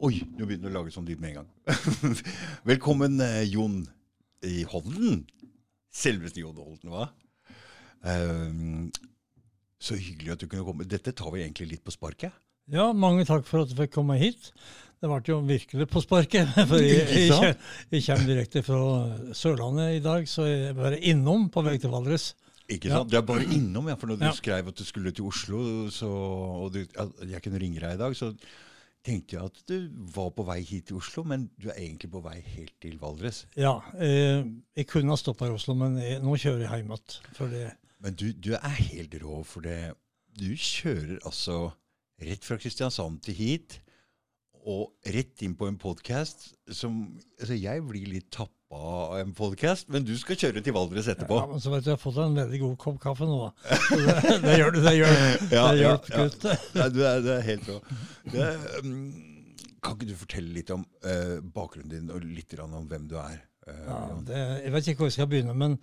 [0.00, 1.48] Oi, nå begynner du å lage sånn lyd med en gang.
[2.70, 3.82] Velkommen, eh, Jon
[4.48, 5.24] i Hovden.
[5.92, 7.10] Selveste Jon Holden, hva?
[8.00, 8.86] Um,
[9.80, 10.86] så hyggelig at du kunne komme.
[10.88, 12.32] Dette tar vi egentlig litt på sparket.
[12.72, 14.52] Ja, mange takk for at du fikk komme hit.
[15.00, 16.48] Det ble jo virkelig på sparket.
[16.70, 17.52] For jeg, jeg,
[17.90, 18.80] jeg kommer direkte fra
[19.36, 22.34] Sørlandet i dag, så jeg er bare innom på vei til Valdres.
[22.70, 22.98] Ikke Ja.
[23.00, 23.08] sant?
[23.10, 23.96] Du er bare innom, ja.
[24.00, 24.34] For når du Ja.
[24.36, 25.62] skrev at du skulle til Oslo,
[25.92, 28.28] så, og du, jeg kunne ringe deg i dag, så
[29.06, 32.22] tenkte jeg at du var på vei hit til Oslo, men du er egentlig på
[32.24, 33.44] vei helt til Valdres.
[33.58, 34.44] Ja, eh,
[34.76, 37.76] jeg kunne ha stoppa i Oslo, men jeg, nå kjører jeg hjem igjen.
[38.00, 39.94] Men du, du er helt rå, for det
[40.40, 41.72] Du kjører altså
[42.22, 43.80] rett fra Kristiansand til hit,
[44.60, 47.02] og rett inn på en podkast som
[47.40, 48.28] Altså, jeg blir litt
[48.70, 51.38] tappa av en podkast, men du skal kjøre til Valdres etterpå.
[51.40, 54.36] Ja, men så vet du, jeg har fått en veldig god kopp kaffe nå, Det,
[54.44, 54.80] det gjør du.
[54.84, 55.14] Det gjør,
[55.56, 56.28] Ja, det ja, ja.
[56.74, 57.80] Ja, du, er, du er helt bra.
[58.30, 58.48] Det,
[58.84, 59.12] um,
[59.82, 63.40] kan ikke du fortelle litt om uh, bakgrunnen din, og litt om hvem du er?
[63.66, 63.98] Uh, Ja,
[64.28, 65.74] det, jeg vet ikke hvor jeg skal begynne, men,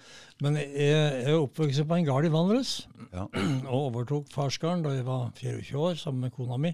[0.44, 2.78] men jeg, jeg er oppvokst på en gard i Valdres.
[3.12, 3.28] Ja.
[3.72, 6.72] Og overtok farsgården da jeg var 24 år, sammen med kona mi.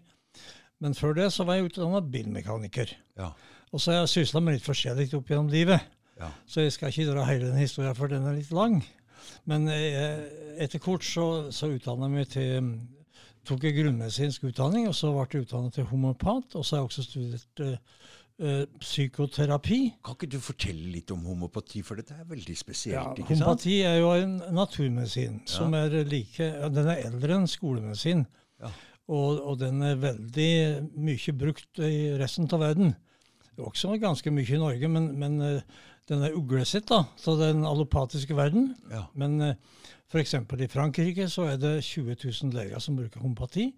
[0.84, 2.94] Men før det så var jeg utdanna bilmekaniker.
[3.18, 3.34] Ja.
[3.74, 5.82] Og så har jeg sysla med litt forskjellig opp gjennom livet.
[6.20, 6.30] Ja.
[6.48, 8.82] Så jeg skal ikke dra hele den historien, for den er litt lang.
[9.50, 10.26] Men eh,
[10.64, 12.74] etter kort så, så utdanna jeg meg til
[13.48, 16.56] tok jeg grunnmedisinsk utdanning, og så ble jeg utdannet til homopat.
[16.56, 17.76] Og så har jeg også studert eh,
[18.40, 19.80] eh, psykoterapi.
[20.06, 23.44] Kan ikke du fortelle litt om homopati, for dette er veldig spesielt, Ja, ikke sant?
[23.44, 28.26] homopati er jo en naturmedisin som er like Den er eldre enn skolemedisin.
[28.64, 28.72] Ja.
[29.12, 30.52] Og, og den er veldig
[30.96, 32.94] mye brukt i resten av verden.
[33.60, 38.36] Også ganske mye i Norge, men, men eh, den er uglesett da, så den allopatiske
[38.38, 38.74] verden.
[38.92, 39.06] Ja.
[39.16, 39.54] Men uh,
[40.12, 40.36] f.eks.
[40.36, 43.70] i Frankrike så er det 20 000 leger som bruker homopati.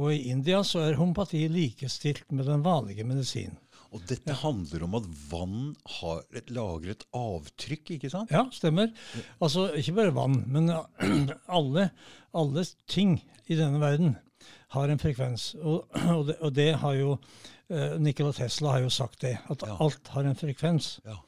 [0.00, 3.58] Og i India så er homopati likestilt med den vanlige medisinen.
[3.90, 8.30] Og dette handler om at vann har et, lager et avtrykk, ikke sant?
[8.30, 8.92] Ja, stemmer.
[9.42, 10.70] Altså, ikke bare vann, men
[11.58, 11.88] alle,
[12.30, 13.16] alle ting
[13.50, 14.14] i denne verden
[14.76, 15.56] har en frekvens.
[15.58, 17.16] Og, og, det, og det har jo
[17.66, 19.74] eh, Nikola Tesla har jo sagt det, at Ja.
[19.82, 21.00] alt har en frekvens.
[21.02, 21.18] Ja.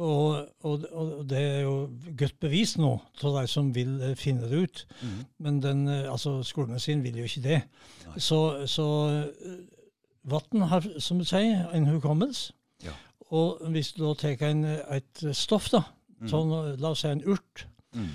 [0.00, 1.74] Og, og, og det er jo
[2.16, 4.82] godt bevist nå til de som vil eh, finne det ut.
[5.02, 5.18] Mm.
[5.44, 7.58] Men den, eh, altså, skolemedisin vil jo ikke det.
[8.06, 8.22] Nei.
[8.24, 8.38] Så,
[8.70, 9.58] så eh,
[10.32, 12.54] vann har, som du sier, en hukommelse.
[12.86, 12.96] Ja.
[13.28, 15.82] Og hvis du da tar en, et stoff, da,
[16.30, 18.12] sånn, la oss si en urt, Mm.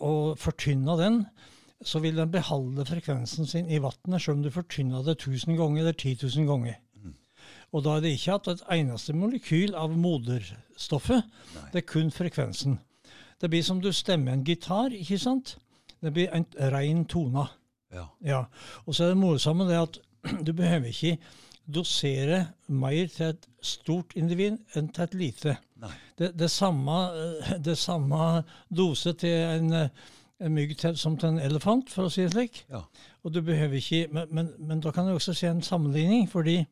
[0.00, 1.18] og fortynner den,
[1.84, 5.82] så vil den beholde frekvensen sin i vannet, selv om du fortynner det 1000 ganger
[5.82, 6.78] eller 10 000 ganger.
[7.74, 11.26] Og da er det ikke at et eneste molekyl av moderstoffet,
[11.56, 11.68] Nei.
[11.72, 12.78] det er kun frekvensen.
[13.40, 15.56] Det blir som du stemmer en gitar, ikke sant?
[16.00, 17.48] Det blir en ren tone.
[17.94, 18.06] Ja.
[18.22, 18.44] Ja.
[18.86, 19.98] Og så er det morsomme det at
[20.46, 21.18] du behøver ikke
[21.74, 25.56] dosere mer til et stort individ enn til et lite.
[26.18, 26.98] Det, det, samme,
[27.42, 28.44] eh, det samme
[28.76, 29.88] dose til en, eh,
[30.40, 32.62] en mygg til, som til en elefant, for å si det slik.
[32.70, 32.84] Ja.
[33.24, 36.62] Og du behøver ikke, men, men, men da kan du også se en sammenligning, fordi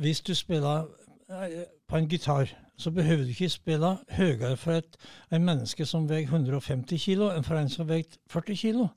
[0.00, 0.86] hvis du spiller
[1.30, 4.96] eh, på en gitar, så behøver du ikke spille høyere for et
[5.32, 8.88] en menneske som veier 150 kilo, enn for en som veier 40 kilo.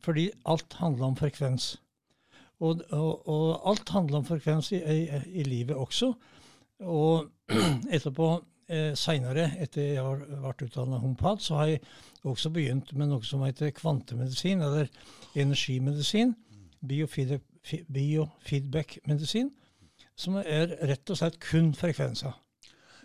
[0.00, 1.76] Fordi alt handler om frekvens.
[2.60, 5.00] Og, og, og alt handler om frekvens i, i,
[5.42, 6.12] i livet også.
[6.80, 7.28] Og
[7.94, 8.30] etterpå,
[8.70, 11.80] eh, seinere, etter jeg har vært utdannet homopat, så har jeg
[12.24, 14.88] også begynt med noe som heter kvantemedisin, eller
[15.34, 16.34] energimedisin.
[16.80, 19.50] biofeedback- fi- Biofeedback-medisin.
[20.18, 22.34] Som er rett og slett kun frekvenser.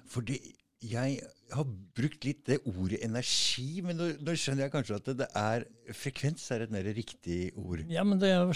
[0.09, 0.39] Fordi
[0.83, 1.19] jeg
[1.53, 5.27] har brukt litt det ordet energi, men nå, nå skjønner jeg kanskje at det, det
[5.37, 5.65] er
[5.95, 7.83] frekvens er et mer riktig ord.
[7.93, 8.49] Ja, men det er,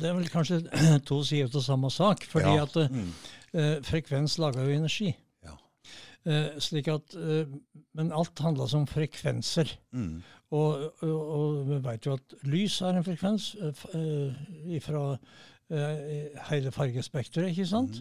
[0.00, 0.62] det er vel kanskje
[1.10, 2.24] to sider av samme sak.
[2.32, 2.64] Fordi Ja.
[2.64, 3.12] at eh, Mm.
[3.52, 5.12] eh, frekvens lager jo energi.
[5.44, 5.54] Ja.
[6.26, 7.46] Eh, slik at, eh,
[7.94, 9.76] men alt handler om frekvenser.
[9.92, 10.22] Mm.
[10.50, 15.04] Og, og, og vi vet jo at lys er en frekvens eh, eh, fra
[16.48, 17.98] hele fargespekteret, ikke sant?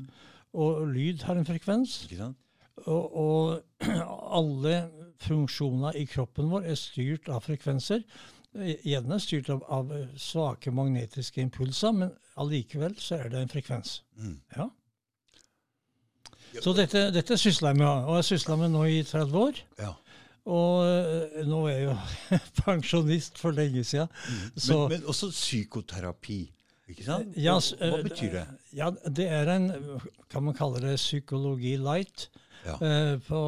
[0.58, 2.04] Og lyd har en frekvens.
[2.08, 2.38] Ikke sant?
[2.86, 3.62] Og, og
[4.40, 4.90] alle
[5.22, 8.04] funksjoner i kroppen vår er styrt av frekvenser.
[8.58, 13.54] Eh, Gjerne styrt av, av eh, svake magnetiske impulser, men allikevel så er det en
[13.54, 14.02] frekvens.
[14.18, 14.36] Mm.
[14.58, 14.70] Ja.
[16.64, 19.64] Så dette, dette sysler jeg med, og jeg sysla med nå i 30 år.
[19.82, 19.94] Ja.
[20.48, 21.98] Og eh, nå er jeg jo
[22.64, 24.08] pensjonist for lenge siden.
[24.08, 24.46] Mm.
[24.70, 26.46] Men, men også psykoterapi.
[26.88, 27.34] Ikke sant?
[27.36, 28.46] Ja, Hva, hva eh, betyr det?
[28.78, 29.66] Ja, det er en,
[30.32, 32.30] kan man kalle det psykologi light
[32.66, 32.78] Ja.
[32.82, 33.42] eh, på,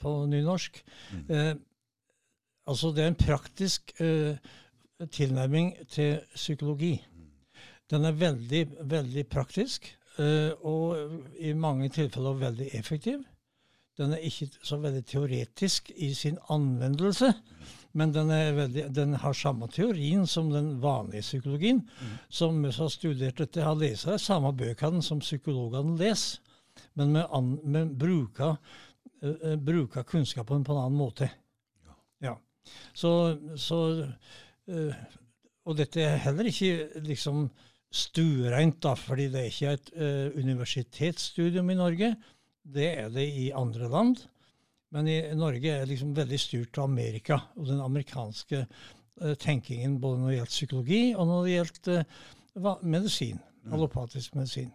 [0.00, 0.78] på nynorsk.
[1.12, 1.24] Mm.
[1.30, 1.54] Eh,
[2.70, 4.36] altså det er en praktisk eh,
[5.14, 6.94] tilnærming til psykologi.
[7.90, 9.90] Den er veldig, veldig praktisk.
[10.18, 13.22] eh, og i mange tilfeller veldig effektiv.
[13.98, 17.32] Den er ikke så veldig teoretisk i sin anvendelse,
[17.98, 21.80] men den, veldig, den har samme teorien som den vanlige psykologien.
[21.82, 22.16] Mm.
[22.40, 26.44] Som har studert dette, har lest de samme bøkene som psykologene leser,
[26.98, 28.56] men med, an, med bruker,
[29.24, 31.30] uh, bruker, kunnskapen på en annen måte.
[31.86, 31.96] Ja.
[32.28, 32.36] ja.
[32.94, 33.12] Så,
[33.58, 33.80] så
[34.70, 35.00] uh,
[35.68, 37.48] Og dette er heller ikke liksom
[37.92, 42.14] stuereint, da, fordi det er ikke et uh, universitetsstudium i Norge.
[42.62, 44.22] Det er det i andre land.
[44.94, 50.22] Men i Norge er liksom veldig styrt av Amerika og den amerikanske uh, tenkingen både
[50.22, 52.02] når det gjelder psykologi, og når det gjelder
[52.56, 53.40] uh, medisin.
[53.66, 53.74] Mm.
[53.76, 54.70] Allopatisk medisin.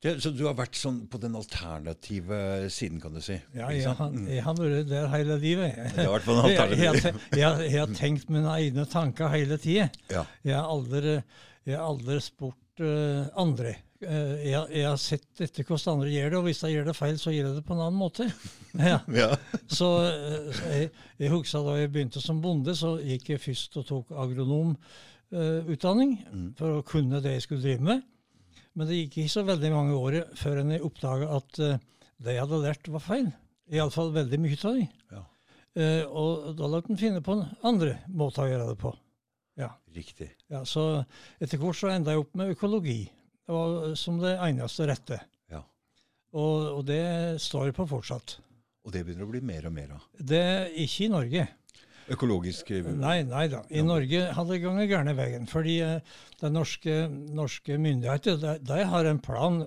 [0.00, 2.36] Det, så du har vært sånn på den alternative
[2.72, 3.34] siden, kan du si?
[3.52, 4.30] Ja, jeg, har, mm.
[4.32, 5.76] jeg har vært der hele livet.
[5.76, 6.94] Jeg har vært på den alternative.
[7.10, 9.90] Jeg, jeg, jeg, har tenkt mine egne tanker hele tida.
[10.08, 10.24] Ja.
[10.46, 11.18] Jeg har aldri,
[11.76, 13.76] aldri spurt uh, andre.
[14.00, 17.18] Uh, jeg, har sett etter hvordan andre gjør det, og hvis de gjør det feil,
[17.20, 18.30] så gjør jeg det på en annen måte.
[18.70, 19.00] Ja.
[19.10, 19.34] ja.
[19.66, 19.88] Så,
[20.54, 24.12] så jeg, jeg husker da jeg begynte som bonde, så gikk jeg først og tok
[24.24, 26.48] agronomutdanning mm.
[26.60, 28.06] for å kunne det jeg skulle drive med.
[28.78, 31.76] Men det gikk ikke så veldig mange år før jeg oppdaga at uh,
[32.22, 33.28] det jeg hadde lært, var feil.
[33.74, 34.88] Iallfall veldig mye av det.
[35.10, 35.22] Ja.
[35.76, 38.94] Uh, og da lot en finne på en andre måter å gjøre det på.
[39.60, 39.74] Ja.
[39.92, 40.30] Riktig.
[40.48, 41.02] Ja, så
[41.42, 43.02] etter hvert så enda jeg opp med økologi
[43.50, 45.20] og, som det eneste rette.
[45.52, 45.64] Ja.
[46.32, 47.02] Og, og det
[47.42, 48.38] står på fortsatt.
[48.86, 50.04] Og det begynner å bli mer og mer av?
[50.16, 50.44] Det
[50.80, 51.48] ikke i Norge
[52.10, 53.62] økologisk Nei, nei da.
[53.70, 55.46] I Norge hadde det gått gærne veien.
[55.50, 56.96] Fordi uh, de norske,
[57.36, 59.62] norske myndigheter de, de, har en plan,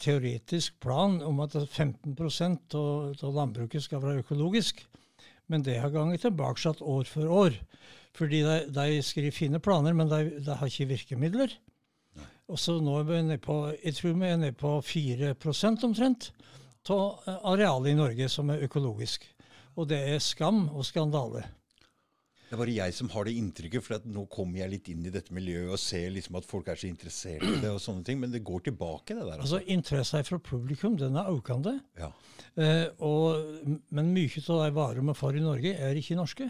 [0.00, 4.80] teoretisk plan om at 15% av landbruket skal være økologisk.
[5.48, 7.58] Men det har gått tilbake år for år.
[8.16, 11.52] Fordi de, de, skriver fine planer, men de, de har ikke virkemidler.
[12.48, 16.30] Og så nå er vi nede på jeg tror vi er nede på 4% omtrent
[16.88, 19.26] av arealet i Norge som er økologisk.
[19.76, 21.44] Og det er skam og skandale.
[22.48, 25.10] Det er bare jeg som har det inntrykket, for nå kommer jeg litt inn i
[25.12, 28.22] dette miljøet og ser liksom at folk er så interessert i det og sånne ting.
[28.22, 29.42] Men det går tilbake, det der.
[29.42, 31.74] Altså, altså Interessen fra publikum den er økende.
[32.00, 32.08] Ja.
[32.56, 36.48] Eh, og, men mye av de varene vi får i Norge, er ikke norske.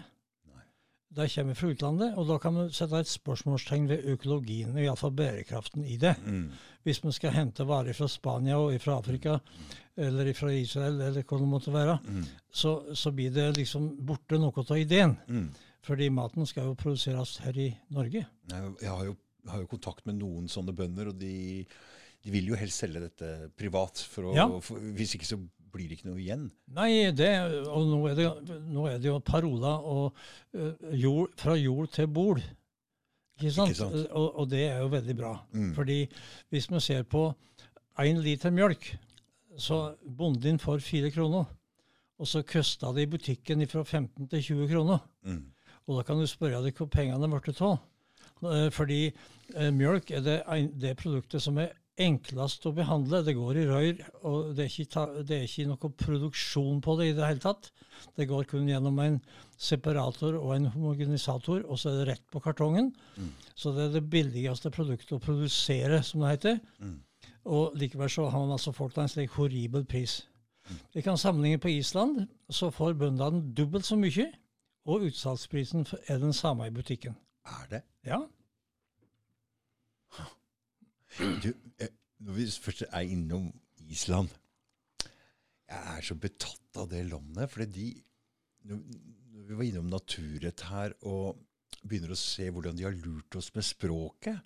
[1.09, 5.15] De kommer fra utlandet, og da kan vi sette et spørsmålstegn ved økologien, og iallfall
[5.17, 6.15] bærekraften i det.
[6.21, 6.51] Mm.
[6.85, 9.39] Hvis man skal hente varer fra Spania og fra Afrika,
[9.97, 12.27] eller fra Israel, eller hva det måtte være, mm.
[12.51, 15.17] så, så, blir det liksom borte noe av ideen.
[15.29, 15.49] Mm.
[15.89, 18.27] Fordi maten skal jo produseres her i Norge.
[18.53, 19.17] Jeg har jo,
[19.49, 23.33] har jo kontakt med noen sånne bønder, og de, de, vil jo helst selge dette
[23.57, 24.05] privat.
[24.13, 24.45] For å, ja.
[24.65, 25.41] for, hvis ikke så
[25.79, 26.47] blir det ikke noe igjen.
[26.77, 27.33] Nei, det,
[27.71, 28.29] og nå er det,
[28.67, 30.07] nå er det jo paroler og
[30.59, 32.43] uh, jord, fra jord til bord.
[33.39, 33.73] Ikke sant?
[33.73, 34.09] Ikke sant?
[34.11, 35.37] Og, og, det er jo veldig bra.
[35.55, 35.71] Mm.
[35.79, 36.01] Fordi
[36.51, 37.29] hvis man ser på
[38.03, 38.93] én liter mjølk
[39.59, 41.45] så bonden din får fire kroner.
[42.19, 44.99] Og så kosta det i butikken fra 15 til 20 kroner.
[45.23, 45.45] Mm.
[45.87, 47.79] Og da kan du spørre deg hvor pengene ble av.
[48.39, 50.39] Eh, fordi eh, mjølk er det,
[50.79, 53.21] det, produktet som er enklest å behandle.
[53.27, 57.11] Det går i rør, og det er, ikke, det er ikke noe produksjon på det
[57.11, 57.71] i det hele tatt.
[58.19, 59.19] Det går kun gjennom en
[59.59, 62.93] separator og en homogenisator, og så er det rett på kartongen.
[63.19, 63.31] Mm.
[63.59, 66.59] Så det er det billigste produktet å produsere, som det heter.
[66.79, 66.97] Mm.
[67.49, 70.21] Og likevel så har man altså fått en slik horribel pris.
[70.95, 74.29] Vi kan sammenligne på Island, så får bøndene dobbelt så mye,
[74.89, 77.17] og utsalgsprisen er den samme i butikken.
[77.49, 77.83] Er det?
[78.07, 78.21] Ja.
[81.19, 81.51] Du,
[81.83, 81.91] eh,
[82.23, 83.49] når vi først er innom
[83.91, 84.31] Island
[85.69, 87.51] Jeg er så betatt av det landet.
[87.51, 87.89] fordi
[88.63, 88.79] de,
[89.33, 91.41] når vi var innom naturrett her og
[91.83, 94.39] begynner å se hvordan de har lurt oss med språket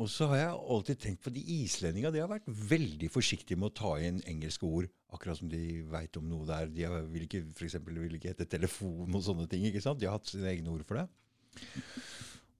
[0.00, 2.14] og så har jeg alltid tenkt på de islendingene.
[2.14, 6.16] De har vært veldig forsiktige med å ta inn engelske ord, akkurat som de veit
[6.16, 6.70] om noe der.
[6.72, 9.66] De vil ikke, for eksempel, vil ikke hete telefon og sånne ting.
[9.68, 10.00] ikke sant?
[10.00, 11.04] De har hatt sine egne ord for det.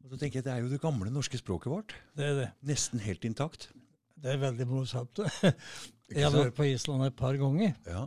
[0.03, 1.95] Og så tenker jeg Det er jo det gamle norske språket vårt.
[2.19, 2.49] Det er det.
[2.69, 3.71] Nesten helt intakt.
[4.23, 5.23] Det er veldig morsomt.
[6.13, 7.73] Jeg har vært på Island et par ganger.
[7.89, 8.07] Ja.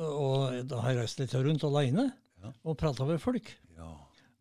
[0.00, 2.06] Og da har jeg reist litt rundt alene
[2.42, 2.50] ja.
[2.64, 3.52] og prata med folk.
[3.76, 3.90] Ja.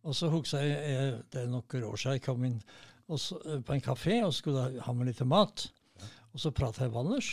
[0.07, 2.55] Og så husker jeg, det er noen år siden jeg kom inn
[3.13, 5.67] så, eh, på en kafé og skulle ha med litt mat.
[6.33, 7.29] Og så prata jeg Wallers.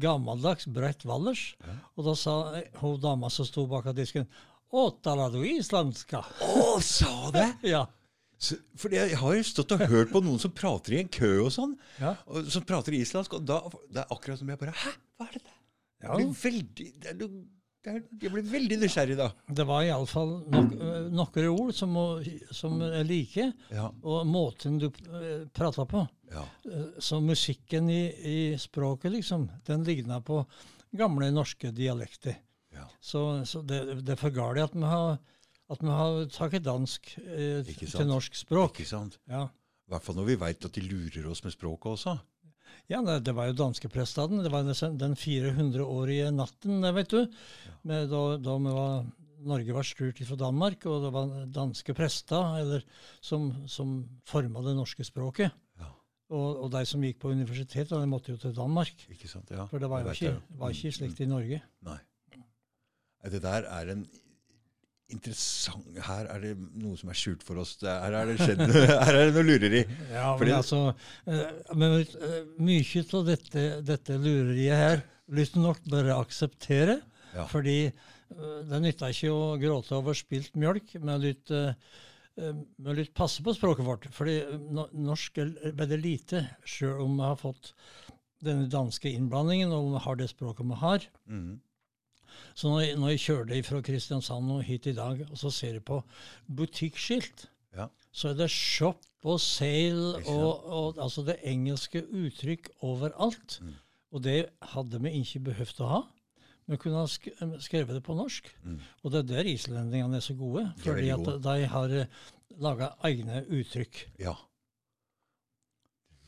[0.00, 1.42] Gammeldags, bredt Wallers.
[1.98, 2.36] Og da sa
[2.80, 4.24] hun dama som sto bak av disken
[4.74, 6.22] Å, taler du islandska?
[6.42, 7.50] Å, sa det?
[7.74, 7.84] ja.
[8.38, 11.32] Så, for jeg har jo stått og hørt på noen som prater i en kø
[11.46, 12.16] og sånn, ja.
[12.26, 13.60] og som prater islandsk, og da
[13.92, 15.54] det er akkurat som jeg bare Hæ, hva er dette?
[16.04, 16.16] Ja.
[16.16, 17.20] Blir veldig det er
[17.84, 19.26] det er, jeg blir veldig nysgjerrig da.
[19.52, 21.96] Det var iallfall nok, eh, noen ord som,
[22.48, 26.06] som er like, Ja, og måten du uh, prata på.
[26.32, 30.46] ja, Eh, Så musikken i, i språket, liksom, den ligna på
[30.96, 32.38] gamle norske dialekter.
[32.72, 32.88] ja.
[33.00, 35.18] Så, så det, det er for galt at vi har,
[35.70, 38.80] at vi har tatt dansk eh, til norsk språk.
[38.80, 39.18] Ikke sant?
[39.30, 39.46] Ja.
[39.84, 42.18] I hvert fall når vi veit at de lurer oss med språket også.
[42.90, 44.42] Ja, det, det var jo danskeprestaden.
[44.44, 47.26] Det var den- den 400-årige natten, vet du.
[47.84, 49.04] Med, da da var,
[49.44, 52.84] Norge var styrt fra Danmark, og det var danske prester eller,
[53.20, 53.94] som, som
[54.24, 55.52] forma det norske språket.
[55.80, 55.90] Ja,
[56.30, 58.92] Og, og de som gikk på universitetet, de måtte jo til Danmark.
[59.12, 59.50] ikke sant?
[59.52, 61.62] Ja, For det var jo ikke, var ikke Mm, slikt i Norge.
[61.84, 61.98] Nei,
[63.30, 64.06] Det der er en
[65.12, 67.74] interessant Her er det noe som er skjult for oss.
[67.84, 68.62] Her er det skjedd
[69.06, 69.82] Her er det noe lureri.
[70.12, 70.80] Ja, Fordi- men altså
[71.26, 76.98] eh, men, eh, Mye av dette, dette lureriet her vil nok bare akseptere.
[77.34, 77.46] Ja.
[77.50, 81.52] Fordi eh, det nytter ikke å gråte over spilt mjølk, men litt,
[82.34, 84.08] men litt passe på språket vårt.
[84.12, 84.40] Fordi
[84.92, 87.70] norsk er veldig lite, sjøl om vi har fått
[88.44, 91.06] denne danske innblandingen, og om vi har det språket vi har.
[91.30, 91.54] Mhm.
[92.54, 95.78] Så når jeg, når jeg kjører fra Kristiansand og hit i dag, og så ser
[95.78, 96.02] jeg på
[96.56, 97.88] butikkskilt, Ja.
[98.12, 103.58] så er det shop og sale og, og altså det engelske uttrykk overalt.
[103.62, 103.74] Mm.
[104.14, 104.36] Og det
[104.74, 106.02] hadde vi ikke behøvd å ha.
[106.70, 107.26] Vi kunne ha sk
[107.60, 108.46] skrevet det på norsk.
[108.64, 108.78] Mm.
[109.02, 110.68] Og det er der islendingene er så gode.
[110.84, 111.96] Fordi veldig at de har
[112.62, 114.04] laga egne uttrykk.
[114.22, 114.36] Ja.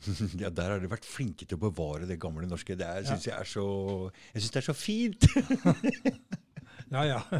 [0.43, 2.75] ja, der har de vært flinke til å bevare det gamle norske.
[2.77, 3.07] Det er- Ja.
[3.11, 3.65] synes jeg er så
[4.33, 5.21] Jeg syns det er så fint!
[6.87, 7.19] Ja, ja.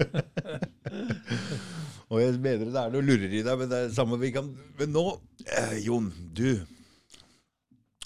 [2.11, 4.47] Og jeg mener det er noe lureri der, men det er det samme vi kan
[4.79, 5.03] Men nå,
[5.47, 6.59] eh, Jon, du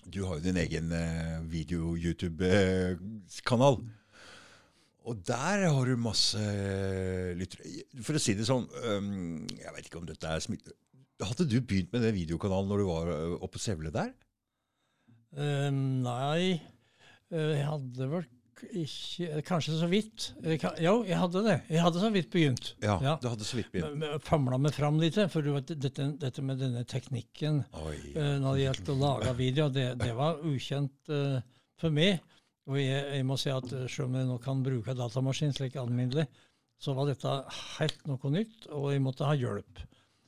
[0.06, 3.76] Du har jo din egen eh, video-YouTube-kanal.
[5.08, 7.64] Og der har du masse eh, lyttere.
[8.04, 10.68] For å si det sånn, um, jeg vet ikke om dette er smitt...
[11.22, 14.12] Hadde du begynt med den videokanalen når du var øh, oppe på Sevle der?
[15.38, 16.60] Eh, nei,
[17.32, 18.26] eh, jeg hadde vel
[18.78, 20.26] ikke eh, Kanskje så vidt.
[20.44, 21.56] Eh, Jo, jeg hadde det.
[21.72, 22.74] Jeg hadde så vidt begynt.
[22.84, 23.16] Ja, Ja.
[23.22, 24.04] du hadde så vidt begynt.
[24.28, 27.96] Famla meg fram litt, for du vet, dette, dette med denne teknikken Oi.
[28.16, 31.40] eh, når det gjaldt å lage video, det, det var ukjent uh,
[31.80, 32.20] for meg.
[32.70, 36.28] Og jeg, jeg må si at selv om jeg nå kan bruke datamaskin slik alminnelig,
[36.82, 37.32] så var dette
[37.80, 39.82] helt noe nytt, og jeg måtte ha hjelp.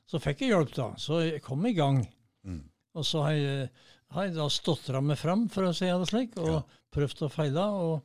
[0.10, 0.88] Så fikk jeg hjelp, da.
[1.02, 2.02] Så jeg kom i gang.
[2.46, 2.64] Mm.
[2.98, 3.70] Og så har jeg,
[4.14, 6.62] har jeg da stotra meg fram, for å si det slik, og Ja.
[6.94, 7.66] prøvd å feile.
[7.84, 8.02] Og,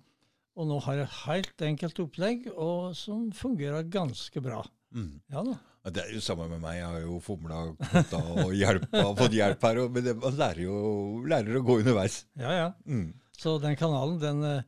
[0.58, 4.62] og nå har jeg et helt enkelt opplegg og som fungerer ganske bra.
[4.94, 5.20] Mm.
[5.30, 5.58] Ja da.
[5.88, 6.76] Det er jo samme med meg.
[6.80, 7.58] Jeg har jo fomla
[8.44, 9.78] og hjelpa, fått hjelp her.
[9.84, 12.24] og- Men det, man lærer jo lærer å gå underveis.
[12.36, 12.72] Ja, ja.
[12.86, 13.14] Mm.
[13.38, 14.64] Så den kanalen, den,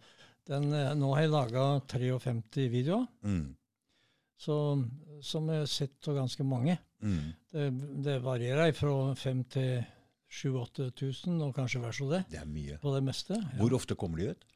[0.47, 0.71] den
[1.01, 3.55] Nå har jeg laga 53 videoer, Mm.
[4.39, 4.57] så,
[5.23, 6.79] som jeg har sett av ganske mange.
[7.03, 7.35] Mm.
[7.53, 7.67] Det,
[8.05, 9.83] det varierer fra fem til
[10.31, 12.79] 7000-8000, og kanskje vel så det, Det er mye.
[12.79, 13.35] på det meste.
[13.35, 13.59] Ja.
[13.59, 14.47] Hvor ofte kommer de ut?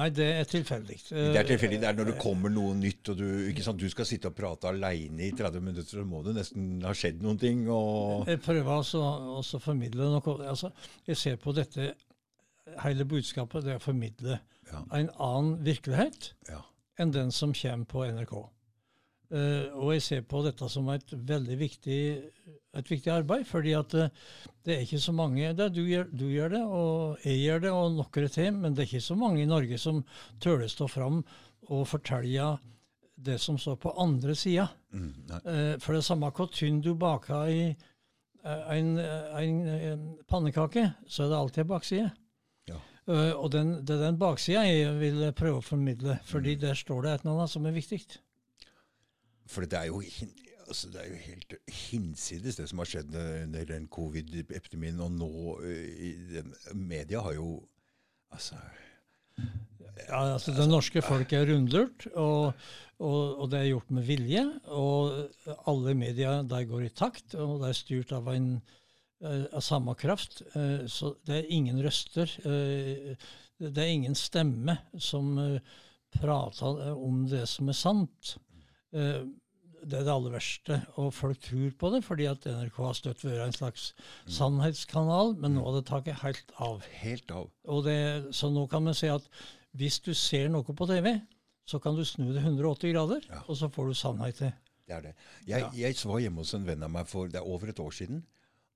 [0.00, 0.96] Nei, det er tilfeldig.
[1.10, 1.78] Det er tilfeldig.
[1.82, 4.36] Det er når det kommer noe nytt, og du, ikke sant, du skal sitte og
[4.38, 7.66] prate aleine i 30 minutter, så må det nesten ha skjedd noen ting.
[7.70, 9.02] Og Jeg prøver altså
[9.38, 10.36] også å formidle noe.
[10.50, 10.72] Altså,
[11.06, 11.92] jeg ser på dette
[12.84, 14.38] hele budskapet, det er å formidle
[14.70, 16.62] ja, en annen virkelighet ja.
[17.02, 18.34] enn den som kommer på NRK.
[19.30, 21.98] Eh, og jeg ser på dette som et veldig viktig,
[22.74, 24.08] et viktig arbeid, fordi at uh,
[24.66, 27.70] det er ikke så mange det du, gjør, du gjør det, og jeg gjør det,
[27.70, 30.00] og noen til, men det er ikke så mange i Norge som
[30.42, 31.20] tør å stå fram
[31.70, 32.48] og fortelle
[33.20, 34.64] det som står på andre sida.
[34.90, 35.12] Mm.
[35.38, 37.60] Eh, for det er samme hvor tynn du baker i
[38.42, 42.08] en, en, eh, pannekake, så er det alltid en bakside.
[42.70, 42.80] Ja.
[43.36, 46.60] Og den, det er den baksida jeg vil prøve å formidle, fordi Mm.
[46.66, 48.00] der står det et eller annet som er viktig.
[49.50, 50.00] For det er jo,
[50.68, 51.54] altså det er jo helt
[51.90, 55.00] hinsides det som har skjedd under den covid-epidemien.
[55.02, 55.30] Og nå
[56.30, 57.56] den, Media har jo
[58.30, 58.54] Altså
[60.06, 62.52] Ja, altså Det norske folk er rundlurt, og,
[63.02, 64.44] og, og det er gjort med vilje.
[64.70, 68.52] Og alle media der går i takt, og det er styrt av, en,
[69.24, 70.42] eh, av samme kraft.
[70.54, 72.30] Eh, Så det er ingen røster.
[72.46, 73.16] eh,
[73.60, 75.58] Det er ingen stemme som eh,
[76.20, 78.36] prater om det som er sant.
[79.82, 80.76] Det er det aller verste.
[81.00, 83.90] Og folk tror på det, fordi at NRK har støtt vært en slags
[84.28, 86.82] sannhetskanal, men nå har det taket helt av.
[87.02, 87.50] helt av.
[87.70, 87.98] Og det,
[88.36, 89.26] så nå kan man si at
[89.78, 91.14] hvis du ser noe på TV,
[91.68, 93.44] så kan du snu det 180 grader, Ja.
[93.46, 94.52] og så får du sannheten.
[94.86, 95.14] Det er det.
[95.46, 97.94] Jeg, jeg var hjemme hos en venn av meg for det er over et år
[97.94, 98.24] siden.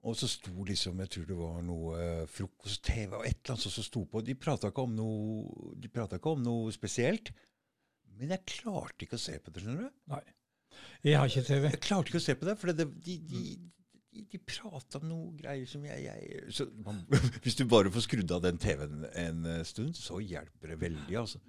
[0.05, 3.65] Og så sto liksom, jeg tror det var noe eh, frokost-TV og et eller annet
[3.73, 4.21] som sto på.
[4.23, 4.85] De prata ikke,
[6.21, 7.33] ikke om noe spesielt.
[8.15, 9.95] Men jeg klarte ikke å se på det, skjønner du.
[10.13, 10.21] Nei.
[11.05, 11.69] Jeg har ikke TV.
[11.71, 13.43] Jeg klarte ikke å se på det, for det, de, de,
[14.33, 17.03] de, prata om noe greier som jeg, jeg så man,
[17.45, 21.21] Hvis du bare får skrudd av den TV-en en eh, stund, så hjelper det veldig,
[21.21, 21.43] altså.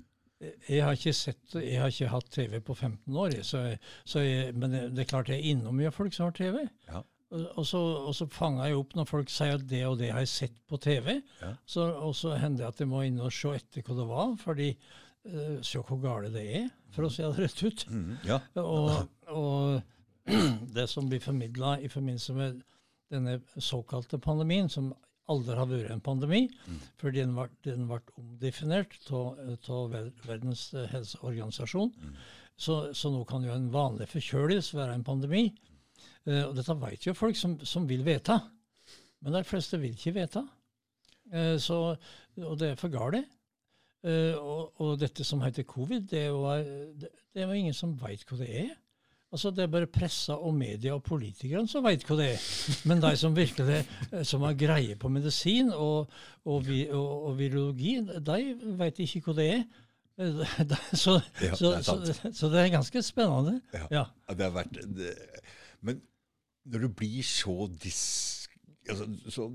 [0.67, 3.62] Jeg har ikke sett, jeg har ikke hatt TV på 15 år, så,
[4.03, 6.65] så jeg, men det det er klart jeg er innom mye folk som har TV.
[6.89, 7.01] Ja.
[7.34, 10.12] Og, og så, og så fanger jeg opp når folk sier at det og det
[10.13, 11.17] har jeg sett på TV.
[11.41, 11.53] Ja.
[11.65, 14.36] Så, og så hender det at jeg må inn og se etter hva det var,
[14.41, 17.86] fordi uh, se hvor gale det er, for å si det rett ut.
[17.92, 18.40] Mm, ja.
[18.62, 20.32] Og, og
[20.78, 22.64] det som blir formidla i forbindelse med
[23.14, 24.94] denne såkalte pandemien, som
[25.30, 26.42] aldri har vært en pandemi,
[27.02, 29.94] fordi den ble, den ble omdefinert av
[30.25, 30.92] Verdens helseorganisasjon.
[30.94, 31.94] helseorganisasjon.
[32.56, 35.50] Så, så nå kan jo en vanlig forkjølelse være en pandemi.
[36.25, 38.38] Uh, og dette vet jo folk som, som vil vite,
[39.22, 40.44] men de fleste vil ikke vite.
[41.34, 41.80] Uh, så,
[42.42, 43.28] og det er for galt.
[44.06, 46.62] Eh, og, og dette som heter covid, det var,
[47.02, 48.74] det, det var ingen som vet hva det er.
[49.34, 52.44] Altså Det er bare pressa og media og politikerne som vet hva det er.
[52.88, 56.14] Men de som virkelig det, som har greie på medisin og,
[56.46, 58.38] og, vi, og, og virologi, de
[58.80, 59.66] vet ikke hva det er.
[60.22, 63.58] Eh, Så, Ja, så, det er så, så det er ganske spennende.
[63.74, 63.88] Ja.
[63.92, 64.06] Ja.
[64.32, 65.16] Det har vært det,
[65.82, 66.00] Men
[66.66, 68.04] når du blir så dis...
[68.90, 69.50] Altså, så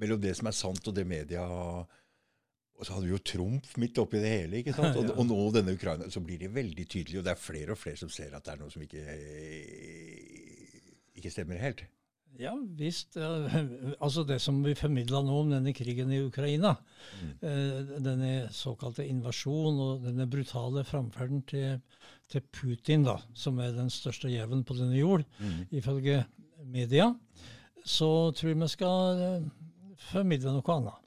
[0.00, 1.44] mellom det som er sant, og det media
[2.82, 4.58] Og så hadde vi jo Trumf midt oppi det hele.
[4.58, 4.96] ikke sant?
[4.98, 7.20] Og, og nå denne Ukraina, så blir det veldig tydelig.
[7.20, 9.04] Og det er flere og flere som ser at det er noe som ikke,
[11.14, 11.84] ikke stemmer helt.
[12.40, 13.16] Ja visst.
[13.20, 13.54] eh,
[14.00, 16.74] Altså det som vi formidla nå om denne krigen i Ukraina,
[17.22, 17.32] mm.
[18.02, 21.78] denne såkalte invasjonen og denne brutale framferden til,
[22.32, 25.22] til Putin, da, som er den største jævelen på denne jord,
[25.70, 26.24] ifølge
[26.64, 27.12] media,
[27.84, 29.48] så tror jeg vi skal eh,
[30.10, 30.98] formidle noe annet.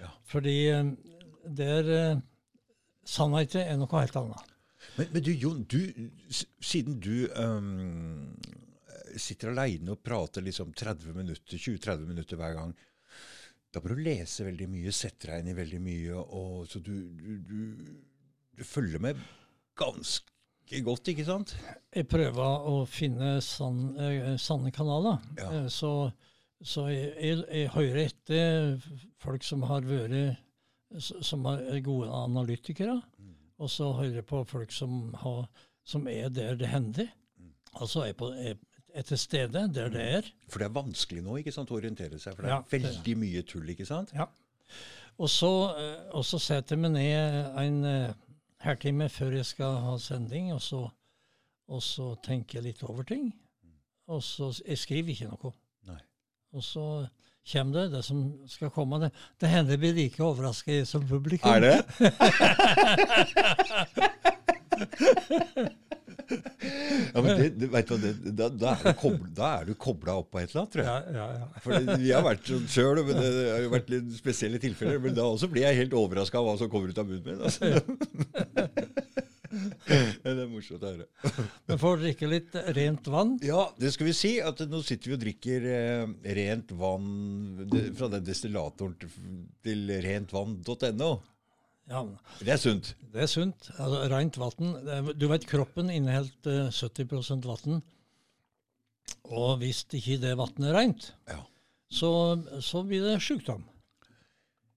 [0.00, 0.12] Ja.
[0.28, 0.56] Fordi
[1.46, 2.24] eh, det er eh,
[3.06, 4.52] Sannheten er noe helt annet.
[4.96, 5.78] Men, men du, Jon, du,
[6.58, 8.34] siden du um,
[9.14, 12.74] sitter aleine og prater liksom 30 minutter, 20-30 minutter hver gang,
[13.70, 16.94] da må du lese veldig mye, sette deg inn i veldig mye, og så du,
[17.14, 17.58] du, du,
[18.58, 19.22] du følger med
[19.78, 21.54] ganske godt, ikke sant?
[21.94, 25.22] Jeg prøver å finne sann, eh, sanne kanaler.
[25.38, 25.52] Ja.
[25.60, 26.10] Eh, så
[26.64, 28.86] så jeg, jeg, jeg hører etter
[29.20, 30.38] folk som har vært
[30.98, 33.00] som er gode analytikere,
[33.58, 35.46] og så hører jeg på folk som, har,
[35.84, 37.08] som er der det hender.
[37.80, 38.54] Altså er, på, er,
[38.94, 40.28] er til stede der det er.
[40.48, 42.72] For det er vanskelig nå ikke sant, å orientere seg, for det er Ja, det-
[42.82, 44.12] veldig mye tull, ikke sant?
[44.14, 44.26] Ja.
[45.18, 48.14] Og så, eh, og så setter jeg meg ned en eh,
[48.60, 50.82] halvtime før jeg skal ha sending, og så,
[51.68, 53.30] og så tenker jeg litt over ting.
[54.08, 55.52] Og så jeg skriver ikke noe.
[55.88, 56.00] Nei.
[56.52, 56.84] Og så
[57.52, 58.18] kommer det, det som
[58.50, 58.94] skal komme.
[59.04, 61.52] Det, det hender vi like overraska som publikum.
[61.52, 61.84] Er det?
[67.14, 68.92] ja, men det, du vet du, hva, det, da, er
[69.36, 70.90] da er du kobla opp på et eller annet, tror jeg.
[70.90, 71.46] Ja, ja, ja.
[71.64, 71.70] For
[72.02, 74.98] vi har vært sånn sjøl, men det har jo vært litt spesielle tilfeller.
[75.02, 77.40] Men da også blir jeg helt overraska av hva som kommer ut av munnen min.
[77.46, 77.62] Altså.
[79.86, 81.06] det er morsomt å høre.
[81.68, 83.36] Men får drikke litt rent vann.
[83.44, 84.32] Ja, det skal vi si.
[84.44, 86.04] at Nå sitter vi og drikker eh,
[86.38, 87.08] rent vann
[87.98, 88.96] fra den destillatoren
[89.64, 91.10] til, rentvann.no.
[91.86, 92.00] Ja,
[92.42, 92.94] Det er sunt.
[93.14, 93.68] det er sunt.
[93.78, 94.72] Altså, rent vann.
[95.14, 97.78] Du vet, kroppen inneholder 70% vann.
[99.30, 101.40] Og hvis ikke det vannet er rent, Ja.
[101.90, 102.10] så,
[102.62, 103.62] så blir det sykdom.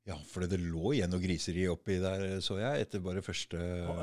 [0.10, 3.58] Ja, for det lå igjen noe griseri oppi der, så jeg, etter bare første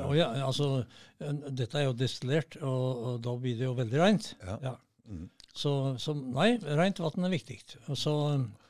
[0.05, 0.85] Og ja, altså,
[1.19, 4.29] dette er jo destillert, og, og da blir det jo veldig reint.
[4.63, 4.77] Ja.
[5.09, 5.27] Mhm.
[5.57, 7.57] Så, så nei, reint vann er viktig.
[7.97, 8.13] Så,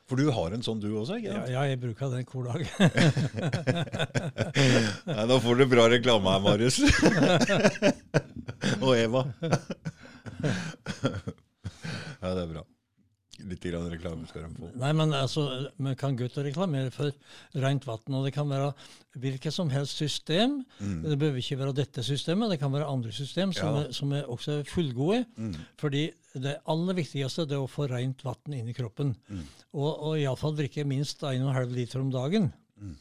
[0.08, 1.50] For du har en sånn du også, ikke ja, sant?
[1.52, 2.60] ja, jeg bruker den hver dag.
[5.10, 6.80] Nei, da får du bra reklame her, Marius.
[8.86, 9.26] Og Eva.
[12.24, 12.64] ja, det er bra.
[13.46, 14.68] Litt grann reklame skal de få.
[14.80, 15.44] Nei, men altså,
[15.78, 17.12] vi kan gutter reklamere for
[17.62, 18.16] rent vann.
[18.18, 18.72] Og det kan være
[19.18, 20.56] hvilket som helst system.
[20.78, 23.84] Det behøver ikke være dette systemet, det kan være andre system som, Ja.
[23.84, 25.24] er, som er også er fullgode.
[25.36, 25.54] Mm.
[25.78, 29.14] Fordi det aller viktigste det er å få rent vann inn i kroppen.
[29.72, 32.52] Og, og iallfall drikke minst 1,5 liter om dagen.
[32.78, 32.96] Mm.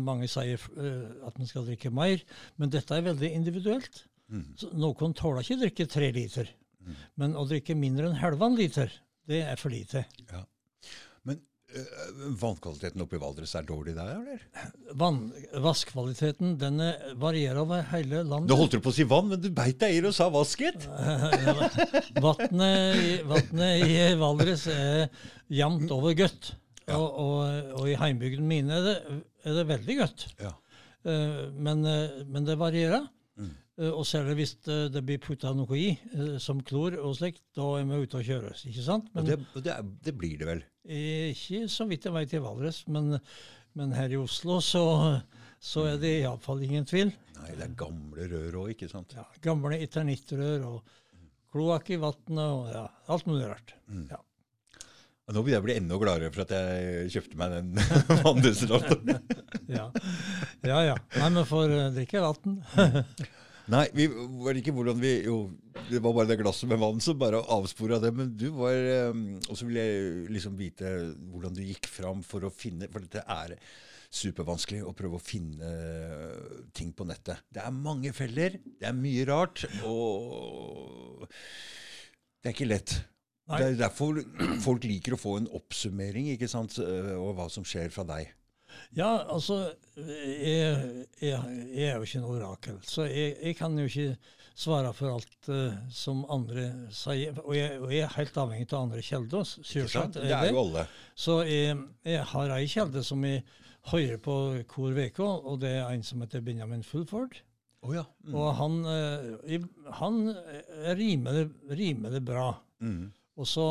[0.00, 2.20] Mange sier eh, at man skal drikke mer,
[2.58, 4.04] men dette er veldig individuelt.
[4.56, 6.50] Så noen tåler ikke å drikke tre liter.
[7.20, 8.92] Men å drikke mindre enn halvannen liter,
[9.28, 10.04] det er for lite.
[10.30, 10.40] Ja.
[11.28, 11.40] Men
[11.76, 14.38] øh, vannkvaliteten oppe i Valdres er dårlig der, eller?
[14.98, 15.20] Vann,
[15.62, 18.56] vasskvaliteten den er- varierer over hele Nå landet.
[18.58, 20.88] holdt du på å si vann, men du beit deg i og sa vasket.
[22.24, 25.06] Vannet i, i Valdres er
[25.52, 26.54] jevnt over godt.
[26.88, 26.96] Ja.
[26.98, 28.96] Og, og, og i heimbygden mine er det,
[29.46, 30.26] er det veldig godt.
[30.42, 30.56] Ja.
[31.06, 33.06] Uh, men, uh, men det varierer.
[33.80, 37.66] Eh, og særlig hvis det, blir putta noe i, eh, som klor og slikt, da
[37.78, 38.66] er vi ute og kjøres.
[38.68, 39.08] ikke sant?
[39.16, 40.66] Og det, det, det blir det vel?
[40.90, 43.12] ikke så vidt jeg vet i Valdres, men,
[43.78, 44.84] men her i Oslo så,
[45.60, 47.12] så er det iallfall ingen tvil.
[47.36, 49.12] Nei, det er gamle rør òg, ikke sant?
[49.16, 50.96] Ja, gamle eternittrør og
[51.52, 53.76] kloakk i vannet og ja, alt mulig rart.
[54.10, 54.20] Ja.
[55.30, 57.68] Og nå vil jeg bli enda gladere for at jeg kjøpte meg den
[58.24, 59.20] vanndesinfektoren.
[59.70, 59.84] Ja.
[60.66, 60.94] ja ja.
[61.14, 62.56] Nei, vi får eh, drikke vann.
[63.70, 65.44] Nei, vi var ikke hvordan vi Jo,
[65.90, 68.10] det var bare det glasset med vann som bare avspora det.
[68.16, 68.74] Men du var
[69.12, 70.90] um, Og så vil jeg liksom vite
[71.30, 73.54] hvordan du gikk fram for å finne For dette er
[74.10, 75.68] supervanskelig å prøve å finne
[76.74, 77.44] ting på nettet.
[77.46, 81.28] Det er mange feller, det er mye rart, og
[82.42, 82.96] det er ikke lett.
[83.46, 83.60] Nei.
[83.60, 84.18] Det er derfor
[84.66, 88.34] folk liker å få en oppsummering ikke sant, og hva som skjer fra deg.
[88.96, 89.62] Ja, altså
[89.96, 91.40] jeg, jeg,
[91.70, 94.14] jeg er jo ikke noe orakel, så jeg, jeg kan jo ikke
[94.60, 97.36] svare for alt uh, som andre sier.
[97.44, 99.62] Og jeg, og jeg, er helt avhengig av andre sant?
[99.66, 100.86] selvsagt Det er jo alle.
[101.14, 103.44] Så jeg, jeg har ei kilde som jeg
[103.90, 104.34] hører på
[104.92, 107.40] hver uke, og det er en som heter Benjamin Fulford.
[107.80, 108.04] Oh, ja.
[108.26, 108.34] mm.
[108.36, 112.50] Og han, uh, han er rimelig, rimelig bra.
[112.84, 113.08] Mm.
[113.40, 113.64] Og så,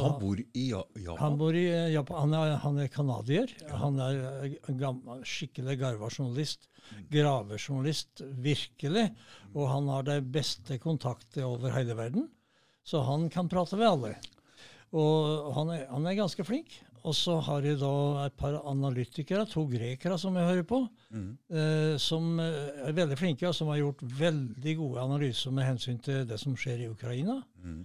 [0.00, 1.18] han bor i Japan?
[1.20, 2.20] han bor i eh, Japan.
[2.24, 3.52] Han er, han er canadier.
[3.82, 6.68] Han er eh, gammel, skikkelig garva journalist.
[7.12, 9.06] Gravejournalist, virkelig.
[9.54, 12.28] Og han har de beste kontakter over hele verden.
[12.86, 14.14] Så han kan prate med alle.
[14.96, 16.78] Og han er, han er ganske flink.
[17.00, 21.30] Og så har jeg da et par analytikere, to grekere som jeg hører på, Mm.
[21.50, 25.96] eh, som eh, er veldig flinke, og som har gjort veldig gode analyser med hensyn
[25.98, 27.40] til det som skjer i Ukraina.
[27.64, 27.80] Mm.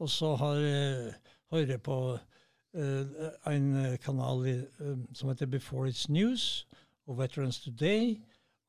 [0.00, 1.14] Og så har jeg
[1.52, 3.70] hører på uh, en
[4.02, 6.66] kanal i, uh, som heter Before It's News
[7.06, 8.16] og Veterans Today.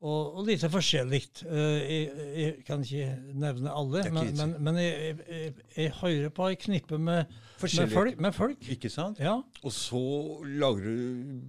[0.02, 1.22] Og, og lite forskjellig.
[1.46, 6.28] Uh, jeg, jeg kan ikke nevne alle, ikke men, men, men jeg, jeg, jeg, hører
[6.28, 7.24] på et knippe med,
[7.62, 8.68] med, folk, med folk.
[8.68, 9.20] Ikke sant?
[9.22, 10.02] Ja, Og så
[10.44, 11.42] lager du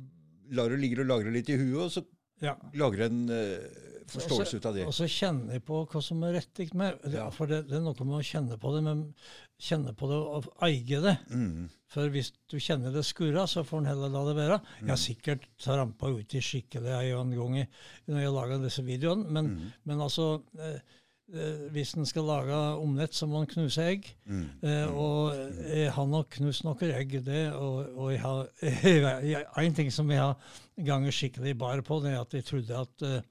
[0.54, 2.04] lar du ligger og lagrer litt i huet, og så
[2.44, 2.54] ja.
[2.78, 4.86] lager en eh, forståelse ut av det.
[4.90, 7.00] Og så kjenner jeg på hva som er rett med.
[7.14, 7.30] Ja.
[7.34, 9.06] For det, det er noe med å kjenne på det, men
[9.64, 11.14] kjenne på det og eie det.
[11.32, 11.70] Mm.
[11.94, 14.58] For hvis du kjenner det skurra, så får en heller la det være.
[14.80, 14.90] Jeg Mm.
[14.90, 17.68] har sikkert trampa uti skikkelig en gang i-
[18.08, 19.72] når jeg laga disse videoene, men, Mm.
[19.86, 20.80] men altså eh,
[21.34, 24.04] eh, Hvis en skal lage omelett, så må en knuse egg.
[24.28, 24.50] Mm.
[24.62, 25.34] Eh, og
[25.74, 28.48] jeg har nok knust noen egg, det, og, og jeg har
[29.24, 30.36] jeg- En ting som jeg har
[30.84, 33.22] ganget skikkelig bar på, det er at jeg trodde at eh,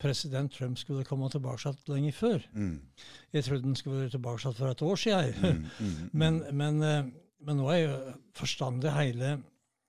[0.00, 2.42] president Trump skulle komme tilbake lenge før.
[2.52, 2.80] Mm.
[3.32, 5.34] Jeg trodde han skulle være tilbake for et år siden.
[5.42, 5.86] Mm.
[5.86, 6.10] Mm.
[6.22, 7.04] Men, men, eh,
[7.44, 7.96] men nå er jo
[8.34, 9.32] forstandig hele,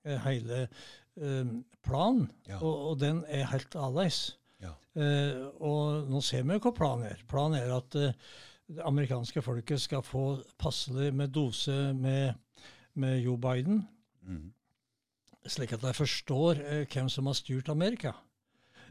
[0.06, 0.62] eh, hele
[1.18, 1.46] eh,
[1.84, 2.58] planen, Ja.
[2.62, 4.36] og, og den er helt annerledes.
[4.62, 4.72] Ja.
[4.96, 7.20] Eh, og nå ser vi jo hva planen er.
[7.28, 8.14] Planen er at det
[8.84, 12.34] amerikanske folket skal få passelig med dose med,
[12.94, 13.84] med Joe Biden,
[14.26, 14.48] Mm.
[15.46, 18.10] slik at de forstår eh, hvem som har styrt Amerika.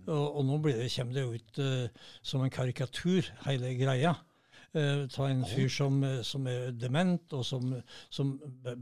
[0.06, 4.16] Og, og nå blir det, kommer det ut uh, som en karikatur, hele greia.
[4.76, 7.70] Uh, ta en fyr som, eh, som er dement, og som,
[8.12, 8.34] som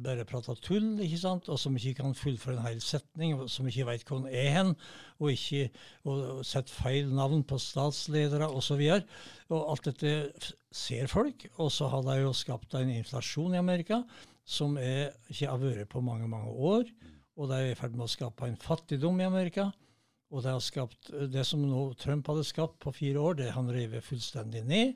[0.01, 1.51] bare prater tull, ikke sant?
[1.53, 4.49] og som ikke kan fullføre en hel setning, og som ikke vet hvor han er
[4.55, 4.73] hen,
[5.21, 5.67] og ikke
[6.01, 8.81] og, og setter feil navn på statsledere osv.
[9.53, 10.15] Og alt dette
[10.73, 14.01] ser folk, og så har de jo skapt en inflasjon i Amerika
[14.43, 16.89] som er, ikke har vært på mange, mange år.
[17.37, 19.69] Og de er i ferd med å skape en fattigdom i Amerika.
[20.33, 23.69] Og det, har skapt, det som nå Trump hadde skapt på fire år, det han
[23.69, 24.95] revet fullstendig ned.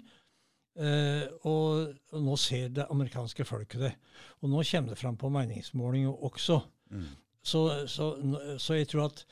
[0.78, 3.94] Eh, og, og nå ser det amerikanske folket det.
[4.42, 6.60] Og nå kommer det fram på meningsmålinger også.
[6.90, 7.10] Mm.
[7.48, 8.12] Så, så,
[8.60, 9.24] så jeg tror at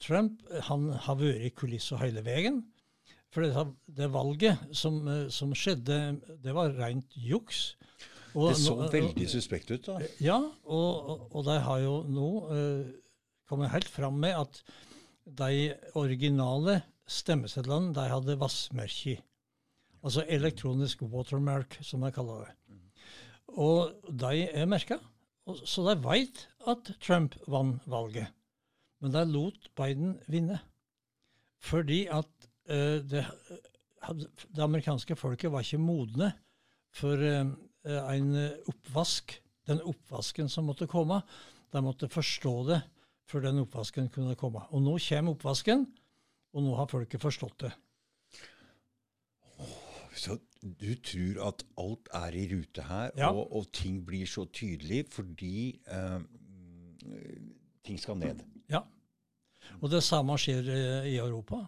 [0.00, 2.62] Trump han har vært i kulisser hele veien.
[3.30, 6.00] For det, det valget som, eh, som skjedde,
[6.42, 7.74] det var rent juks.
[8.34, 9.98] Og Det så veldig suspekt ut, da.
[10.22, 10.38] ja,
[10.70, 12.90] og, og de har jo nå eh,
[13.50, 14.62] kommet helt fram med at
[15.38, 19.18] de originale stemmesedlene de hadde vassmerke.
[20.00, 22.54] Altså elektronisk watermark, som de kaller det.
[23.60, 25.00] Og de er merka,
[25.66, 28.30] så de veit at Trump vant valget.
[29.00, 30.60] Men de lot Biden vinne.
[31.60, 32.30] Fordi at
[32.70, 33.24] uh, det,
[34.48, 36.30] det amerikanske folket var ikke modne
[36.94, 37.50] for uh,
[37.84, 38.30] en
[38.70, 39.34] oppvask.
[39.68, 41.20] Den oppvasken som måtte komme.
[41.70, 42.80] De måtte forstå det
[43.30, 44.64] før den oppvasken kunne komme.
[44.74, 45.86] Og nå kommer oppvasken,
[46.52, 47.72] og nå har folket forstått det.
[50.20, 53.30] Så du tror at alt er i rute her, Ja.
[53.32, 56.18] og, og ting blir så tydelig fordi eh,
[57.86, 58.42] ting skal ned.
[58.68, 58.82] Ja.
[59.80, 61.62] Og det samme skjer eh, i Europa.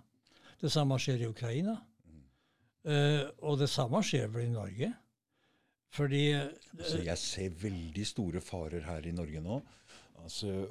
[0.60, 1.78] Det samme skjer i Ukraina.
[2.84, 4.90] Eh, og det samme skjer vel i Norge.
[5.94, 9.60] Fordi eh, Altså, jeg ser veldig store farer her i Norge nå.
[10.22, 10.66] Altså,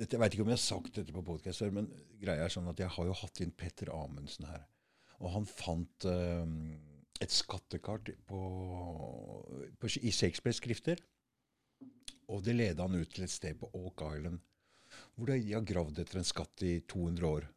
[0.00, 1.88] dette, jeg veit ikke om jeg har sagt dette på podkast før, men
[2.22, 4.62] greia er sånn at jeg har jo hatt inn Petter Amundsen her.
[5.20, 6.46] Og han fant uh,
[7.20, 8.40] et skattekart på,
[9.76, 11.02] på, i Shakespeares skrifter.
[12.32, 14.40] Og det leda han ut til et sted på Oak Island,
[15.18, 17.50] hvor de har gravd etter en skatt i 200 år.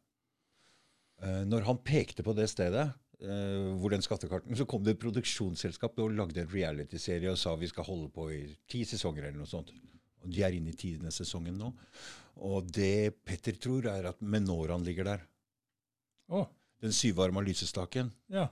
[1.24, 2.90] Uh, når han pekte på det stedet,
[3.24, 7.56] uh, hvor den skattekarten, så kom det et produksjonsselskap og lagde en realityserie og sa
[7.56, 9.72] vi skal holde på i ti sesonger eller noe sånt.
[10.24, 11.70] Og De er inne i tiende sesongen nå.
[12.44, 15.22] Og det Petter tror, er at Menoran ligger der.
[16.28, 16.46] Oh.
[16.82, 18.10] Den syvarma lysestaken.
[18.32, 18.48] ja.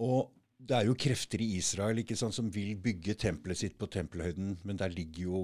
[0.00, 3.88] Og det er jo krefter i Israel ikke sant, som vil bygge tempelet sitt på
[3.88, 5.40] tempelhøyden, men der ligger jo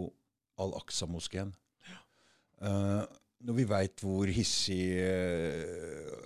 [0.60, 1.54] Al-Aqsa-moskeen.
[2.60, 3.04] Eh,
[3.46, 6.16] når vi veit hvor hissig eh,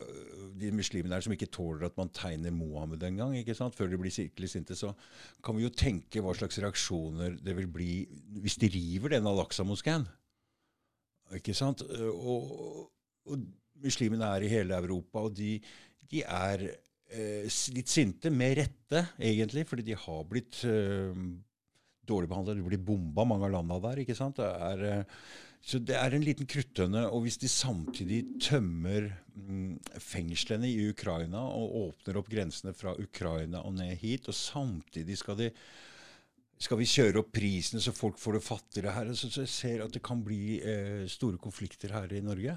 [0.61, 3.37] de muslimene er som ikke tåler at man tegner Mohammed engang,
[3.77, 4.93] før de blir skikkelig sinte, så
[5.45, 7.93] kan vi jo tenke hva slags reaksjoner det vil bli
[8.41, 10.07] hvis de river den Al-Aqsa-moskeen.
[11.37, 11.85] Ikke sant?
[11.87, 12.91] Og,
[13.31, 13.45] og
[13.85, 15.55] muslimene er i hele Europa, og de,
[16.11, 21.23] de er eh, litt sinte, med rette, egentlig, fordi de har blitt eh,
[22.11, 22.57] dårlig behandla.
[22.59, 24.03] De blir bomba, mange av landa der.
[24.03, 24.41] ikke sant?
[24.41, 25.23] Det er, eh,
[25.61, 27.05] så det er en liten kruttønne.
[27.13, 33.61] Og hvis de samtidig tømmer mm, fengslene i Ukraina og åpner opp grensene fra Ukraina
[33.67, 35.51] og ned hit, og samtidig skal de
[36.61, 39.11] skal vi kjøre opp prisene så folk får det fattigere her?
[39.17, 42.57] Så, så jeg ser at det kan bli eh, store konflikter her i Norge.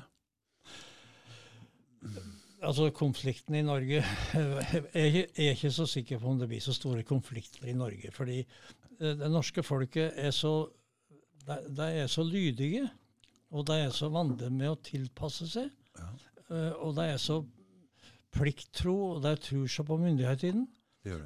[2.63, 4.01] Altså, konflikten i Norge
[4.95, 8.11] jeg er ikke så sikker på om det blir så store konflikter i Norge.
[8.11, 10.57] Fordi eh, det norske folket er så
[11.47, 12.87] de, de er så lydige,
[13.53, 15.69] og de er så vante med å tilpasse seg.
[15.99, 16.09] Ja.
[16.49, 17.41] Uh, Og de er så
[18.33, 20.65] plikttro, og de tror så på myndighetene.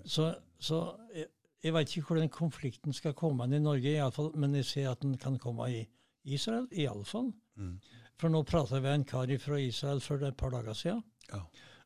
[0.09, 0.81] Så, så
[1.15, 1.29] jeg,
[1.63, 4.67] jeg vet ikke hvor den konflikten skal komme i Norge, i alle fall, men jeg
[4.71, 5.85] ser at den kan komme i
[6.27, 7.31] Israel, iallfall.
[7.55, 7.77] Mm.
[8.19, 11.03] For nå pratet jeg med en kar fra Israel for et par dager siden.
[11.31, 11.43] Ja.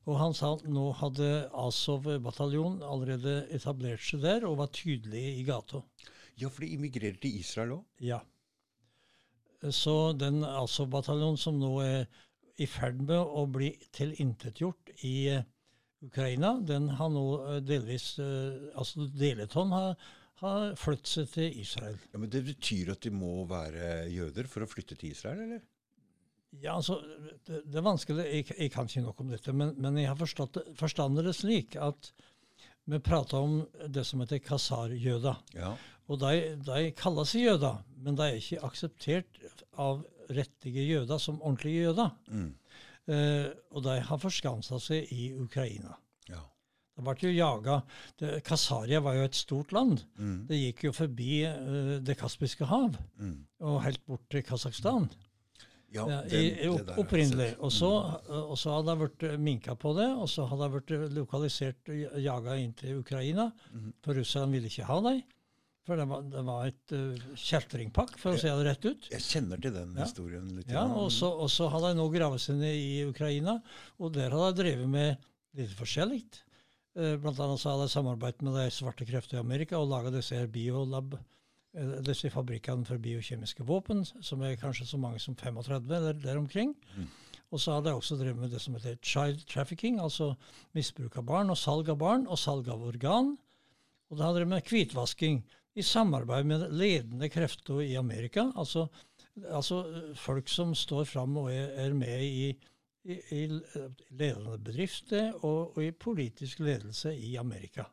[0.10, 1.28] Og han sa at nå hadde
[1.62, 5.84] Azov-bataljonen allerede etablert seg der og var tydelig i gata.
[6.40, 7.84] Ja, for de immigrerer til Israel òg.
[8.00, 8.22] Ja.
[9.70, 12.08] Så den Azov-bataljonen som nå er
[12.62, 15.44] i ferd med å bli tilintetgjort i eh,
[16.06, 19.94] Ukraina, den har nå eh, delvis eh, Altså Deleton har,
[20.42, 22.00] har flyttet seg til Israel.
[22.14, 25.62] Ja, men Det betyr at de må være jøder for å flytte til Israel, eller?
[26.60, 26.98] Ja, altså,
[27.48, 30.20] det, det er vanskelig, jeg, jeg kan ikke nok om dette, men, men jeg har
[30.20, 32.12] forstått, det- det slik at
[32.92, 35.38] vi prater om det som heter kasarjøder.
[35.56, 35.76] Ja.
[36.10, 39.42] Og de, de kaller seg jøder, men de er ikke akseptert
[39.80, 42.10] av rettige jøder som ordentlige jøder.
[42.32, 42.50] Mm.
[43.12, 45.98] Eh, og de har forskansa seg i Ukraina.
[46.30, 46.42] ja.
[46.98, 47.76] Det ble jo jaga
[48.46, 50.04] Kasaria var jo et stort land.
[50.20, 50.46] Mm.
[50.50, 53.46] Det gikk jo forbi eh, Det kaspiske hav Mm.
[53.62, 55.10] og helt bort til Kasakhstan.
[55.94, 57.56] Ja, den- i, der opprinnelig.
[57.60, 57.90] Og så,
[58.30, 62.22] og så hadde det vært minka på det, og så hadde det vært lokalisert og
[62.22, 63.50] jaga inn til Ukraina.
[63.74, 63.94] Mhm.
[64.04, 65.24] For russerne ville ikke ha dem.
[65.88, 69.08] For det var, det var et uh, kjeltringpakk, for å si det rett ut.
[69.16, 70.70] Jeg kjenner til den historien litt.
[70.70, 72.06] Ja, og så, og så hadde jeg nå
[72.60, 73.58] ned i Ukraina,
[73.98, 76.22] og der hadde jeg drevet med litt forskjellig.
[76.94, 80.12] Uh, blant annet så hadde jeg samarbeidet med de svarte krefter i Amerika og laga
[80.14, 85.34] disse her biolab, uh, disse fabrikkene for biokjemiske våpen, som er kanskje så mange som
[85.40, 86.76] 35 eller der omkring.
[86.94, 87.08] Mm.
[87.52, 90.36] Og så hadde jeg også drevet med det som heter child trafficking, altså
[90.78, 93.34] misbruk av barn og salg av barn og salg av organ.
[94.12, 95.42] Og da hadde jeg drevet med hvitvasking
[95.76, 98.50] i samarbeid med ledende krefter i Amerika.
[98.60, 98.88] Altså,
[99.48, 99.84] altså
[100.20, 102.52] folk som står fram og er, med i,
[103.08, 103.42] i, i
[104.10, 107.88] ledende bedrifter og, og i politisk ledelse i Amerika.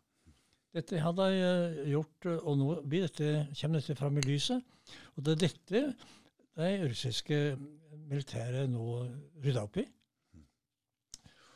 [0.74, 4.60] Dette har de eh, gjort, og nå dette, kommer dette fram i lyset.
[5.16, 5.84] Og det er dette
[6.58, 7.38] de russiske
[8.08, 8.84] militære nå
[9.44, 9.86] rydder opp i.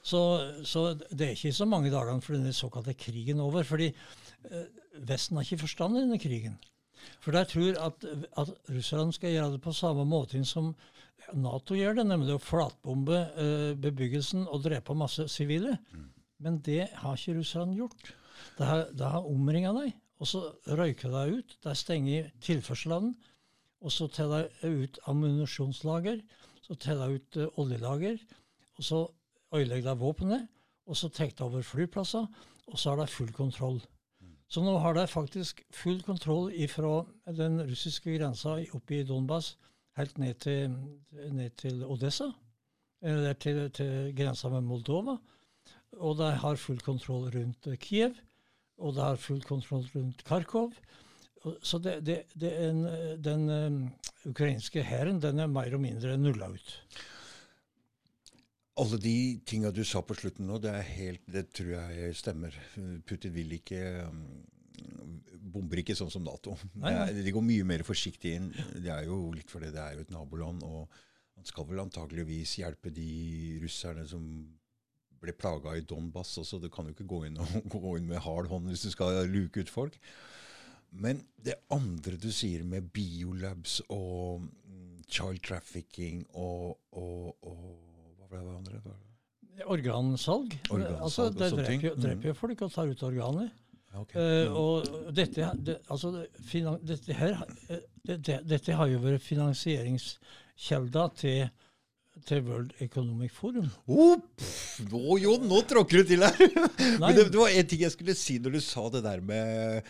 [0.02, 0.20] Så,
[0.66, 3.62] så det er ikke så mange dagene for denne såkalte krigen over.
[3.62, 4.64] fordi eh,
[5.06, 6.58] Vesten har ikke forstand i denne krigen.
[7.22, 8.04] For de tror at,
[8.38, 10.72] at russerne skal gjøre det på samme måte som
[11.38, 15.76] Nato gjør det, nemlig å flatbombe eh, bebyggelsen og drepe masse sivile.
[16.42, 18.12] Men det har ikke russerne gjort.
[18.58, 21.56] De har, har omringa dem, og så røyker de ut.
[21.62, 23.12] De stenger tilførselen,
[23.82, 26.22] og så tar de ut ammunisjonslager.
[26.66, 28.18] Så tar de ut eh, oljelager,
[28.78, 29.02] og så
[29.54, 30.48] ødelegger de våpenet.
[30.86, 32.26] Og så tar de over flyplasser,
[32.66, 33.80] og så har de full kontroll.
[34.52, 39.54] Så nå har de faktisk full kontroll fra den russiske grensa oppe i Donbas
[39.96, 40.74] helt ned til,
[41.32, 42.30] ned til Odessa,
[43.02, 45.16] eller til, til grensa med Moldova.
[46.00, 48.14] og de har full kontroll rundt Kiev,
[48.78, 50.72] og de har full kontroll rundt Kharkov.
[51.62, 52.84] Så det, det, det er en,
[53.18, 56.76] den eh, ukrainske hæren er mer og mindre nulla ut.
[58.80, 62.56] Alle de tinga du sa på slutten nå, det, er helt, det tror jeg stemmer.
[63.08, 64.22] Putin vil ikke um,
[65.52, 66.54] Bomber ikke sånn som Nato.
[66.80, 67.10] Nei, nei.
[67.12, 68.48] Det de går mye mer forsiktig inn.
[68.72, 70.64] Det er jo litt fordi det er jo et naboland.
[70.64, 70.86] Og
[71.36, 74.24] han skal vel antageligvis hjelpe de russerne som
[75.22, 76.38] ble plaga i Donbass.
[76.40, 76.58] også.
[76.58, 79.20] du kan jo ikke gå inn, og, gå inn med hard hånd hvis du skal
[79.28, 79.98] luke ut folk.
[80.92, 87.91] Men det andre du sier med biolabs og mm, child trafficking og, og, og
[88.32, 88.96] Var det andre?
[89.68, 90.54] Organsalg.
[90.72, 91.80] Organsalg altså, og De sånne ting.
[91.82, 92.02] dreper, jo- Mm.
[92.06, 93.50] dreper jo folk og tar ut organer.
[93.94, 94.46] Okay.
[94.46, 94.48] ok.
[94.48, 94.56] Mm.
[94.56, 97.34] og dette, det, altså, finan, dette, her,
[97.68, 101.50] eh, det, det, dette har jo vært finansieringskjelda til,
[102.24, 103.68] til World Economic Forum.
[103.86, 106.36] Oh, pff, nå, Jon, nå tråkker du til her!
[107.00, 109.84] Men det, det var en ting jeg skulle si når du sa det der med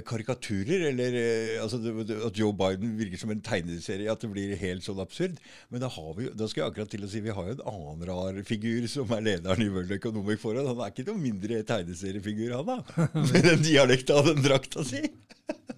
[0.00, 4.30] karikaturer, eller eh, altså det, det, at Joe Biden virker som en tegneserie, at det
[4.32, 5.36] blir helt sånn absurd.
[5.68, 7.66] Men da, har vi, da skal jeg akkurat til å si vi har jo en
[7.74, 10.70] annen rar figur som er lederen i World Economic Forum.
[10.70, 13.04] Han er ikke noen mindre tegneseriefigur, han da.
[13.34, 15.04] Med den dialekta og den drakta si.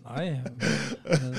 [0.05, 0.37] Nei,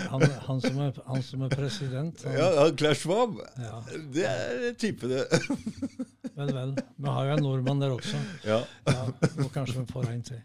[0.10, 3.38] han, han, som er, han som er president han, Ja, han Clash Schwab.
[3.62, 3.78] Ja.
[4.12, 5.22] Det er typene.
[6.36, 6.74] Vel, vel.
[6.98, 8.20] Vi har jo en nordmann der også.
[8.44, 8.58] Ja.
[8.90, 9.06] Ja,
[9.46, 10.42] og kanskje vi får en til.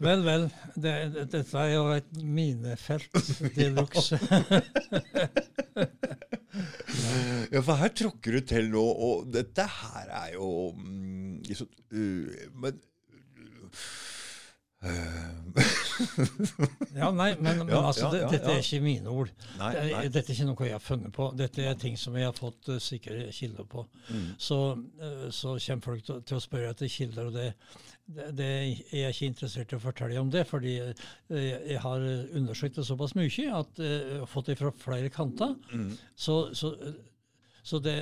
[0.00, 0.46] Vel, vel.
[0.74, 3.20] Det, det, dette er jo et minefelt
[3.56, 4.20] de luxe.
[7.50, 12.26] Ja, for her tråkker du til nå, og dette her er jo mm, så, uh,
[12.62, 12.80] Men
[14.84, 15.68] uh,
[16.96, 19.30] Ja, nei, men, men Ja, altså, ja, det, ja, dette er ikke mine ord.
[19.58, 20.02] Nei, nei.
[20.08, 21.30] Dette er ikke noe jeg har funnet på.
[21.38, 23.86] Dette er ting som jeg har fått uh, sikre kilder på.
[24.10, 24.28] Mm.
[24.38, 24.60] Så,
[25.02, 27.50] uh, så kommer folk til, til å spørre etter kilder, og det,
[28.06, 32.06] det, det er jeg ikke interessert i å fortelle om det, fordi uh, jeg har
[32.38, 35.54] undersøkt det såpass mye at jeg har fått det fra flere kanter.
[35.72, 35.92] Mm.
[36.14, 36.72] Så, så,
[37.62, 37.96] så det,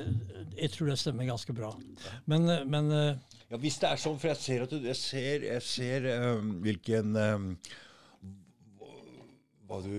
[0.57, 1.75] jeg tror det stemmer ganske bra.
[2.31, 2.95] Men, uh, men
[3.49, 6.59] Ja, hvis det er sånn, for jeg ser at du Jeg ser, jeg ser um,
[6.65, 7.53] hvilken um,
[9.69, 9.95] Hva du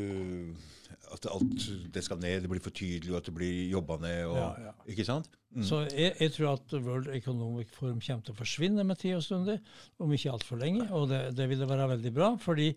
[1.13, 4.23] At alt det skal ned, det blir for tydelig, og at det blir jobba ned.
[4.29, 4.73] Og, Ja, ja.
[4.93, 5.29] Ikke sant?
[5.49, 5.63] Mm.
[5.65, 9.23] Så jeg, jeg tror at World Economic Forum kommer til å forsvinne med tid og
[9.25, 9.57] stunder,
[9.97, 10.85] om ikke altfor lenge.
[10.93, 12.67] Og det, det ville være veldig bra, fordi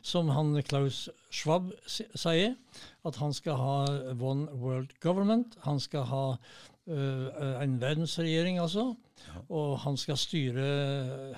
[0.00, 2.54] som han Klaus Schwab sier,
[3.04, 3.76] at han skal ha
[4.16, 5.58] one world government.
[5.66, 6.24] Han skal ha
[6.86, 8.88] en verdensregjering, altså.
[9.48, 10.64] Og han skal styre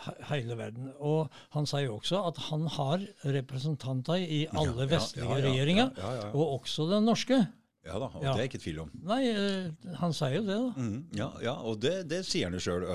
[0.01, 0.89] he- hele verden.
[1.05, 5.93] Og han sier også at han har representanter i alle vestlige regjeringer,
[6.33, 7.43] og også den norske.
[7.85, 8.33] Ja da, og Ja.
[8.33, 8.91] det er ikke tvil om.
[9.05, 10.81] Nei, øh, han sier jo det, da.
[10.81, 12.87] Mm, ja, ja, og det, det sier han jo sjøl.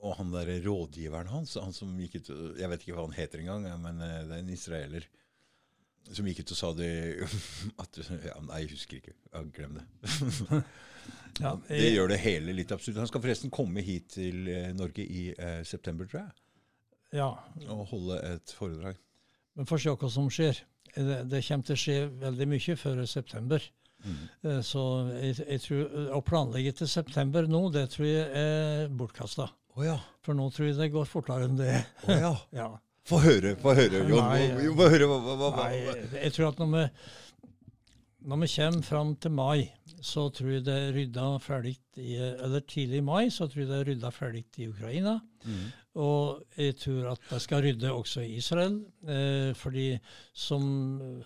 [0.00, 3.38] og han der rådgiveren hans, han som gikk ut Jeg vet ikke hva han heter
[3.42, 5.04] engang, men eh, det er en israeler.
[6.10, 7.28] Som gikk ut og sa det
[7.84, 9.12] at, ja, Nei, jeg husker ikke.
[9.34, 9.84] Ja, glem det.
[11.40, 12.98] Ja, Det gjør det hele litt absurd.
[13.00, 16.32] Han skal forresten komme hit til eh, Norge i eh, september, tror jeg,
[17.16, 17.30] Ja,
[17.72, 18.98] og holde et foredrag.
[19.56, 20.60] Men får se hva som skjer.
[20.94, 23.64] Det, det kommer til å skje veldig mye før september.
[24.00, 24.60] Mm.
[24.64, 24.82] Så
[25.12, 29.50] jeg, jeg tror, å planlegge til september nå, det tror jeg er bortkasta.
[29.76, 29.98] Oh, ja.
[30.24, 31.74] For nå tror jeg det går fortere enn det.
[32.06, 32.36] Oh, ja.
[32.62, 32.70] Ja.
[33.08, 34.20] Få høre, få høre, Jon.
[34.22, 35.64] Nei, høre hva, hva, hva.
[35.64, 36.82] Nei, jeg tror at når vi,
[38.20, 39.70] når vi kommer fram til mai,
[40.02, 43.68] så tror jeg det er rydda ferdig i, Eller tidlig i mai, så tror jeg
[43.68, 45.18] det er rydda ferdig i Ukraina.
[45.44, 45.70] Mm.
[46.00, 48.84] Og jeg tror at det skal rydde også i Israel.
[49.08, 49.98] Eh, fordi
[50.32, 50.62] som,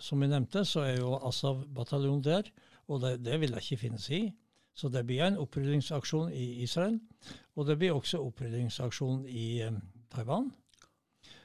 [0.00, 2.50] som jeg nevnte, så er jo Asav-bataljonen der.
[2.88, 4.32] Og det, det vil jeg ikke finnes i.
[4.74, 6.98] Så det blir en opprydningsaksjon i Israel.
[7.54, 9.80] Og det blir også opprydningsaksjon i eh,
[10.14, 10.52] Taiwan.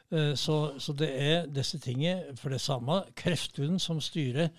[0.10, 4.50] Eh, så, så det er disse tingene, for det samme kreftene som styrer,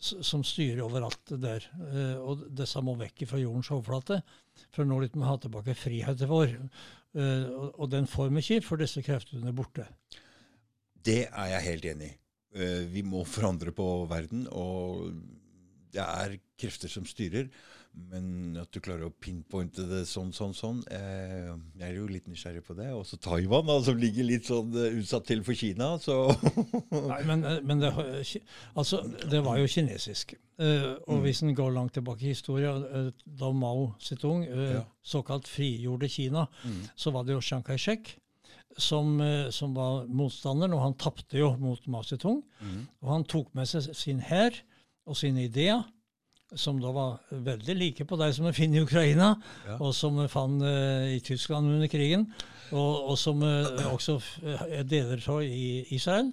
[0.00, 1.66] som styrer overalt der.
[1.90, 4.22] Eh, og disse må vekk fra jordens overflate.
[4.72, 6.54] For nå må vi ha tilbake friheten vår.
[7.16, 9.88] Eh, og, den får vi ikke, for disse kreftene er borte.
[11.06, 12.20] Det er jeg helt enig i.
[12.88, 15.10] Vi må forandre på verden, og
[15.92, 17.50] det er krefter som styrer.
[17.96, 21.48] Men at du klarer å pinpointe det sånn, sånn, sånn eh,
[21.80, 22.90] Jeg er jo litt nysgjerrig på det.
[22.92, 25.94] Også Taiwan, da, som ligger litt sånn eh, utsatt til for Kina.
[26.02, 26.18] Så
[27.10, 27.94] Nei, men, eh, men det,
[28.76, 29.00] altså,
[29.32, 30.36] det var jo kinesisk.
[30.60, 33.08] Eh, og hvis en går langt tilbake i historien, eh,
[33.40, 36.46] da Mao Zedong eh, såkalt frigjorde Kina,
[37.00, 38.12] så var det jo Chiang Kai-shek
[38.76, 42.42] som, eh, som var motstanderen, og han tapte jo mot Mao Zedong.
[43.00, 44.52] Og han tok med seg sin hær
[45.08, 45.86] og sine ideer
[46.54, 49.34] som da var veldig like på de som vi finner i Ukraina,
[49.66, 49.78] Ja.
[49.80, 52.28] og som vi fant uh, i Tyskland under krigen,
[52.70, 56.32] og, og som uh, også er deler av i Israel.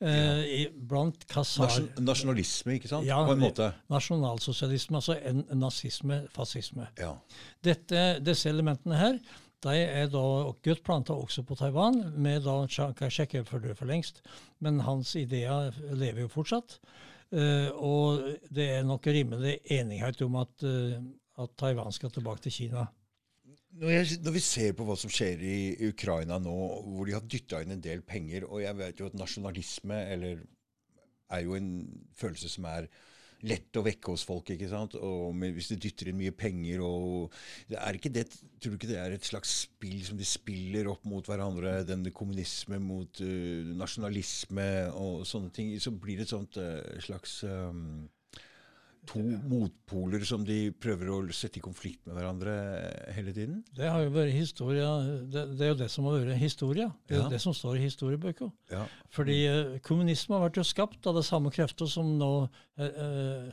[0.00, 1.70] Eh, i, blant kasar...
[1.70, 3.06] Nasjon, nasjonalisme, ikke sant?
[3.08, 3.70] Ja, På en måte.
[3.88, 6.90] Nasjonalsosialisme, altså en, nazisme, fascisme.
[7.00, 7.14] Ja.
[7.64, 9.16] Dette, disse elementene her
[9.64, 10.22] de er da
[10.52, 14.20] godt planta også på Taiwan, med da Chiang Kai-shek for lengst,
[14.60, 16.76] men hans ideer lever jo fortsatt.
[17.34, 18.22] Eh, og
[18.54, 21.00] det er nok rimelig enighet om at, uh,
[21.42, 22.86] at Taiwan skal tilbake til Kina.
[23.76, 25.56] Når, jeg, når vi ser på hva som skjer i
[25.90, 26.54] Ukraina nå,
[26.86, 31.42] hvor de har dytta inn en del penger Og jeg vet jo at nasjonalisme er
[31.44, 31.68] jo en
[32.16, 32.86] følelse som er
[33.44, 34.50] lett å vekke hos folk.
[34.50, 34.96] ikke sant?
[34.96, 37.34] Og Hvis de dytter inn mye penger og
[37.70, 41.04] er ikke det, Tror du ikke det er et slags spill som de spiller opp
[41.04, 41.84] mot hverandre?
[41.84, 45.74] Den kommunisme mot uh, nasjonalisme og sånne ting.
[45.80, 48.08] Så blir det et sånt uh, slags um,
[49.06, 52.54] To motpoler som de prøver å sette i konflikt med hverandre
[53.14, 53.60] hele tiden?
[53.76, 54.88] Det har jo vært historia,
[55.30, 56.88] det, det er jo det som har vært historia.
[57.06, 57.28] Det er Ja.
[57.30, 58.50] det som står i historiebøker.
[58.72, 58.84] Ja.
[59.14, 62.30] Fordi eh, kommunisme har vært jo skapt av de samme krefter som nå
[62.82, 63.50] eh,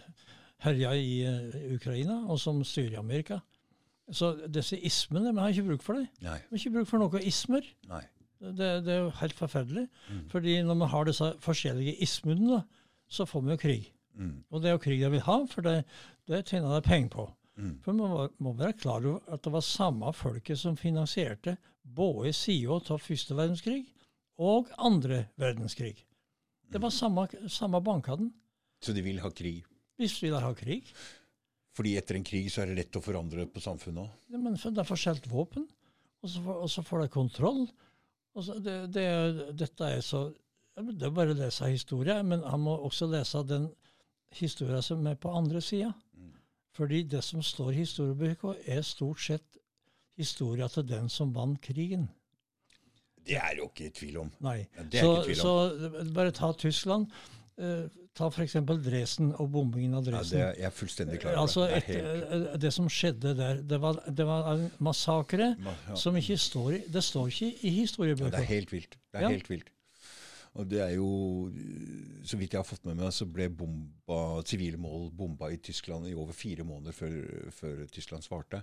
[0.66, 3.42] herja i eh, Ukraina, og som styrer Amerika.
[4.12, 6.08] Så disse ismene, vi har ikke bruk for det.
[6.26, 6.40] Nei.
[6.50, 7.68] Vi har ikke bruk for noen ismer.
[7.88, 8.02] Nei.
[8.44, 9.86] Det, det er jo helt forferdelig.
[10.12, 10.24] Mm.
[10.34, 12.64] Fordi når vi har disse forskjellige ismene,
[13.08, 13.86] så får vi jo krig.
[14.14, 14.36] Mm.
[14.50, 15.78] Og det er jo krig de vil ha, for det,
[16.30, 17.28] det tjener de penger på.
[17.58, 17.74] Mm.
[17.86, 22.34] For man må, må være klar over at det var samme folket som finansierte både
[22.36, 23.84] sida av første verdenskrig
[24.42, 25.98] og andre verdenskrig.
[26.74, 28.32] Det var samme, samme bankene.
[28.82, 29.62] Så de vil ha krig.
[30.02, 30.90] Hvis de vil ha krig.
[31.78, 34.18] Fordi etter en krig så er det lett å forandre på samfunnet òg.
[34.34, 35.66] Ja, men de får solgt våpen,
[36.22, 37.64] og så, og så får de kontroll.
[38.34, 39.08] Og så det, det,
[39.58, 40.32] dette er så
[40.74, 43.68] Det er bare å lese historien, men han må også lese den
[44.40, 45.92] historien som er på andre sida.
[46.18, 46.32] Mm.
[46.74, 49.58] Fordi det som står i historiebøkene, er stort sett
[50.18, 52.10] historia til den som vant krigen.
[53.26, 54.32] Det er jo ikke i tvil om.
[54.44, 54.66] Nei.
[54.76, 55.92] Ja, det er så, ikke tvil om.
[56.04, 57.08] så bare ta Tyskland.
[57.58, 57.86] Eh,
[58.18, 58.56] ta f.eks.
[58.84, 60.40] Dresden og bombingen av Ja, Dresden.
[60.40, 61.42] det er, jeg er fullstendig klar over.
[61.46, 61.78] altså, det.
[61.78, 65.76] et, Det helt, eh, det som skjedde der, det var, det var en massakre Ma-
[65.88, 65.96] ja.
[65.96, 68.98] som ikke står i Det står ikke i ja, det er helt vilt.
[69.12, 69.30] Det er Ja.
[69.30, 69.70] helt vilt.
[70.54, 71.08] Og det er jo,
[72.22, 76.06] så vidt jeg har fått med meg, så ble bomba, sivile mål bomba i Tyskland
[76.10, 77.16] i over fire måneder før,
[77.56, 78.62] før Tyskland svarte.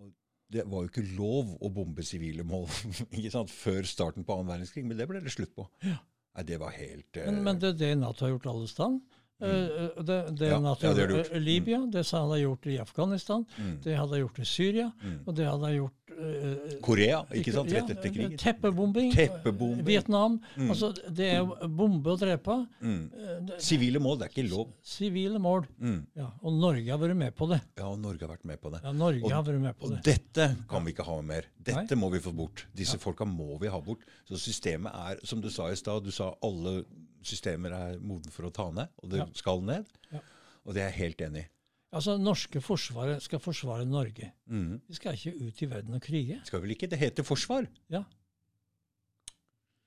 [0.00, 0.14] Og
[0.52, 2.64] det var jo ikke lov å bombe sivile mål
[3.18, 5.68] ikke sant, før starten på annen verdenskrig, men det ble det slutt på.
[5.84, 5.98] Ja.
[6.36, 9.15] Nei, det var helt men, men det er det Nato har gjort alle steder.
[9.38, 13.96] Eh, det, det Ja, ja, det i Libya, det hadde gjort i Afghanistan, mm, det
[13.98, 15.18] hadde han gjort i Syria, mm.
[15.26, 17.72] og det hadde han gjort uh, Korea, ikke sant?
[17.74, 18.36] Rett etter krigen.
[18.40, 19.10] Teppebombing.
[19.12, 19.84] Teppebombing.
[19.84, 20.38] Vietnam.
[20.56, 20.70] Mm.
[20.72, 22.56] Altså, det er jo bombe og drepe.
[22.80, 23.02] Mm.
[23.12, 24.70] eh, Sivile mål, det er ikke lov.
[24.80, 25.66] Sivile mål.
[25.76, 25.98] Mm.
[26.16, 27.60] Ja, og Norge har vært med på det.
[27.76, 28.80] Ja, og Norge har vært med på det.
[28.86, 29.98] Ja, Norge Og- har vært med på det.
[29.98, 31.50] Og dette kan vi ikke ha mer.
[31.60, 32.00] Dette Nei.
[32.00, 32.64] må vi få bort.
[32.72, 34.08] Disse folka må vi ha bort.
[34.24, 36.84] Så systemet er, som du sa i stad, du sa alle
[37.26, 39.26] systemer er modne for å ta ned, og det Ja.
[39.34, 39.86] skal ned.
[40.12, 40.20] Ja.
[40.66, 41.48] Og det er jeg helt enig i.
[41.96, 44.32] Altså, norske forsvaret skal forsvare Norge.
[44.50, 44.80] Mm.
[44.88, 46.40] Vi skal ikke ut i verden og krige.
[46.44, 47.68] Skal vel ikke det heter forsvar?
[47.88, 48.02] Ja.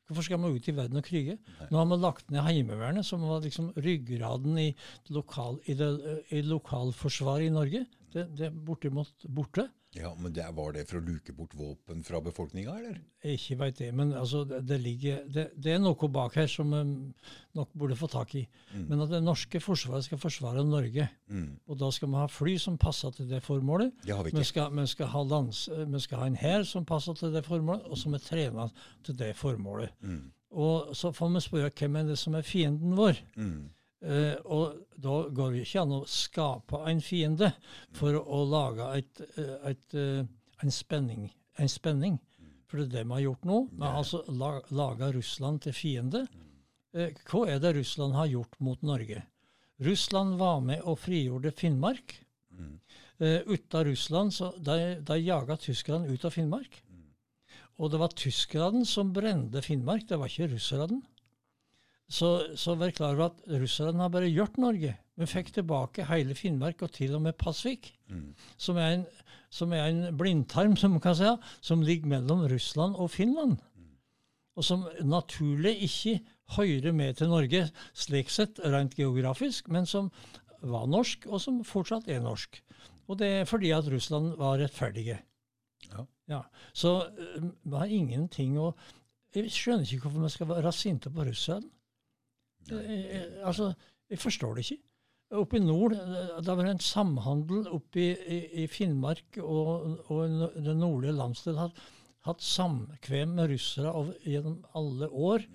[0.10, 1.36] Hvorfor skal man ut i verden og krige?
[1.60, 1.68] Nei.
[1.70, 4.72] Nå har man lagt ned Heimevernet, som var liksom ryggraden i,
[5.14, 5.90] lokal, i, det,
[6.34, 7.84] i lokalforsvaret i Norge.
[8.10, 9.68] Det, det er bortimot borte.
[9.98, 13.00] Ja, men det, Var det for å luke bort våpen fra befolkninga, eller?
[13.24, 16.50] Jeg ikke veit det, men altså, det, det, ligger, det, det er noe bak her
[16.52, 16.82] som vi
[17.58, 18.44] nok burde få tak i.
[18.76, 18.84] Mm.
[18.92, 21.08] Men at det norske forsvaret skal forsvare Norge.
[21.34, 21.58] Mm.
[21.66, 23.96] Og da skal vi ha fly som passer til det formålet.
[24.06, 26.86] Det har vi Vi skal, vi skal, ha, lands, vi skal ha en hær som
[26.86, 28.70] passer til det formålet, og som er trena
[29.04, 29.98] til det formålet.
[30.06, 30.30] Mm.
[30.50, 33.18] Og så får vi spørre hvem er det som er fienden vår.
[33.38, 33.70] Mm.
[34.00, 37.52] Eh, og da går det ikke an å skape en fiende
[37.98, 40.22] for å, lage et, eh, et, eh,
[40.64, 41.28] en, spenning,
[41.60, 42.20] en spenning.
[42.70, 43.60] For det er det vi har gjort nå.
[43.74, 46.28] Vi har altså la, laga Russland til fiende.
[46.94, 49.24] Uh, hva er det Russland har gjort mot Norge?
[49.86, 52.16] Russland var med og frigjorde Finnmark.
[52.54, 52.80] Mm.
[53.20, 56.82] Eh, uten Russland så de, de jaga tyskerne ut av Finnmark.
[57.80, 61.00] Og det var tyskerne som brente Finnmark, det var ikke russerne.
[62.10, 64.96] Så, så vær klar over at russerne har bare gjort Norge.
[65.20, 68.34] Vi fikk tilbake hele Finnmark og til og med Pasvik, Mm.
[68.58, 69.04] som er en,
[69.54, 71.30] som er en blindtarm som, man kan si,
[71.62, 73.60] som ligger mellom Russland og Finland.
[74.58, 76.16] Og som naturlig ikke
[76.58, 80.10] hører med til Norge, slik sett rent geografisk, men som
[80.66, 82.58] var norsk, og som fortsatt er norsk.
[83.08, 85.20] Og det er fordi at Russland var rettferdige.
[86.30, 86.42] Ja.
[86.74, 88.74] Så eh, vi har ingenting å
[89.36, 91.70] Jeg skjønner ikke hvorfor vi skal være sinte på russerne.
[92.72, 93.74] Eh, eh, altså,
[94.10, 94.82] jeg forstår det ikke.
[95.40, 100.54] Oppe i nord eh, det var en samhandel oppe i, i, i Finnmark og, og
[100.56, 101.74] den nordlige landsdelen har
[102.28, 105.46] hatt samkvem med russere over, gjennom alle år.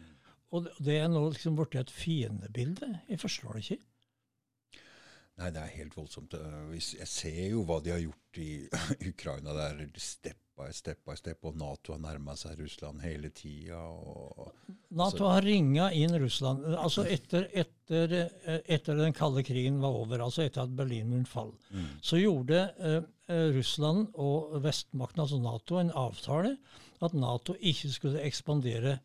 [0.55, 3.01] Og det- det er nå liksom blitt et fiendebilde.
[3.11, 3.83] Jeg forstår det ikke.
[5.41, 6.35] Nei, det er helt voldsomt.
[6.39, 8.51] Eh, Jeg ser jo hva de har gjort i
[9.13, 9.55] Ukraina.
[9.57, 13.81] Det er step by step by step, og Nato har nærma seg Russland hele tida.
[14.95, 16.63] Nato har ringa inn Russland.
[16.79, 18.15] Altså etter, etter,
[18.47, 21.59] eh, etter den kalde krigen var over, altså etter at Berlinmuren falt,
[22.07, 23.01] så gjorde eh,
[23.35, 26.55] eh, Russland og vestmakten, altså Nato, en avtale
[27.03, 29.01] at Nato ikke skulle ekspandere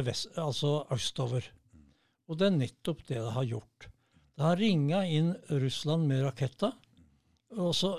[0.00, 1.44] vest, altså østover.
[2.30, 3.90] Og det er nettopp det det har gjort.
[4.40, 6.72] Har ringa inn Russland med raketter,
[7.60, 7.90] og så,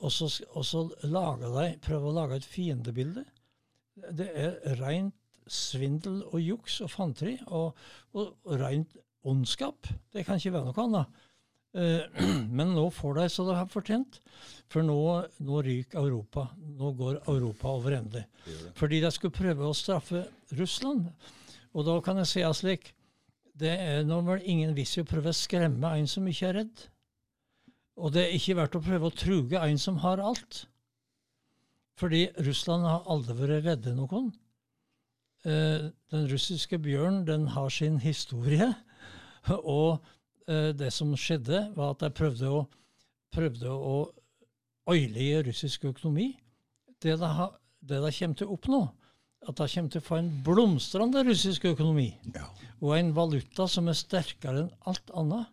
[0.00, 3.22] og så, og så de, prøver å lage et fiendebilde.
[4.10, 5.14] Det er rent
[5.46, 7.76] svindel og juks og fanteri og,
[8.16, 8.96] og, og rent
[9.28, 9.86] ondskap.
[10.12, 11.22] Det kan ikke være noe annet.
[11.74, 12.24] Eh,
[12.58, 14.20] men nå får de så de har fortjent.
[14.72, 14.98] For nå,
[15.44, 16.48] nå ryker Europa.
[16.58, 18.24] Nå går Europa over ende.
[18.78, 20.26] Fordi de skulle prøve å straffe
[20.58, 21.08] Russland.
[21.74, 22.92] Og da kan jeg si slik
[23.54, 26.56] Det er nå vel ingen vits i å prøve å skremme en som ikke er
[26.58, 26.86] redd.
[28.02, 30.64] Og det er ikke verdt å prøve å truge en som har alt.
[32.00, 34.32] Fordi Russland har aldri vært redde noen.
[35.46, 38.72] Eh, den russiske bjørnen den har sin historie.
[39.76, 40.02] Og
[40.48, 42.64] eh, det som skjedde, var at de prøvde å,
[43.34, 43.96] prøvde å
[44.90, 46.32] øyelegge russisk økonomi.
[46.98, 48.82] Det de, har, det de kommer til å oppnå,
[49.48, 52.46] at det kommer til å få en blomstrende russisk økonomi Ja.
[52.80, 55.46] og en valuta som er sterkere enn alt annet.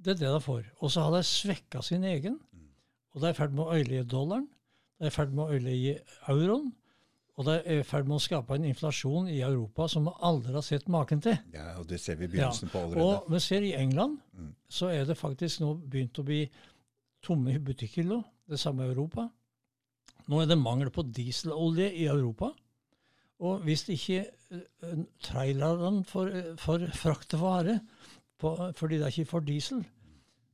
[0.00, 0.64] Det er det de får.
[0.80, 2.38] Og så har de svekka sin egen.
[3.14, 4.48] Og de er i ferd med å øyelegge dollaren.
[4.98, 6.72] De er i ferd med å øyelegge euroen.
[7.38, 10.52] Og det er i ferd med å skape en inflasjon i Europa som vi aldri
[10.54, 11.36] har sett maken til.
[11.52, 12.30] ja, og det ser vi Ja.
[12.30, 13.02] begynnelsen på allerede.
[13.04, 14.54] Og vi ser i England Mm.
[14.70, 16.48] så er det faktisk nå begynt å bli
[17.22, 18.24] tomme butikkhyller.
[18.48, 19.28] Det samme i Europa.
[20.28, 22.52] Nå er det mangel på dieselolje i Europa.
[23.44, 27.80] Og hvis ikke eh, trailerne får, eh, frakte vare
[28.36, 29.78] fordi det ikke får diesel,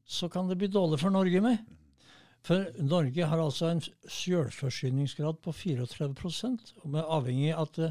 [0.07, 1.57] så kan det bli dårlig for Norge med.
[2.47, 7.91] For Norge har altså en sjølforsyningsgrad på 34% og vi er avhengig av at det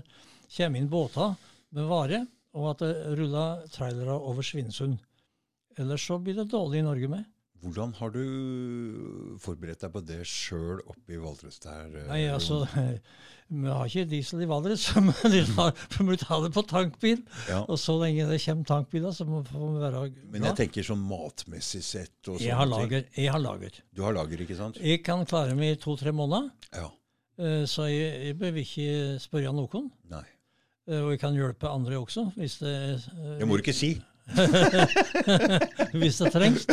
[0.56, 1.36] kommer inn båter
[1.76, 2.26] med vare,
[2.56, 4.98] og at det ruller trailere over Svinesund.
[5.80, 7.28] Ellers så blir det dårlig i Norge med.
[7.62, 8.22] Hvordan har du
[9.42, 11.92] forberedt deg på det sjøl oppe i Valdres der?
[11.94, 12.64] eh, Nei, altså,
[13.52, 17.20] Vi har ikke diesel i Valdres, så vi må ta det på tankbil.
[17.50, 17.60] ja.
[17.68, 21.04] Og så lenge det kommer tankbiler, så må får vi være Men jeg tenker sånn
[21.10, 23.10] matmessig sett og Jeg har sånne ting.
[23.26, 23.82] Jeg har lager.
[23.94, 24.80] Du har lager, ikke sant?
[24.82, 26.88] Jeg kan klare meg i to-tre måneder, Ja.
[27.44, 29.92] eh, så jeg, jeg behøver ikke spørre noen.
[30.10, 30.24] Nei.
[30.88, 32.72] Eh, Og jeg kan hjelpe andre også, hvis det,
[33.12, 33.92] eh, Det må du ikke si.
[36.00, 36.66] hvis det trengs.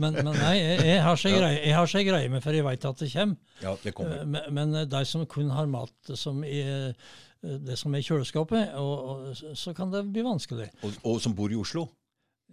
[0.00, 2.66] Men, men nei, jeg, jeg har så greie, jeg har seg greie med, for jeg
[2.66, 3.36] vet at det kommer.
[3.62, 4.24] Ja, det Eh, kommer.
[4.24, 6.92] Men, men de som kun har mat som i, eh,
[7.42, 10.68] det som er i kjøleskapet, og, og, så- så kan det bli vanskelig.
[10.82, 11.88] Og, og som bor i Oslo.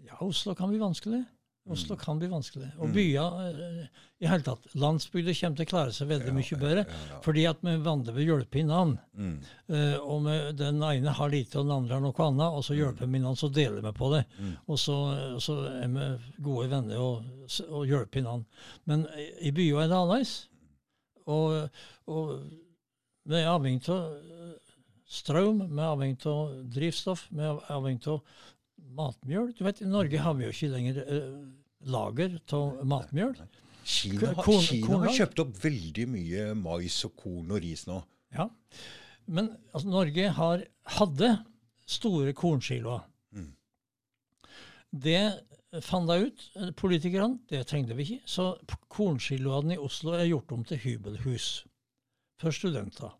[0.05, 1.23] Ja, Oslo kan bli vanskelig.
[1.69, 1.99] Oslo Mm.
[2.01, 2.69] kan bli vanskelig.
[2.79, 2.93] Og Mm.
[2.93, 3.87] byer eh,
[4.19, 4.65] i hele tatt.
[4.75, 6.85] Landsbygder kommer til å klare seg veldig mye bedre.
[7.21, 8.99] Fordi at vi vandrer ved hjelpe hverandre.
[9.15, 9.35] Mm.
[9.69, 12.75] Uh, og vi, den ene har lite, og den andre har noe annet, og så
[12.75, 14.25] hjelper vi hverandre, så deler vi på det.
[14.39, 14.53] Mm.
[14.67, 14.97] Og så,
[15.39, 17.23] så er vi gode venner og,
[17.69, 18.45] og hjelper hverandre.
[18.85, 19.07] Men
[19.39, 20.35] i byer er det annerledes.
[21.29, 21.69] Og,
[22.07, 22.39] og
[23.29, 24.55] vi er avhengig av eh,
[25.09, 28.23] strøm, vi er avhengig av drivstoff, vi er avhengig av
[28.97, 29.51] matmjøl.
[29.57, 31.41] Du vet, I Norge har vi jo ikke lenger uh,
[31.89, 33.35] lager av matmjøl.
[33.89, 38.01] Kina, har, Korn- Kina har kjøpt opp veldig mye mais og korn og ris nå.
[38.35, 38.49] Ja.
[39.29, 40.65] Men altså, Norge har,
[40.97, 41.29] hadde
[41.89, 43.05] store kornsiloer.
[43.33, 43.53] Mm.
[45.05, 45.21] Det
[45.85, 48.27] fant jeg ut, eh, politikerne, det trengte vi ikke.
[48.29, 48.51] Så
[48.89, 51.49] kornskiloene i Oslo er gjort om til hybelhus
[52.41, 53.13] for studenter.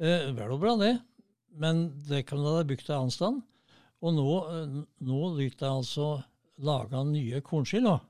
[0.00, 0.94] Eh, vel og bra, det.
[1.58, 3.40] Men det kan da være bygd et annet sted.
[4.00, 4.76] Og nå, eh,
[5.06, 6.10] nå lytter jeg altså
[6.64, 8.04] lage nye kornsiloer.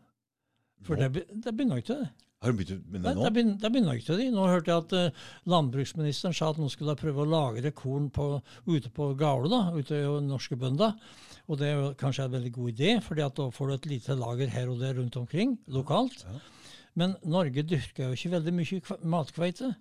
[0.86, 1.10] For Nå?
[1.12, 2.10] det, det begynner ikke det.
[2.40, 3.24] Har du begynt med det nå?
[3.28, 4.30] det det begynner ikke de.
[4.32, 8.06] Nå hørte jeg at uh, landbruksministeren sa at nå skulle de prøve å lagre korn
[8.16, 8.30] på,
[8.64, 10.94] ute på Gaule, da, ute i norske bønder.
[11.52, 14.16] Og det er jo kanskje en veldig god idé, for da får du et lite
[14.16, 16.24] lager her og der rundt omkring, lokalt.
[16.24, 16.40] Ja.
[16.96, 19.74] Men Norge dyrker jo ikke veldig mye matkveite.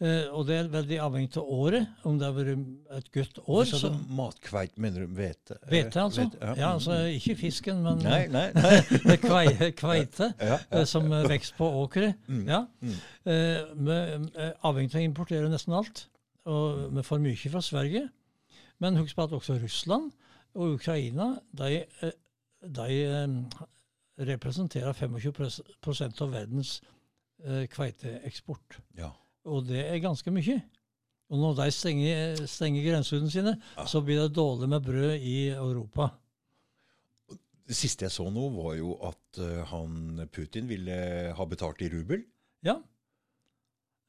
[0.00, 2.62] Eh, og det er veldig avhengig av året, om det har vært
[2.96, 3.64] et godt år.
[3.70, 5.58] Så Så, matkveit, mener du hvete?
[5.68, 6.24] hvete, altså.
[6.24, 6.72] Vete, ja.
[6.72, 6.96] altså.
[7.12, 8.72] Ikke fisken, men Nei, nei, nei.
[9.04, 12.16] det kvei- kveite Ja, ja, som eh, vokser på åkeret.
[12.28, 12.64] Mm, Ja.
[12.80, 12.96] mm.
[13.24, 13.98] Eh, vi
[14.34, 16.06] er avhengig av å importere nesten alt.
[16.50, 18.08] Og vi får mye fra Sverige.
[18.82, 20.10] Men husk på at også Russland
[20.58, 22.10] og Ukraina de, eh,
[22.66, 23.36] de eh,
[24.26, 26.80] representerer 25% av verdens
[27.44, 28.80] eh, kveiteeksport.
[28.98, 29.12] Ja.
[29.48, 30.60] Og det er ganske mye.
[31.32, 33.54] Og når de stenger, stenger grensene sine,
[33.88, 36.10] så blir det dårlig med brød i Europa.
[37.66, 41.88] Det siste jeg så nå, var jo at eh, han Putin ville ha betalt i
[41.88, 42.24] rubel.
[42.66, 42.74] Ja.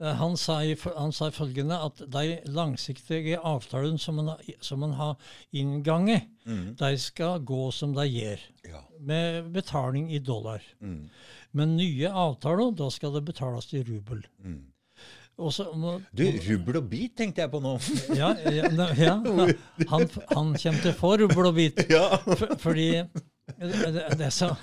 [0.01, 0.57] Eh, Han sa,
[0.97, 5.15] han sa følgende at de langsiktige avtalene som man, har- som man har
[5.53, 6.75] innganget, Mm.
[6.75, 8.81] de skal gå som de gjør, Ja.
[8.99, 10.61] med betaling i dollar.
[10.81, 11.09] Mm.
[11.53, 14.25] Men nye avtaler, da skal det betales i rubel.
[14.43, 14.72] Mm.
[15.41, 17.73] Og så må, Du, rubbel og bit tenkte jeg på nå.
[18.21, 18.69] ja, ja,
[18.99, 19.15] ja,
[19.89, 21.81] han, han kommer til å få rubbel og bit.
[21.93, 22.05] ja.
[22.27, 24.53] For, fordi det, det, som,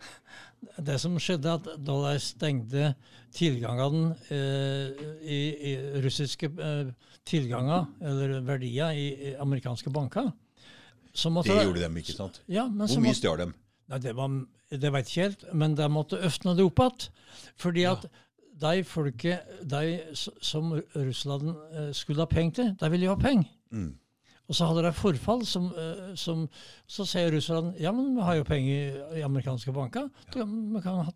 [0.88, 2.92] det som skjedde, at da de stengte
[3.36, 5.40] tilgangene eh, i,
[5.70, 6.94] i russiske eh,
[7.28, 10.32] tilganger, eller verdier, i, i amerikanske banker
[11.12, 12.40] så måtte Det gjorde de, ikke sant?
[12.46, 13.46] Ja, men så Hvor mye stjal de?
[13.90, 14.34] nei, det, var,
[14.70, 17.08] det vet jeg ikke helt, men de måtte øfne det opp igjen.
[17.58, 18.04] Fordi at
[18.60, 23.50] de folket de som Russland eh, skulle ha penger til, de ville jo ha penger.
[23.70, 23.90] Mm.
[24.50, 26.48] Og så hadde de forfall som, eh, som
[26.90, 30.08] Så sier Russland ja, men vi har jo penger i, amerikanske banker.
[30.34, 31.06] Du, vi kan,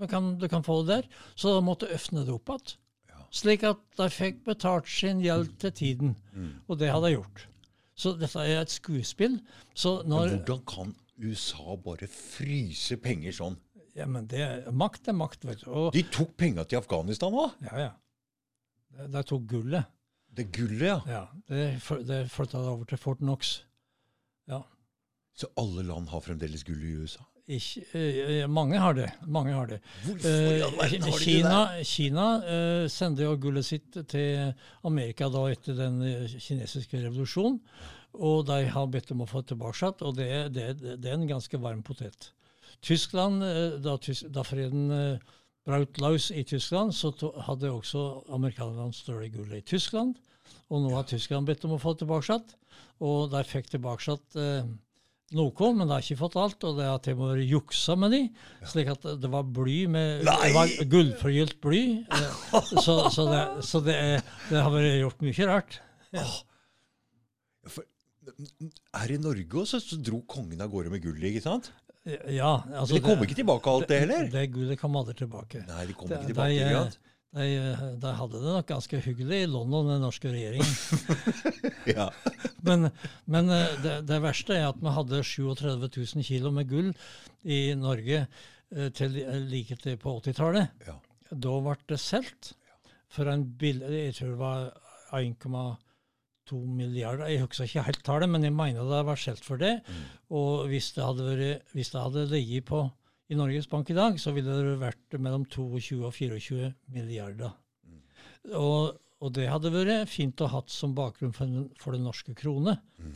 [0.00, 1.10] vi kan, du kan få det der.
[1.34, 2.78] Så de måtte øfne det opp igjen.
[3.12, 3.26] Ja.
[3.30, 6.16] Slik at de fikk betalt sin gjeld til tiden.
[6.32, 6.54] Mm.
[6.68, 7.44] Og det hadde de gjort.
[7.98, 9.40] Så dette er et skuespill.
[9.84, 13.58] Når hvordan kan USA bare fryse penger sånn?
[13.98, 15.70] Ja, men det, makt er makt, vet du.
[15.72, 17.56] Og, De tok penga til Afghanistan òg!
[17.66, 17.94] ja, ja.
[18.94, 19.88] De, de tok gullet.
[20.38, 20.98] Det gullet, ja.
[21.10, 21.64] Ja, det,
[22.06, 23.58] det flytta over til Fort Knox.
[24.48, 24.62] Ja.
[25.38, 27.26] Så alle land har fremdeles gull i USA?
[27.48, 29.08] Ikke, eh, mange har det.
[29.24, 29.78] Mange har det.
[30.04, 31.84] Hvorfor i all Eh, verden har de det Kina, der?
[31.88, 34.52] Kina eh, sender jo gullet sitt til
[34.84, 37.60] Amerika da etter den eh, kinesiske revolusjonen.
[38.18, 40.68] Og de har bedt om å få det tilbake, og det, det,
[41.00, 42.32] det er en ganske varm potet.
[42.84, 43.96] Tyskland, eh, da,
[44.34, 45.36] da freden eh,
[45.68, 47.12] brøt løs i Tyskland, så
[47.46, 50.16] hadde også amerikanerne større gull i Tyskland.
[50.72, 52.38] Og nå har Tyskland bedt om å få tilbake,
[53.04, 54.68] og de fikk tilbake eh,
[55.36, 57.96] noe, men de har ikke fått alt, og det har til og med vært juksa
[58.00, 58.20] med de,
[58.70, 60.36] slik at det var bly med Nei!
[60.46, 61.82] Det var gullforgylt bly.
[62.08, 62.30] eh,
[62.80, 65.80] Så, så, det, så det, er, det har vært gjort mye rart.
[68.96, 71.70] Her i Norge også, så dro kongen av gårde med gullet, ikke sant?
[72.32, 74.28] Ja, altså Men de kom ikke tilbake alt det heller?
[74.32, 75.60] Det, gullet kom aldri tilbake.
[75.68, 76.52] Nei, de kom De, ikke tilbake.
[76.56, 76.82] de,
[77.36, 80.76] de, de, de hadde det nok ganske hyggelig i London, den norske regjeringen.
[81.88, 82.10] Ja.
[82.60, 82.90] Men,
[83.24, 86.90] men eh, det, det verste er at vi hadde 37 000 kilo med gull
[87.48, 89.16] i Norge eh, til
[89.48, 90.84] like til på 80-tallet.
[90.84, 90.98] Ja.
[91.32, 92.52] Da ble det solgt
[93.08, 94.68] for en billig Jeg tror det var
[96.48, 97.28] 1,2 milliarder.
[97.30, 99.74] Jeg husker ikke helt tallet, men jeg mener det var skjelt for det.
[99.86, 100.04] Mm.
[100.40, 102.82] Og hvis det hadde, vært, hvis det hadde ligget på
[103.28, 107.52] i Norges Bank i dag, så ville det vært mellom 22 og 24 milliarder.
[107.84, 107.98] Mm.
[108.56, 112.34] Og, og det hadde vært fint å hatt som bakgrunn for den, for den norske
[112.38, 112.78] krone.
[112.98, 113.12] Mm.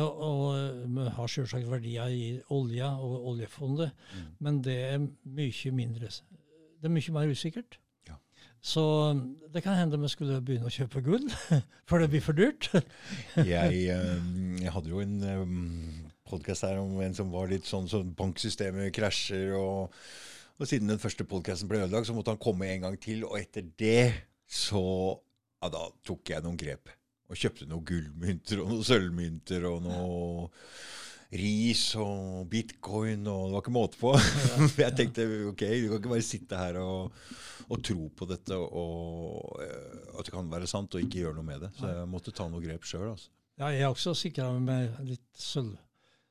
[0.00, 4.28] Og, og vi har selvsagt verdier i olja og oljefondet, Mm.
[4.40, 6.08] men det er mye mindre.
[6.08, 7.78] Det er mye mer usikkert.
[8.64, 8.82] Så
[9.52, 11.26] det kan hende vi skulle begynne å kjøpe gull,
[11.88, 12.70] for det blir for dyrt.
[13.54, 14.28] Jeg, eh,
[14.62, 15.58] jeg hadde jo en um,
[16.30, 19.92] podkast her om en som var litt sånn så banksystemet krasjer, og,
[20.56, 23.36] og siden den første podkasten ble ødelagt, så måtte han komme en gang til, og
[23.36, 24.14] etter det
[24.48, 26.92] så ja, da tok jeg noen grep.
[27.28, 30.48] Og kjøpte noen gullmynter og noen sølvmynter og noe
[31.32, 34.12] ris og bitcoin, og det var ikke måte på.
[34.84, 37.16] jeg tenkte ok, du kan ikke bare sitte her og,
[37.68, 41.48] og tro på dette og eh, at det kan være sant, og ikke gjøre noe
[41.48, 41.72] med det.
[41.78, 43.08] Så jeg måtte ta noe grep sjøl.
[43.14, 43.30] Altså.
[43.58, 45.74] Ja, jeg er også sikra med litt sølv,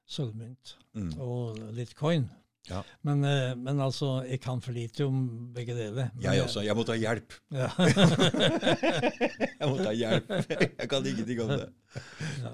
[0.06, 1.08] sølvmynt Mm.
[1.26, 2.28] og litt coin.
[2.70, 2.84] Ja.
[3.02, 5.24] Men, eh, men altså, jeg kan for lite om
[5.56, 6.12] begge deler.
[6.22, 6.62] Jeg også.
[6.64, 7.34] Jeg måtte ha hjelp.
[7.52, 7.72] Ja.
[9.64, 10.30] Jeg måtte ha hjelp.
[10.78, 11.68] Jeg kan ingenting om det.
[12.44, 12.54] ja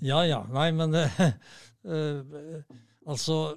[0.00, 0.22] ja.
[0.26, 0.42] ja.
[0.52, 1.06] Nei, men det,
[1.86, 2.62] uh,
[3.06, 3.56] Altså,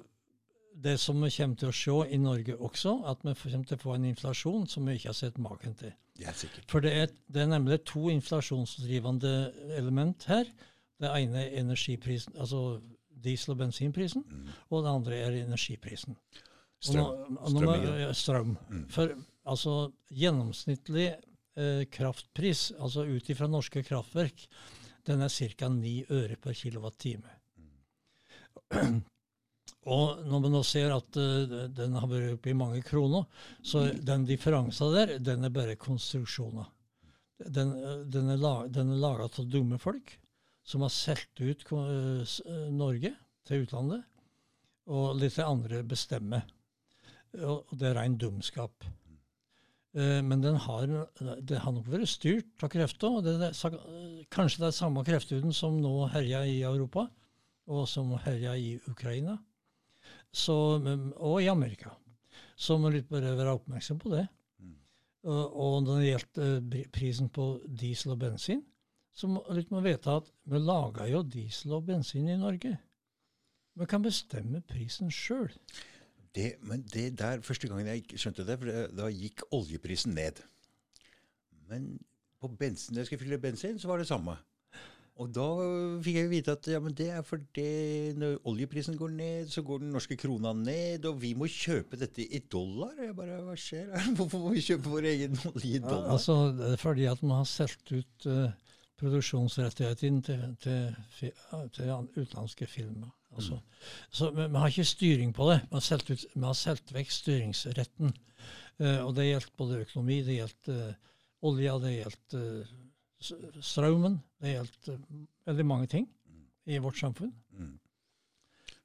[0.80, 3.82] det som vi kommer til å se i Norge også, at vi kommer til å
[3.82, 5.90] få en inflasjon som vi ikke har sett maken til.
[6.20, 6.66] Sikkert.
[6.70, 9.32] For det er, det er nemlig to inflasjonsdrivende
[9.78, 10.46] element her.
[11.00, 12.78] Det ene er energiprisen, altså
[13.24, 14.46] diesel- og bensinprisen, Mm.
[14.70, 16.16] og det andre er energiprisen.
[16.80, 17.04] Strøm.
[17.04, 18.56] nå- nå Strøm ja, strøm.
[18.70, 18.84] Mm.
[18.88, 19.14] For
[19.46, 19.74] altså
[20.12, 21.08] gjennomsnittlig
[21.56, 24.46] eh, kraftpris, altså ut ifra norske kraftverk,
[25.06, 25.68] den er ca.
[25.68, 27.36] 9 øre per kilowattime.
[29.90, 33.24] Og når man nå ser at uh, den har vært oppe i mange kroner,
[33.64, 36.68] så den differansen der, den er bare konstruksjoner.
[37.40, 37.72] Den,
[38.12, 40.12] den er, la, den laga av dumme folk
[40.70, 43.14] som har solgt ut eh, Norge
[43.48, 44.04] til utlandet.
[44.90, 46.44] og litt andre bestemmer.
[47.38, 48.84] Og det er ren dumskap.
[49.94, 50.86] Eh, Men den har,
[51.42, 53.08] det har nok vært styrt av krefter.
[53.18, 53.78] og Det er,
[54.30, 57.08] kanskje det er samme kreftuden som nå herjer i Europa,
[57.66, 59.38] og som herjer i Ukraina,
[60.32, 60.78] så,
[61.16, 61.94] og i Amerika.
[62.56, 64.26] Så må litt bare være oppmerksom på det.
[64.60, 64.74] Mm.
[65.24, 68.62] Og, og når det gjelder prisen på diesel og bensin,
[69.12, 72.76] så må litt må vite at vi lager jo diesel og bensin i Norge.
[73.80, 75.50] Vi kan bestemme prisen sjøl.
[76.34, 80.38] Det, men det der, første gangen jeg skjønte det, for det, da gikk oljeprisen ned.
[81.70, 81.96] Men
[82.40, 84.36] på bensin, når jeg skulle fylle bensin, så var det samme.
[85.20, 85.44] Og da
[86.00, 89.82] fikk jeg vite at ja, men det er fordi når oljeprisen går ned, så går
[89.82, 92.94] den norske krona ned, og vi må kjøpe dette i dollar.
[93.04, 93.90] Jeg bare, hva skjer?
[94.16, 96.08] Hvorfor må vi kjøpe vår egen olje i Ja, dollar?
[96.14, 98.46] altså, det er fordi at man har solgt ut uh,
[99.02, 101.34] produksjonsrettighetene til, til, til,
[101.76, 103.12] til utenlandske filmer.
[103.40, 103.60] Altså.
[104.12, 105.58] Så vi, har ikke styring på det.
[105.66, 108.14] Vi har solgt ut- vi har solgt vekk styringsretten.
[108.80, 111.10] Uh, og det gjelder både økonomi, det gjelder uh,
[111.50, 112.78] olja, det gjelder uh,
[113.60, 114.20] strømmen.
[114.40, 114.98] Det eh,
[115.46, 116.06] veldig mange ting
[116.70, 117.32] i vårt samfunn.
[117.52, 117.74] Mm.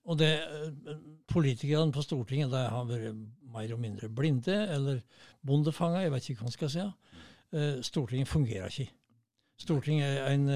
[0.06, 0.98] Og det, eh,
[1.32, 3.16] politikerne på Stortinget de har vært
[3.56, 5.00] mer og mindre blinde, eller
[5.46, 6.86] bondefanga, jeg vet ikke hva man skal si.
[7.56, 8.92] Eh, Stortinget fungerer ikke.
[9.64, 10.50] Stortinget er en,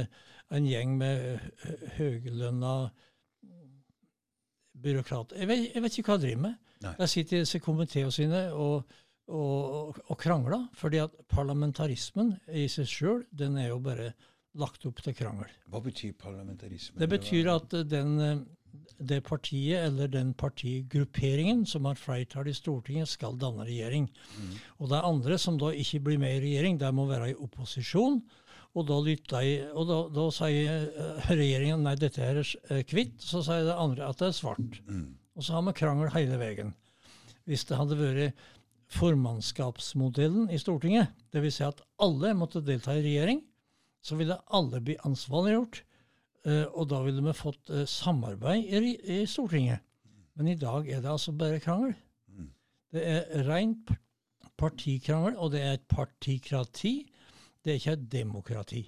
[0.51, 2.73] en gjeng med hø- høylønna
[4.84, 5.39] byråkrater.
[5.41, 6.57] Jeg vet, jeg vet ikke hva jeg driver med.
[6.86, 6.95] Nei.
[7.03, 12.88] Jeg sitter i disse komiteene sine og, og, og krangler, fordi at parlamentarismen i seg
[12.89, 14.13] sjøl, den er jo bare
[14.59, 15.49] lagt opp til krangel.
[15.69, 16.97] Hva betyr parlamentarisme?
[16.99, 18.15] Det betyr at den,
[18.97, 24.09] det partiet eller den partigrupperingen som har flertall i Stortinget, skal danne regjering.
[24.09, 24.53] Mm.
[24.80, 27.38] Og det er andre som da ikke blir med i regjering, de må være i
[27.38, 28.21] opposisjon.
[28.78, 32.84] Og da, lytta jeg, og da, da sier eh, regjeringen nei, dette her er er
[32.86, 34.80] hvitt, så sier det andre at det er svart.
[34.86, 35.17] Mm.
[35.36, 36.74] Og så har vi krangel hele veien.
[37.49, 38.47] Hvis det hadde vært
[38.93, 41.59] formannskapsmodellen i Stortinget, dvs.
[41.59, 43.41] Si at alle måtte delta i regjering,
[44.01, 45.84] så ville alle bli ansvarliggjort.
[46.45, 49.82] eh, og da ville vi fått eh, samarbeid i, i Stortinget.
[50.38, 51.93] Men i dag er det altså bare krangel.
[52.32, 52.51] Mm.
[52.93, 53.91] Det er rent
[54.57, 57.09] partikrangel, og det er et partikrati.
[57.64, 58.84] Det er ikke et demokrati.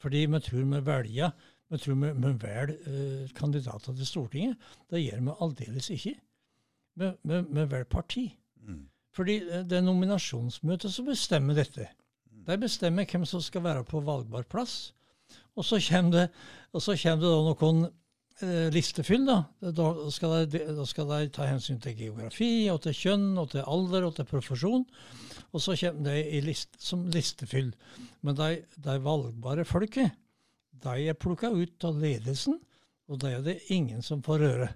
[0.00, 1.30] Fordi vi tror vi velger
[1.70, 4.56] vi tror vi, vi velger eh, kandidater til Stortinget.
[4.90, 6.14] Det gjør vi aldeles ikke.
[6.94, 8.26] Vi, vi, vi velger parti.
[8.62, 8.84] Mm.
[9.16, 11.88] Fordi eh, det er nominasjonsmøtet som bestemmer dette.
[12.44, 14.92] De bestemmer hvem som skal være på valgbar plass.
[15.56, 16.24] Og så kommer det,
[16.72, 17.84] og så kommer det da noen
[18.42, 19.24] eh, listefyll.
[19.26, 19.38] Da.
[19.72, 23.64] Da, skal de, da skal de ta hensyn til geografi, og til kjønn, og til
[23.64, 24.84] alder og til profesjon.
[25.54, 27.70] Og så kommer de i list, som listefyll.
[28.26, 28.48] Men de,
[28.82, 30.10] de valgbare folket,
[30.84, 32.58] de er plukka ut av ledelsen,
[33.08, 34.68] og de er det ingen som får røre.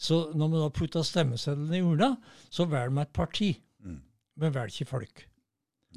[0.00, 2.14] Så når vi da putter stemmeseddelen i urna,
[2.52, 3.48] så velger vi et parti.
[3.84, 3.98] Mm.
[4.40, 5.24] Vi velger ikke folk.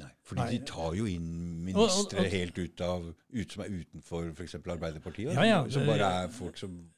[0.00, 0.48] Nei, fordi Nei.
[0.56, 4.54] de tar jo inn Og- og- og- helt ut av, ut som er utenfor f.eks.
[4.56, 6.90] Arbeiderpartiet, Ja, ja, som bare er folk som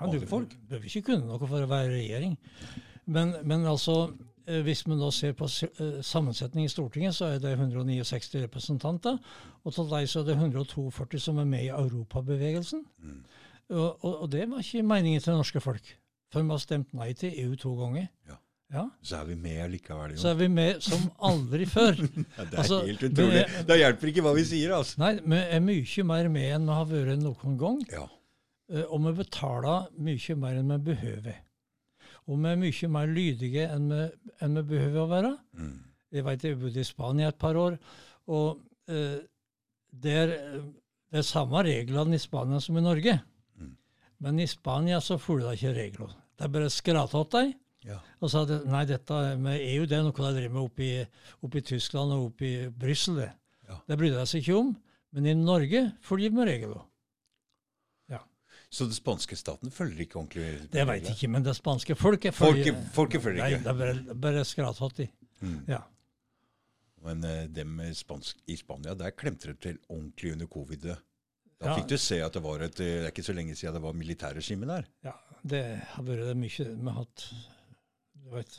[0.00, 0.28] Ja, du folk.
[0.28, 0.56] folk.
[0.68, 2.38] behøver ikke kunne noe for å være regjering.
[3.06, 4.16] Men, men altså,
[4.66, 9.18] hvis vi nå ser på eh, sammensetning i Stortinget, så er det 169 representanter.
[9.64, 12.84] Og til deg så er det 142 som er med i Europabevegelsen.
[13.02, 13.20] Mm.
[13.72, 15.92] Og, og, det var ikke meningen til norske folk.
[16.32, 18.08] For vi har stemt nei til EU to ganger.
[18.28, 18.38] Ja.
[18.72, 20.14] Ja, Så er vi med allikevel.
[20.16, 21.92] Så er vi med som aldri før.
[22.38, 23.42] Ja, det er altså, helt utrolig.
[23.42, 24.96] er- Det hjelper ikke hva vi sier, altså.
[25.02, 27.82] Nei, vi er mye mer med enn vi har vært noen gang.
[27.92, 28.06] Ja.
[28.72, 31.36] Eh, Og vi betaler mye mer enn vi behøver.
[32.30, 34.04] Og vi er mye mer lydige enn vi,
[34.44, 35.32] enn vi behøver å være.
[35.58, 35.72] Mm.
[36.12, 37.78] Jeg vet jeg bodde i Spania et par år,
[38.30, 38.60] og
[38.92, 39.22] eh,
[40.04, 40.60] er, eh,
[41.12, 43.16] det er samme reglene i Spania som i Norge.
[43.58, 43.72] Mm.
[44.22, 46.14] Men i Spania så følger de ikke regler.
[46.38, 47.96] De bare skrater åt deg Ja.
[48.22, 51.62] og sa at nei, dette med EU det er noe de driver med oppe i,
[51.66, 53.16] Tyskland og oppe i Brussel.
[53.18, 53.32] Det.
[53.68, 53.80] Ja.
[53.88, 54.76] det bryr de seg ikke om.
[55.12, 56.84] Men i Norge følger vi regler.
[58.72, 62.32] Så den spanske staten følger ikke ordentlig Det veit jeg ikke, men det spanske folket
[62.34, 63.64] Folket, folket følger Nei, ikke.
[63.66, 65.08] det er bare, bare skrathått i.
[65.42, 65.58] Mm.
[65.68, 65.82] Ja.
[67.04, 70.86] Men uh, dem med spansk, i Spania, der klemte det til ordentlig under covid.
[70.88, 70.96] Da
[71.62, 71.74] Ja.
[71.76, 73.82] fikk du se at det var et eh, Det er ikke så lenge siden det
[73.84, 74.88] var militærregime der.
[75.04, 75.12] ja.
[75.44, 75.60] Det
[75.92, 77.22] har vært mye Vi har hatt
[78.32, 78.58] vet,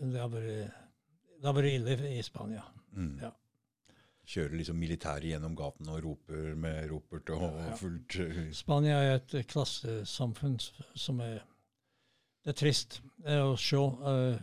[0.00, 2.62] det har vært ille i Spania.
[2.96, 3.18] Mm.
[3.22, 3.30] Ja.
[4.24, 9.18] Kjører liksom militæret gjennom gaten og roper med ropert og og fullt uh, Spania er
[9.18, 10.54] et klassesamfunn
[10.96, 11.42] som er
[12.44, 14.38] Det er trist eh, å se eh,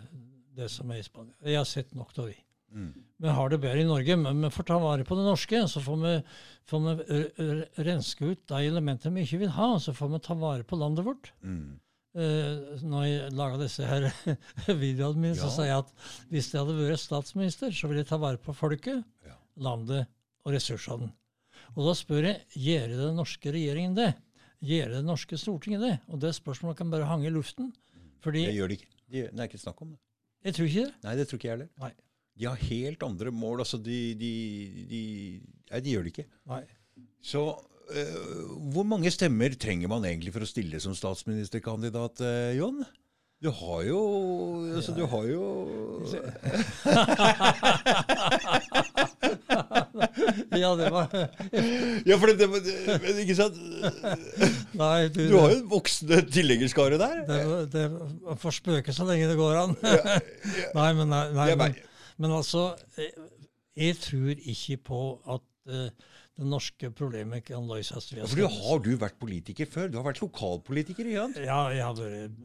[0.58, 1.34] det som er i Spania.
[1.46, 2.38] Jeg har sett nok av det.
[2.74, 2.92] mm.
[3.22, 5.60] Vi har det bedre i Norge, men vi får ta vare på det norske.
[5.70, 6.14] Så får vi,
[6.66, 7.20] får vi
[7.86, 9.68] renske ut de elementene vi ikke vil ha.
[9.80, 11.30] Så får vi ta vare på landet vårt.
[11.46, 11.78] Mm.
[12.18, 14.10] Uh, når jeg laga disse her
[14.82, 15.54] videoene mine, så Ja.
[15.54, 15.94] sa jeg at
[16.34, 19.38] hvis jeg hadde vært statsminister, så ville jeg ta vare på folket, Ja.
[19.58, 20.08] Landet
[20.46, 21.12] og ressursene.
[21.76, 24.12] Og da spør jeg gjør den norske regjeringen det?
[24.62, 25.94] Gjør det norske Stortinget det?
[26.12, 27.72] Og det spørsmålet kan bare hange i luften.
[28.22, 28.90] Fordi Det gjør de ikke.
[29.12, 30.00] De, det er ikke snakk om det.
[30.46, 30.94] jeg tror ikke det.
[31.04, 31.72] Nei, det tror ikke jeg heller.
[31.82, 31.92] Nei.
[32.40, 33.60] De har helt andre mål.
[33.60, 34.32] altså de, de,
[34.90, 35.02] de
[35.72, 36.28] Nei, de gjør det ikke.
[36.52, 36.62] Nei.
[37.22, 37.42] Så
[37.92, 42.84] øh, hvor mange stemmer trenger man egentlig for å stille som statsministerkandidat, øh, Jon?
[43.42, 44.00] Du har jo
[44.76, 45.46] altså, Du har jo
[50.62, 51.10] Ja, det var
[52.06, 52.62] Ja, for det, men
[53.24, 53.58] ikke sant?
[54.78, 57.24] Nei, du, Du har jo en voksende tilhengerskare der.
[57.26, 57.42] det,
[57.74, 57.86] det,
[58.44, 59.74] får spøke så lenge det går an.
[60.78, 61.74] nei, men, nei, nei, men,
[62.22, 62.68] men altså
[63.74, 68.92] Jeg, tror ikke på at det norske problemet kan løses Ja, For du har du
[68.98, 69.90] vært politiker før?
[69.92, 71.06] Du har vært lokalpolitiker?
[71.06, 71.36] igjen?
[71.44, 71.98] Ja, jeg har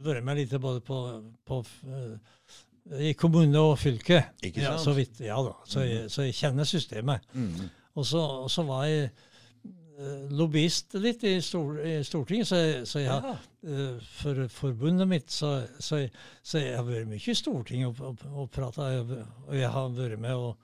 [0.05, 0.99] vært, med litt både på,
[1.47, 4.21] på eh, i kommune og fylke.
[4.45, 5.55] Ikke Ja, så vidt, ja da.
[5.67, 7.25] Så jeg, så jeg kjenner systemet.
[7.33, 7.65] Mm.
[7.97, 12.85] Og så, og så var jeg eh, lobbyist litt i, stor, i Stortinget, så jeg,
[12.87, 13.35] så jeg har Ja.
[13.65, 16.13] eh, for forbundet mitt, så, så, jeg,
[16.45, 18.91] så jeg har vært mye i Stortinget og, og, og prata.
[19.49, 20.55] Og jeg har vært med og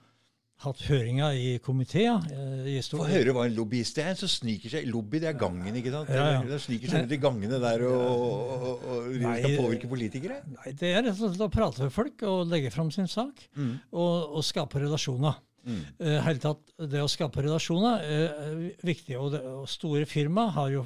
[0.64, 2.24] hatt høringer i komiteen.
[2.32, 4.10] eh, Få høre hva en lobbyist er.
[4.12, 6.10] En som sniker seg Lobby, det er gangen, ikke sant?
[6.12, 6.42] Ja, ja.
[6.48, 10.40] Den sniker seg rundt i gangene der og, og, og, og Nei, skal påvirke politikere.
[10.56, 13.44] Nei, det er rett og slett å prate med folk og legge fram sin sak,
[13.56, 13.74] Mm.
[13.92, 15.36] og, skape relasjoner.
[15.64, 15.78] Mm.
[16.04, 16.60] Eh, hele tatt,
[16.90, 19.14] det å skape relasjoner er viktig.
[19.16, 20.82] Og, det, og store firma har jo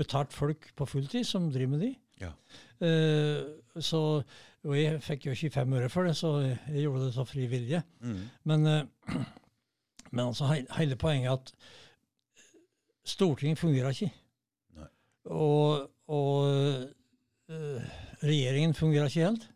[0.00, 1.90] betalt folk på fulltid som driver med de.
[2.22, 2.30] Ja.
[2.80, 4.00] Uh, så,
[4.64, 7.46] og jeg fikk jo ikke fem øre for det, så jeg, gjorde det av fri
[7.48, 7.82] vilje.
[8.04, 8.18] Mm.
[8.50, 9.14] Men, eh,
[10.14, 11.54] men altså, hele poenget er at
[13.10, 14.10] Stortinget fungerer ikke.
[14.76, 14.88] Nei.
[15.32, 16.50] Og, og
[17.48, 19.48] eh, regjeringen fungerer ikke helt.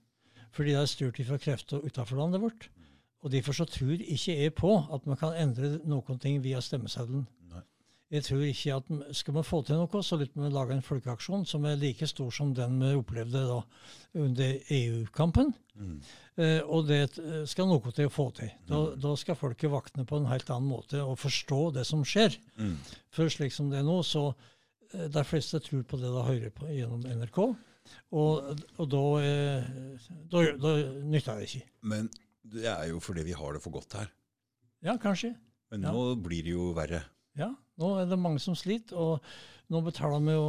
[0.55, 2.71] Fordi det er styrt fra krefter utenfor landet vårt.
[3.25, 7.27] Og derfor så tror ikke jeg på at man kan endre noen ting via stemmeseddelen.
[8.15, 11.47] Jeg tror ikke at Skal man få til noe, så lytter vi lage en folkeaksjon
[11.51, 13.61] som er like stor som den vi opplevde da
[14.23, 15.51] under EU-kampen.
[15.75, 15.97] Mm.
[16.39, 18.53] Eh, og det eh, skal noe til å få til.
[18.69, 22.37] Da, da skal folket vakne på en helt annen måte og forstå det som skjer.
[22.61, 22.77] Mm.
[23.15, 26.55] For slik som det er nå, så eh, de fleste tror på det de hører
[26.55, 27.41] på gjennom NRK.
[28.15, 29.67] Og, og da, eh,
[30.31, 31.65] da, da nytter det ikke.
[31.91, 32.13] Men
[32.55, 34.15] det er jo fordi vi har det for godt her.
[34.85, 35.35] Ja, kanskje.
[35.73, 35.91] Men Ja.
[35.97, 37.03] nå blir det jo verre.
[37.35, 37.51] Ja,
[37.81, 39.25] nå er det mange som sliter, og
[39.73, 40.49] nå betaler vi jo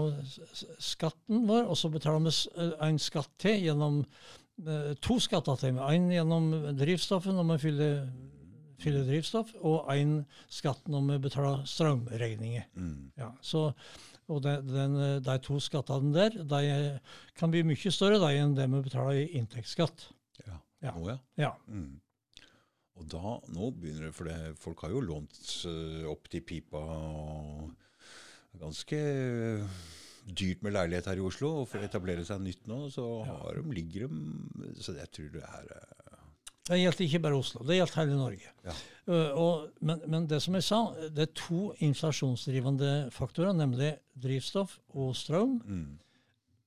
[0.84, 5.80] skatten vår, og så betaler vi eh, en skatt til gjennom eh, to skatter til.
[5.80, 8.02] En gjennom drivstoffet når vi fyller,
[8.84, 10.18] fyller drivstoff, og en
[10.52, 12.68] skatt når vi betaler strømregninger.
[12.76, 13.12] Mm.
[13.22, 13.70] Ja, så,
[14.28, 16.64] og de, den, eh, de to skattene der de
[17.40, 20.10] kan bli mye større de, enn det vi betaler i inntektsskatt.
[20.46, 20.60] Ja.
[20.84, 20.92] Ja.
[21.00, 21.18] Oh, ja.
[21.40, 22.02] Ja, Mm.
[22.96, 26.80] Og da, nå begynner det, for det, folk har jo lånt eh, opp til pipa.
[26.80, 29.00] og det er Ganske
[30.26, 33.60] dyrt med leilighet her i Oslo, og for å etablere seg nytt nå, så har
[33.60, 36.24] de, ligger de Så jeg tror det er eh,
[36.72, 38.54] Det gjelder ikke bare Oslo, det gjelder hele Norge.
[38.66, 38.78] Ja.
[39.38, 40.80] Og, men, men det som jeg sa,
[41.14, 45.60] det er to inflasjonsdrivende faktorer, nemlig drivstoff og strøm.
[45.62, 45.94] mm.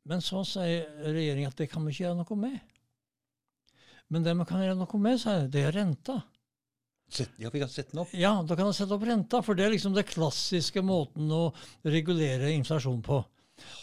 [0.08, 2.60] Men så sier regjeringen at det kan vi ikke gjøre noe med.
[4.10, 6.18] Men det man kan gjøre noe med, sier jeg, det er renta.
[7.08, 8.10] Sett, Ja, vi kan sette den opp.
[8.16, 11.52] Ja, da kan man sette opp renta, for det er liksom det klassiske måten å
[11.88, 13.22] regulere inflasjon på.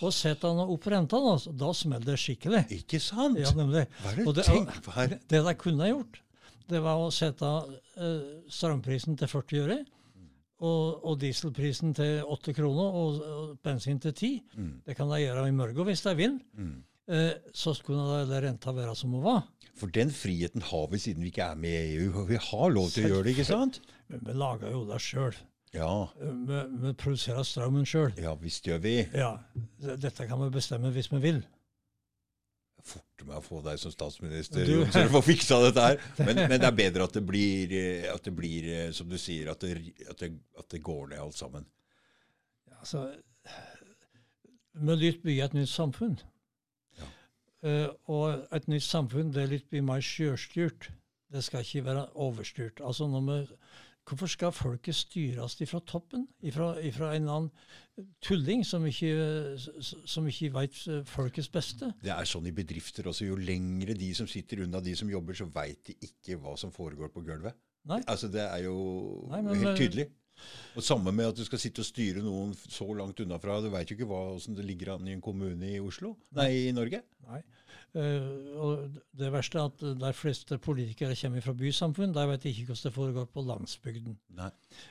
[0.06, 1.34] Og setter han opp renta, da,
[1.66, 2.62] da smeller det skikkelig.
[2.78, 3.40] Ikke sant?
[3.42, 3.88] Ja, nemlig.
[4.02, 5.18] Hva er det Og du det- tenker på her?
[5.28, 6.22] Det de kunne ha gjort,
[6.70, 9.80] det var å sette uh, strømprisen til 40 øre,
[10.66, 14.30] og, og dieselprisen til 8 kroner, og, og bensin til 10.
[14.56, 14.72] Mm.
[14.86, 16.38] Det kan de gjøre i morgen hvis de vil.
[16.56, 16.78] Mm.
[17.08, 19.44] Eh, så skulle da renta være som hun var.
[19.78, 22.24] For den friheten har vi siden vi ikke er med i EU.
[22.30, 23.82] Vi har lov til å gjøre det, ikke sant?
[24.10, 25.36] Men vi lager jo det sjøl.
[25.76, 28.14] Ja, Vi, vi produserer strømmen sjøl.
[28.24, 28.94] ja visst gjør vi.
[29.14, 29.34] Ja,
[30.00, 31.42] dette kan vi bestemme hvis vi vil.
[32.86, 36.00] Forte meg å få deg som statsminister, Du- så du får fiksa dette her.
[36.26, 39.18] Men, men det er bedre at det blir, eh, at det blir eh, som du
[39.18, 41.66] sier, at det, at, det, at det går ned alt sammen.
[42.80, 43.08] Altså,
[44.76, 46.18] vi lyt bygge et nytt samfunn.
[47.66, 50.92] Eh, og et nytt samfunn det er litt blir mer sjølstyrt.
[51.34, 52.82] Det skal ikke være overstyrt.
[52.86, 53.38] Altså når vi,
[54.06, 56.28] hvorfor skal folket styres fra toppen?
[56.54, 60.78] Fra en eller annen tulling som ikke, som ikke veit
[61.10, 61.90] folkets beste?
[62.04, 63.26] Det er sånn i bedrifter også.
[63.32, 66.72] Jo lengre de som sitter unna de som jobber, så veit de ikke hva som
[66.76, 67.58] foregår på gulvet.
[67.86, 68.00] Nei.
[68.10, 70.08] Altså Det er jo Nei, men- helt tydelig.
[70.76, 73.62] Og Samme med at du skal sitte og styre noen så langt unna fra.
[73.64, 76.74] Du veit jo ikke hvordan det ligger an i en kommune i Oslo, nei, i
[76.76, 77.02] Norge.
[77.30, 77.42] Nei.
[77.96, 82.52] Uh, og det verste er at der fleste politikere kommer fra bysamfunn, der vet de
[82.52, 84.18] ikke hvordan det foregår på landsbygden.
[84.36, 84.50] Nei.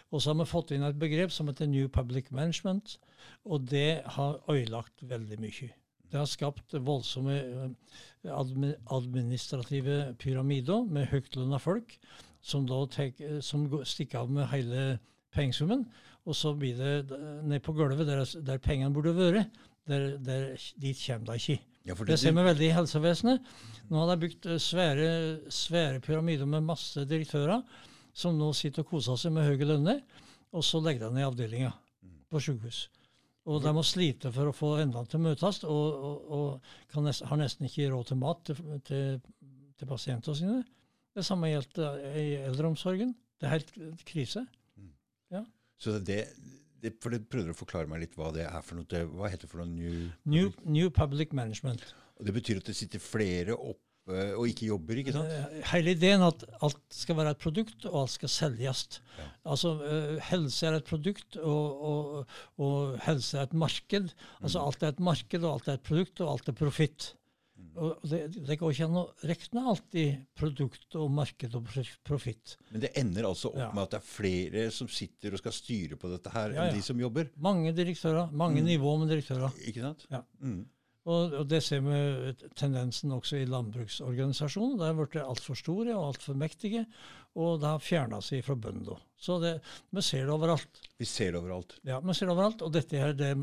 [0.09, 2.97] Og så har vi fått inn et begrep som heter New Public Management,
[3.45, 5.69] og det har ødelagt veldig mye.
[6.15, 8.35] Det har skapt voldsomme eh,
[8.95, 11.99] administrative pyramider med høytlønna folk,
[12.45, 14.85] som da tek, som stikker av med hele
[15.35, 15.85] pengesummen.
[16.25, 19.63] Og så blir det ned på gulvet, der, der pengene burde vært.
[19.85, 21.61] Der, der, dit kommer de ikke.
[21.85, 23.49] Ja, det, det, ser vi veldig i helsevesenet.
[23.91, 25.09] Nå har de bygd eh, svære,
[25.53, 27.61] svære pyramider med masse direktører
[28.17, 30.01] som nå sitter og koser seg med høye lønner,
[30.55, 31.73] og så legger de ned avdelinga
[32.31, 32.87] på sykehus.
[33.45, 37.27] Og de må slite for å få endene til å møtes, og, og, og nest,
[37.29, 39.19] har nesten ikke råd til mat til, til,
[39.77, 40.61] til pasientene sine.
[41.15, 43.13] Det samme gjelder i eldreomsorgen.
[43.37, 43.75] Det er helt
[44.09, 44.47] krise.
[45.81, 46.21] Så det,
[46.83, 49.07] det, for det prøvde å forklare meg litt hva det er for noe.
[49.15, 49.73] Hva heter det for noe?
[49.73, 51.87] New, New, New Public Management.
[52.21, 55.31] Og Det betyr at det sitter flere oppe og ikke jobber, ikke sant?
[55.33, 58.83] Eh, hele ideen at alt skal være et produkt, og alt skal selges.
[59.17, 59.29] Ja.
[59.55, 64.13] Altså, uh, Helse er et produkt, og, og, og, helse er et marked.
[64.43, 64.67] Altså mm.
[64.67, 67.15] Alt er et marked, og alt er et produkt, og alt er profitt.
[67.75, 71.73] Og det, det, går ikke an å regne alltid produkt og marked og
[72.07, 72.57] profitt.
[72.71, 73.71] Men det ender altså opp ja.
[73.75, 76.79] med at det er flere som sitter og skal styre på dette her, ja, enn
[76.79, 77.33] de som jobber?
[77.43, 78.31] Mange direktører.
[78.31, 78.71] Mange mm.
[78.71, 79.59] nivåer med direktører.
[79.67, 80.07] Ikke sant?
[80.13, 80.23] Ja.
[80.45, 80.63] Mm.
[81.05, 81.97] Og, og, det ser vi
[82.57, 84.79] tendensen også i landbruksorganisasjonen.
[84.81, 86.87] Der ble det altfor store og altfor mektige,
[87.37, 88.97] og det har fjerna seg fra bøndene.
[89.21, 89.59] Så det,
[89.93, 90.81] vi ser det overalt.
[91.01, 91.77] Vi ser det overalt.
[91.85, 92.65] Ja, vi ser det overalt.
[92.65, 93.35] Og dette her, det,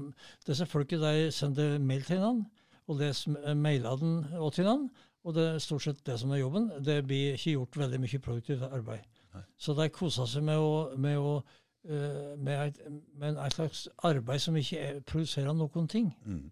[0.47, 2.49] disse folket de sender mail til hverandre,
[2.87, 4.89] og leser mailene til han,
[5.23, 6.71] Og det er stort sett det som er jobben.
[6.81, 9.03] Det blir ikke gjort veldig mye produktivt arbeid.
[9.35, 9.43] Nei.
[9.57, 12.79] Så de koser seg med å, med å uh, med, et,
[13.21, 16.09] med et slags arbeid som ikke er, produserer noen ting.
[16.25, 16.49] Mm.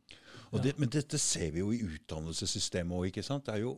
[0.64, 3.18] Det, men dette ser vi jo i utdannelsessystemet òg.
[3.18, 3.76] Det er jo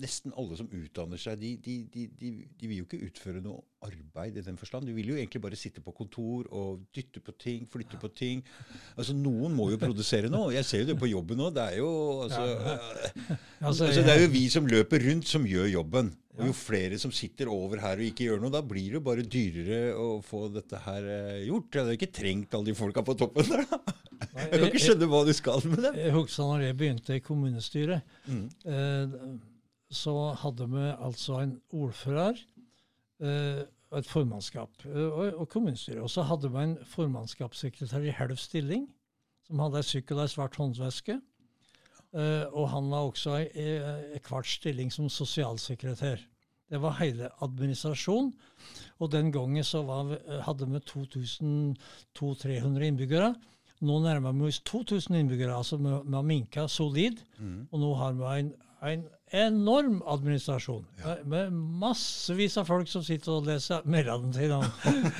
[0.00, 4.38] nesten alle som utdanner seg, de, de, de, de, vil jo ikke utføre noe arbeid
[4.40, 4.88] i den forstand.
[4.88, 8.42] De vil jo egentlig bare sitte på kontor og dytte på ting, flytte på ting.
[8.96, 10.54] Altså, Noen må jo produsere noe.
[10.56, 11.50] Jeg ser jo det på jobben nå.
[11.54, 11.90] Det er jo
[12.26, 12.44] altså,
[13.60, 16.12] altså, Det er jo vi som løper rundt, som gjør jobben.
[16.34, 19.04] Og jo flere som sitter over her og ikke gjør noe, da blir det jo
[19.06, 21.68] bare dyrere å få dette her eh, gjort.
[21.70, 23.94] Jeg hadde ikke trengt alle de folka på toppen der, da.
[24.34, 25.98] Jeg kan ikke skjønne hva du skal med dem.
[26.00, 28.16] Jeg husker når jeg begynte i kommunestyret.
[28.26, 28.46] Mm.
[28.66, 29.18] Eh,
[29.90, 32.38] så hadde vi altså en ordfører
[33.20, 36.02] eh, og et formannskap eh, og, kommunestyre.
[36.02, 38.88] Og så hadde vi en formannskapssekretær i halv stilling
[39.46, 41.20] som hadde ei sykkel og ei svart håndveske.
[42.14, 46.22] Uh, og han var også i, kvart stilling som sosialsekretær.
[46.70, 48.30] Det var hele administrasjonen.
[49.02, 50.14] Og den gangen så var,
[50.46, 50.78] hadde vi
[52.14, 53.34] 2200-300 innbyggere.
[53.84, 55.56] Nå nærmer vi oss 2000 innbyggere.
[55.56, 57.20] altså Vi, vi har minka solid.
[57.38, 57.68] Mm.
[57.70, 58.54] Og nå har vi en,
[58.90, 59.04] en
[59.34, 61.16] enorm administrasjon ja.
[61.24, 64.60] med massevis av folk som sitter og leser mailene sine.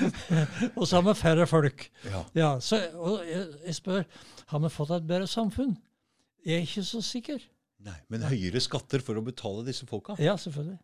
[0.78, 1.86] og så har vi færre folk.
[2.06, 2.22] Ja.
[2.36, 4.04] ja så, og jeg, jeg, spør
[4.52, 5.76] har vi fått et bedre samfunn.
[6.44, 7.46] Jeg er ikke så sikker.
[7.84, 10.16] Nei, Men høyere skatter for å betale disse folka?
[10.22, 10.78] Ja, selvfølgelig.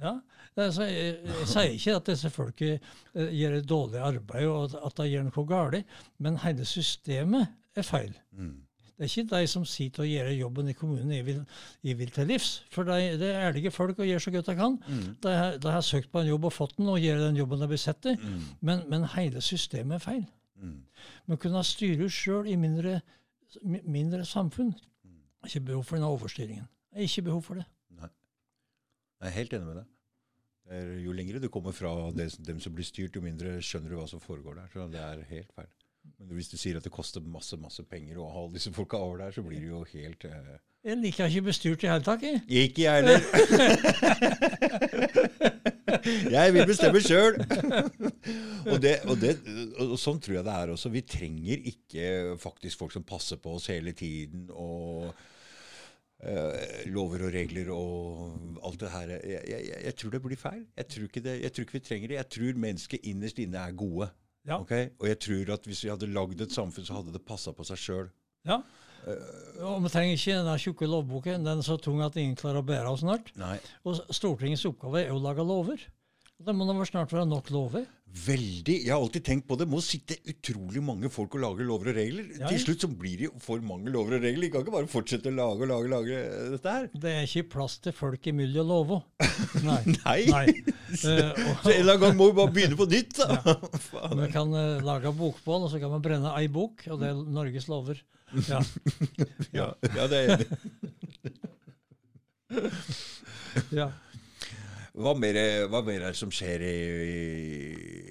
[0.00, 0.14] Ja,
[0.56, 4.96] altså, jeg, jeg, sier ikke at disse folka uh, gjør et dårlig arbeid og at
[4.96, 8.14] de gjør noe galt, men hele systemet er feil.
[8.32, 8.62] Mm.
[9.00, 11.38] Det er ikke de som sitter og gjør jobben i kommunen jeg vil,
[11.88, 12.48] jeg vil til livs.
[12.68, 14.76] For de, det er ærlige folk og gjør så godt de kan.
[14.76, 15.06] Mm.
[15.22, 17.64] De, har, de, har søkt på en jobb og fått den og gjør den jobben
[17.64, 18.18] de blir sett til.
[18.20, 18.42] Mm.
[18.60, 20.26] Men, men, hele systemet er feil.
[20.60, 20.76] Mm.
[21.26, 22.98] Men kunne styre sjøl i mindre,
[23.64, 24.74] mindre samfunn.
[25.48, 26.68] Ikke behov for denne overstyringen.
[27.00, 27.64] Ikke behov for det.
[27.96, 28.12] Nei.
[29.22, 29.88] Jeg er helt enig med deg.
[31.06, 34.10] jo lengre du kommer fra det, dem som blir styrt, jo mindre skjønner du hva
[34.12, 34.68] som foregår der.
[34.74, 35.72] Så det er helt feil.
[36.20, 38.96] Men hvis du sier at det koster masse masse penger å ha alle disse folka
[39.00, 40.58] over der, så blir det jo helt uh...
[40.84, 42.40] Jeg liker ikke bestyrt i hele tatt, jeg.
[42.48, 43.20] Ikke jeg heller.
[46.36, 47.34] jeg vil bestemme sjøl.
[48.64, 49.16] og, og,
[49.84, 50.88] og, sånn tror jeg det er også.
[50.94, 52.04] Vi trenger ikke
[52.40, 54.48] faktisk folk som passer på oss hele tiden.
[54.52, 55.12] og
[56.20, 56.52] Uh,
[56.92, 59.08] lover og regler og alt det her.
[59.24, 60.66] Jeg, jeg, jeg, tror det blir feil.
[60.76, 62.18] Jeg tror, det, jeg tror, ikke vi trenger det.
[62.18, 64.10] Jeg tror mennesket innerst inne er gode.
[64.48, 64.60] Ja.
[64.60, 64.90] Okay?
[65.00, 67.66] Og jeg tror at hvis vi hadde lagd et samfunn, så hadde det passa på
[67.68, 68.10] seg sjøl.
[68.48, 68.62] Ja.
[69.64, 71.46] Og vi trenger ikke den tjukke lovboken.
[71.46, 73.32] Den er så tung at ingen klarer å bære av snart.
[73.40, 73.56] Nei.
[73.88, 75.84] Og Stortingets oppgave er å lage lover.
[76.40, 77.88] Det må da vel snart være nok lover?
[78.10, 78.74] Veldig.
[78.86, 79.66] Jeg har alltid tenkt på det.
[79.68, 82.24] Det må sitte utrolig mange folk og lage lover og regler.
[82.32, 82.48] Ja, ja.
[82.50, 84.46] Til slutt så blir det jo for mange lover og regler.
[84.46, 86.22] De kan ikke bare fortsette å lage og lage og lage
[86.56, 86.88] dette her.
[87.04, 88.98] Det er ikke plass til folk imellom lova.
[89.68, 89.78] Nei.
[90.00, 90.18] Nei.
[90.32, 90.46] Nei.
[90.96, 91.14] så,
[91.62, 93.56] Så en eller annen gang må vi bare begynne på nytt, da.
[93.90, 94.18] Faen.
[94.24, 97.24] vi kan uh, lage bokbål, og så kan vi brenne ei bok, og det er
[97.38, 98.00] Norges lover.
[98.48, 98.64] Ja.
[99.54, 100.58] Ja, ja, det er jeg enig i.
[103.76, 103.92] ja.
[105.00, 105.36] Hva mer,
[105.72, 106.72] hva mer er det som skjer i,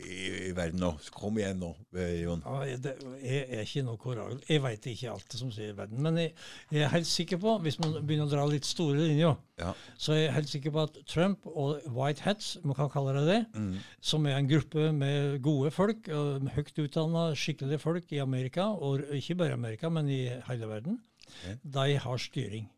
[0.10, 0.90] i, i verden nå?
[1.14, 2.42] Kom igjen nå, eh, Jon.
[2.46, 4.40] Ja, det, jeg er ikke noe koral.
[4.50, 6.00] Jeg veit ikke alt det som skjer i verden.
[6.06, 6.32] Men jeg,
[6.74, 9.74] jeg er helt sikker på, hvis man begynner å dra litt store linjer, Ja.
[10.00, 13.26] så er jeg helt sikker på at Trump og White Hats, man kan kalle det
[13.28, 13.78] det, Mm.
[14.02, 16.08] som er en gruppe med gode folk,
[16.56, 21.00] høyt utdanna, skikkelige folk i Amerika, og ikke bare i Amerika, men i hele verden,
[21.46, 21.56] Ja.
[21.64, 22.70] de har styring.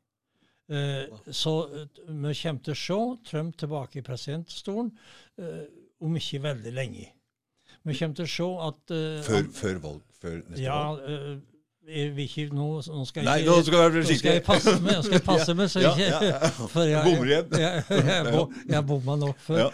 [0.72, 4.94] Eh, så eh, vi kommer til å se Trump tilbake i presidentstolen
[5.42, 5.66] eh,
[6.02, 7.10] om ikke veldig lenge.
[7.84, 10.06] Vi kommer til å se at eh, Før, før valg?
[10.22, 11.42] Før neste ja, valg?
[11.92, 15.04] Ikke nå, nå skal jeg Nei, nå skal jeg nå skal jeg passe meg, nå
[15.06, 16.50] skal jeg passe meg, så Ja, ikke ja, ja.
[16.74, 17.54] for jeg, Bommer igjen.
[17.62, 19.62] Jeg, jeg, jeg, bomma nok før.
[19.64, 19.70] Ja.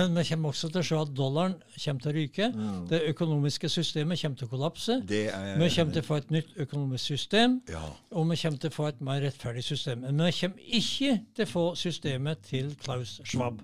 [0.00, 2.50] Men vi kommer også til å se at dollaren kommer til å ryke.
[2.54, 2.82] Mm.
[2.90, 5.00] Det økonomiske systemet kommer til å kollapse.
[5.08, 7.84] Det Vi kommer til å få et nytt økonomisk system, Ja.
[8.12, 10.06] og vi kommer til å få et mer rettferdig system.
[10.06, 13.60] Men vi kommer ikke til å få systemet til Klaus Schwab.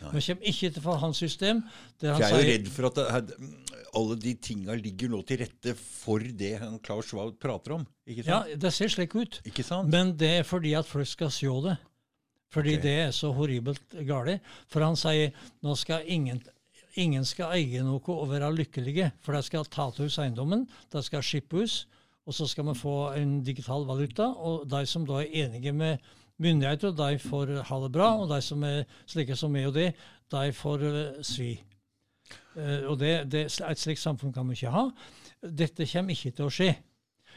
[0.00, 1.62] Vi kommer ikke til å hans system.
[2.02, 3.36] Jeg er jo redd for at det,
[3.96, 7.86] alle de tinga ligger nå til rette for det han Klaus Schwab prater om.
[8.08, 9.40] Ikke Ja, det ser slik ut.
[9.48, 9.90] Ikke sant?
[9.92, 11.76] Men det er fordi at folk skal se det.
[12.52, 12.82] Fordi okay.
[12.82, 14.44] det er så horribelt galt.
[14.72, 15.34] For han sier
[15.64, 16.42] nå skal ingen,
[16.94, 19.10] ingen skal eie noe og være lykkelige.
[19.24, 21.84] For de skal ta til oss eiendommen, de skal shippe oss,
[22.26, 24.28] og så skal vi få en digital valuta.
[24.28, 25.98] Og de som da er enige med
[26.42, 28.10] myndigheter, de får ha det bra.
[28.22, 29.90] Og de som er slike som meg og det,
[30.32, 31.52] de får eh, svi.
[32.56, 34.88] Eh, og det, det, Et slikt samfunn kan vi ikke ha.
[35.42, 36.72] Dette kommer ikke til å skje.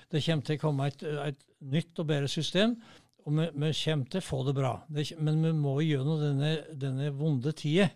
[0.10, 2.78] Det kommer til å komme et, et nytt og bedre system,
[3.28, 4.74] og vi, vi kommer til å få det bra.
[4.90, 7.92] Det, men vi må gjennom denne, denne vonde tida,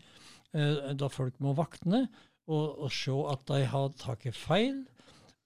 [0.53, 2.05] eh, da folk må vakne
[2.51, 4.83] og, og se at de har tatt feil.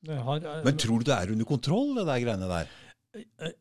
[0.07, 2.75] Har, Men tror du det er under kontroll, det der greiene der?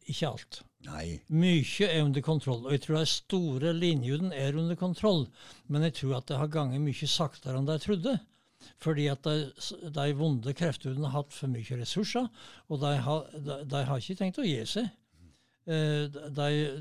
[0.07, 0.59] ikke alt.
[0.85, 1.21] Nei.
[1.33, 5.25] Mye er under kontroll, og jeg tror de store linjene er under kontroll.
[5.73, 8.19] Men jeg tror at det har ganget mye saktere enn de trodde.
[8.83, 12.29] Fordi at de, de vonde kreftene har hatt for mye ressurser,
[12.69, 14.91] og de har, de, de har ikke tenkt å gi seg.
[15.67, 16.07] Eh,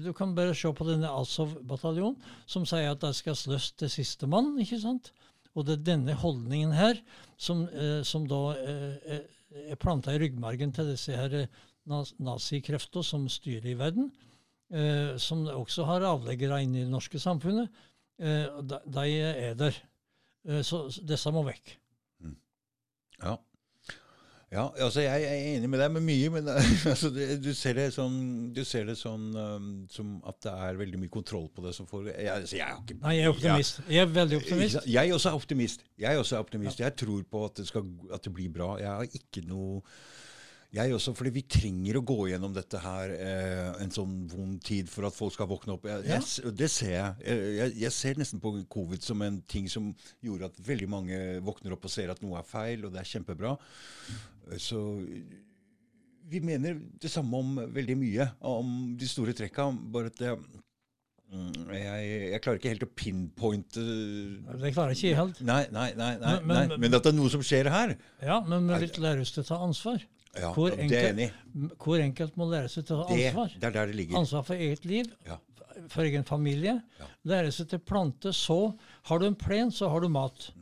[0.04, 4.54] du kan bare se på denne Azov-bataljonen, som sier at de skal slåss til sistemann.
[4.62, 5.14] ikke sant?
[5.56, 7.00] Og det er denne holdningen her
[7.38, 9.24] som, eh, som da eh,
[9.72, 11.48] er planta i ryggmargen til disse her
[11.86, 14.12] nazikreftene som styrer i verden,
[14.74, 17.84] eh, som også har avleggere inne i det norske samfunnet.
[18.20, 19.82] Eh, de, de er der.
[20.48, 21.76] Eh, så disse må vekk.
[23.22, 23.38] Ja.
[24.54, 26.48] Ja, altså jeg er enig med deg med mye, men
[26.92, 28.18] altså, du ser det sånn,
[28.56, 31.90] du ser det sånn um, som at det er veldig mye kontroll på det som
[31.90, 32.14] foregår.
[32.14, 33.82] Jeg, altså, jeg ikke Nei, jeg er optimist.
[33.90, 34.80] Jeg er veldig optimist.
[34.88, 35.88] Jeg også er optimist.
[36.06, 36.84] Jeg også er optimist.
[36.86, 38.70] Jeg tror på at det, skal, at det blir bra.
[38.80, 39.82] Jeg har ikke noe
[40.76, 44.90] Jeg også, fordi vi trenger å gå gjennom dette her eh, en sånn vond tid
[44.92, 45.86] for at folk skal våkne opp.
[45.88, 46.18] Jeg, Ja.
[46.20, 47.14] jeg, det ser jeg.
[47.30, 47.92] Jeg, jeg.
[47.96, 49.94] ser nesten på covid som en ting som
[50.26, 53.08] gjorde at veldig mange våkner opp og ser at noe er feil, og det er
[53.14, 53.54] kjempebra.
[54.60, 54.82] Så
[56.28, 59.68] vi mener det samme om veldig mye, om de store trekka.
[59.94, 60.34] Bare at det,
[61.32, 65.40] mm, jeg, jeg klarer ikke helt å pinpointe Det klarer ikke jeg helt.
[65.46, 68.68] Nei, nei, nei, nei, Men- men- at det er noe som skjer her, Ja, men
[68.68, 70.04] vil lære oss til å ta ansvar.
[70.40, 71.30] Ja, Hvor det enig
[71.80, 73.54] Hvor enkelt må lære seg til å ta ansvar.
[73.60, 74.18] det er der det ligger.
[74.20, 75.38] Ansvar for eget liv, Ja.
[75.90, 76.82] for egen familie.
[77.00, 77.06] Ja.
[77.26, 78.76] Lære seg til plante, så.
[79.10, 80.52] Har du en plen, så har du mat.
[80.56, 80.62] Mm.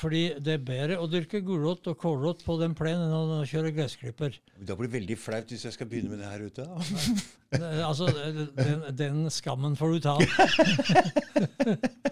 [0.00, 3.74] Fordi det er bedre å dyrke gulrot og kålrot på den plenen enn å kjøre
[3.76, 4.38] gressklipper.
[4.64, 6.64] Da blir det veldig flaut hvis jeg skal begynne med det her ute.
[7.82, 8.06] Altså,
[8.54, 10.14] den, den skammen får du ta.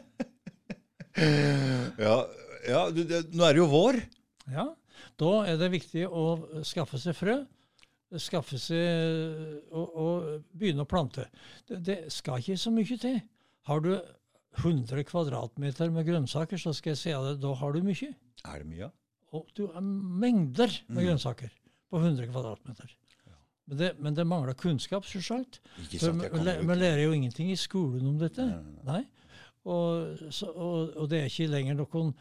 [1.98, 2.16] Ja,
[2.68, 3.98] ja det, nå er det jo vår.
[4.52, 4.64] Ja,
[5.18, 6.24] Da er det viktig å
[6.66, 7.38] skaffe seg frø.
[8.22, 11.26] Skaffe seg og, og begynne å plante.
[11.68, 13.18] Det, det skal ikke så mye til.
[13.68, 13.90] Har du
[14.62, 18.12] 100 kvadratmeter med grønnsaker, så skal jeg si at da har du mye.
[18.48, 18.88] Er det mye?
[19.36, 21.04] Og du har mengder med Mm.
[21.10, 21.50] grønnsaker
[21.92, 22.94] på 100 kvadratmeter.
[23.68, 25.58] Men det, men det mangler kunnskap, selvsagt.
[25.92, 28.46] Vi lærer jo ingenting i skolen om dette.
[28.88, 29.02] Nei.
[29.68, 32.14] Og, så, og, og det er ikke lenger noen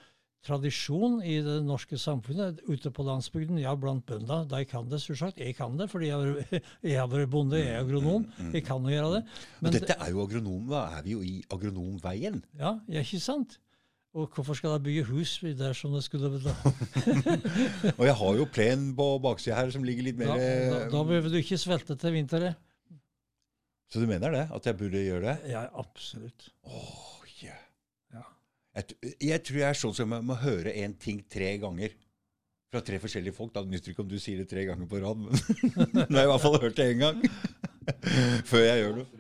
[0.46, 2.60] tradisjon i det norske samfunnet.
[2.70, 5.40] Ute på landsbygden, ja, blant bønder, de kan det, selvsagt.
[5.42, 8.28] Jeg kan det, fordi jeg har vært- jeg har vært bonde, jeg er agronom.
[8.54, 9.24] Jeg kan jo gjøre det.
[9.62, 12.44] Men dette er jo agronom, da er vi jo i agronomveien.
[12.60, 13.58] ja, ja, ikke sant?
[14.18, 16.54] Og hvorfor skal jeg bygge hus der som det skulle da?
[18.00, 20.38] Og jeg har jo plen på baksida her som ligger litt mer Da,
[20.72, 22.56] da, da behøver du ikke svelte til vinteren.
[23.92, 24.48] Så du mener det?
[24.56, 25.52] At jeg burde gjøre det?
[25.52, 26.48] Ja, absolutt.
[26.66, 27.17] Åh.
[28.78, 31.92] Jeg, jeg tror jeg er sånn som jeg må høre en ting tre ganger.
[32.68, 33.54] Fra tre forskjellige folk.
[33.56, 35.32] Da nytter det ikke om du sier det tre ganger på rad, men
[36.12, 37.18] nå har jeg i hvert fall hørt det én gang.
[38.50, 39.08] Før jeg gjør noe.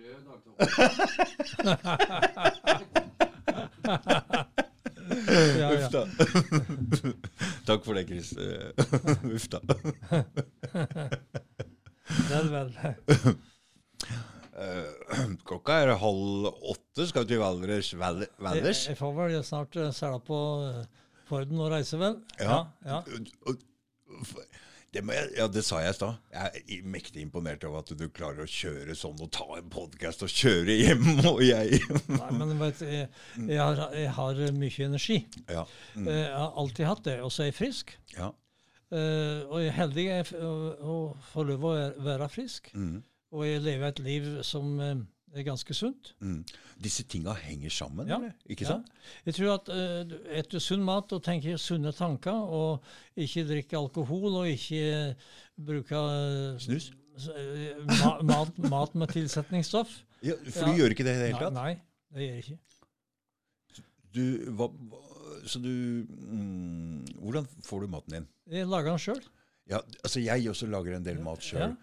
[5.07, 6.01] Ja, Uff da.
[7.65, 8.33] Takk for det, Chris.
[8.35, 9.59] Uff da.
[12.27, 12.67] Vel, vel.
[15.13, 17.07] Eh, Klokka er halv åtte.
[17.09, 17.93] Skal vi til Valdres?
[17.99, 20.83] Val- Jeg, jeg får vel snart uh, på uh,
[21.29, 22.19] Forden og reise, vel?
[22.39, 22.63] Ja.
[22.87, 23.01] ja.
[24.95, 26.15] Det, må jeg, ja, det sa jeg i stad.
[26.31, 30.23] Jeg er mektig imponert over at du klarer å kjøre sånn og ta en podkast
[30.25, 33.09] og kjøre hjem, og jeg Nei, men vet, jeg,
[33.43, 35.19] jeg, har, jeg har mye energi.
[35.51, 35.65] Ja.
[35.99, 37.17] Mm, Eh, Jeg har alltid hatt det.
[37.27, 37.95] Og så er jeg frisk.
[38.17, 38.31] ja.
[38.87, 40.03] Uh, og jeg er heldig
[40.87, 40.93] å
[41.33, 41.71] få lov å
[42.05, 42.69] være frisk.
[42.71, 43.01] Mm,
[43.35, 44.95] Og jeg lever et liv som eh,
[45.35, 46.13] er ganske sunt.
[46.23, 46.43] mm.
[46.81, 48.33] Disse tinga henger sammen, Ja, eller?
[48.49, 48.67] Ikke Ja.
[48.77, 48.87] sant?
[49.25, 52.83] Jeg tror at uh, etter sunn mat og tenker sunne tanker, og
[53.17, 55.15] ikke drikke alkohol og ikke
[55.57, 56.91] bruke uh, Snus?
[57.33, 59.89] eh, ma mat, mat med tilsetningsstoff
[60.23, 61.53] Ja, for du gjør ikke det i det hele tatt?
[61.57, 61.73] nei,
[62.13, 62.59] det gjør jeg ikke.
[64.17, 64.23] Du,
[64.57, 64.69] hva,
[65.45, 65.69] så du
[66.07, 68.27] mm, Hvordan får du maten din?
[68.49, 69.19] Jeg lager den sjøl.
[69.69, 71.75] Ja, altså Jeg også lager en del mat sjøl.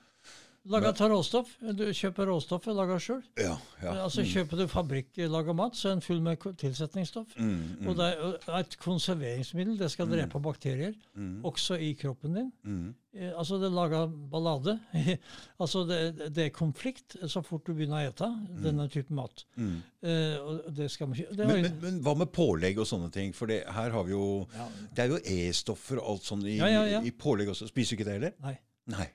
[0.65, 1.51] Lager av råstoff.
[1.77, 3.21] Du kjøper råstoffet, laga sjøl.
[3.37, 3.93] Ja, ja.
[4.07, 7.35] Altså Kjøper du fabrikklaga mat, så er den full med tilsetningsstoff.
[7.37, 7.51] Mm,
[7.83, 9.75] mm, Og det er et konserveringsmiddel.
[9.83, 12.53] Det skal drepe bakterier, mm, også i kroppen din.
[12.65, 12.85] mm.
[13.15, 14.79] Eh, Altså, det lager ballade.
[15.63, 18.29] altså, det, det er konflikt så fort du begynner å ete
[18.65, 19.45] denne typen mat.
[19.61, 19.77] Mm.
[20.03, 23.35] Eh, og det skal man ikke Men, men, men hva med pålegg og sånne ting?
[23.37, 24.25] For det, her har vi jo
[24.57, 24.67] ja,
[24.97, 27.69] Det er jo E-stoffer og alt sånt i, i pålegg også.
[27.71, 28.35] Spiser du ikke det heller?
[28.43, 28.57] Nei.
[28.97, 29.07] Nei.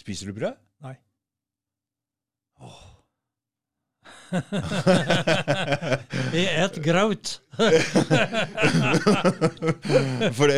[0.00, 0.58] Spiser du brød?
[0.84, 0.96] Nei.
[2.60, 2.96] Oh.
[6.34, 7.32] Jeg et graut.
[10.36, 10.56] For det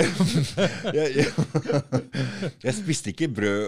[0.97, 1.27] jeg, jeg,
[2.65, 3.61] jeg spiste ikke brød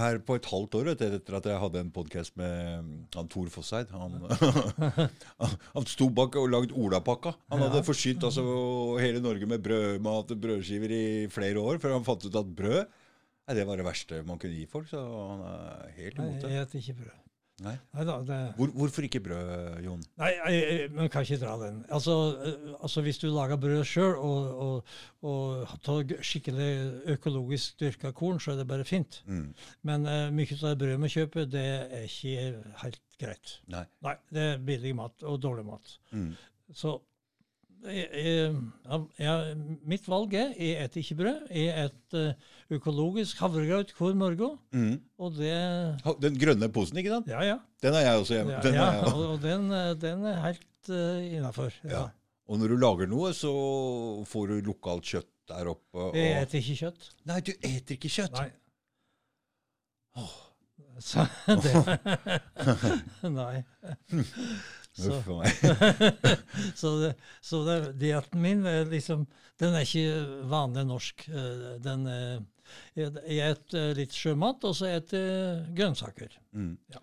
[0.00, 3.48] her på et halvt år etter at jeg hadde en podkast med mm, han Tor
[3.52, 3.90] Fosseid.
[3.92, 4.12] Han,
[5.74, 7.34] han, sto bak og lagde olapakka.
[7.52, 8.44] Han hadde forsynt altså,
[9.02, 12.82] hele Norge med brødmat og brødskiver i flere år før han fant ut at brød
[13.48, 14.90] nei, det var det verste man kunne gi folk.
[14.90, 16.50] Så han er helt imot det.
[16.50, 17.24] Nei, jeg et ikke brød.
[17.64, 17.72] Nei.
[17.90, 20.02] Nei da, det Hvor, hvorfor ikke brød, Jon?
[20.20, 21.80] Nei, jeg, jeg, man kan ikke dra den.
[21.90, 22.14] Altså,
[22.46, 24.92] eh, altså Hvis du lager brød sjøl og, og,
[25.26, 26.68] og tar skikkelig
[27.16, 29.22] økologisk dyrka korn, så er det bare fint.
[29.26, 29.48] Mm.
[29.90, 31.66] Men uh, mye av det brødet vi kjøper, det
[31.98, 32.46] er ikke
[32.84, 33.56] helt greit.
[33.74, 33.84] Nei.
[34.06, 35.98] Nei, det er billig mat og dårlig mat.
[36.14, 36.30] Mm.
[36.78, 36.94] Så
[37.86, 39.34] jeg, jeg, ja,
[39.88, 41.48] mitt valg er jeg et ikke brød.
[41.54, 42.18] Jeg et
[42.74, 44.58] økologisk havregrøt hver morgen.
[44.74, 44.96] Mm.
[45.18, 45.54] Og det
[46.22, 47.30] Den grønne posen, ikke sant?
[47.30, 47.58] Ja, ja.
[47.82, 48.56] Den har jeg også hjemme.
[48.56, 49.14] ja, Den ja jeg.
[49.14, 51.72] og, den, eh, den er helt uh, innafor.
[51.84, 51.90] Ja.
[51.94, 52.04] Ja.
[52.48, 53.52] Og når du lager noe, så
[54.26, 56.08] får du lokalt kjøtt der oppe.
[56.08, 56.16] Og...
[56.16, 57.10] Jeg eter ikke kjøtt.
[57.28, 58.40] Nei, du eter ikke kjøtt.
[58.40, 58.50] Nei.
[60.98, 61.26] Så
[61.62, 61.98] det
[63.38, 63.62] Nei.
[64.98, 65.18] Så,
[66.80, 67.10] så, det,
[67.44, 69.26] så det, dietten min er liksom
[69.60, 71.26] Den er ikke vanlig norsk.
[71.30, 72.40] Eh, Den er,
[72.98, 76.34] jeg jeg spiser litt sjømat, og så spiser jeg grønnsaker.
[76.52, 76.74] Mm.
[76.92, 77.00] Ja.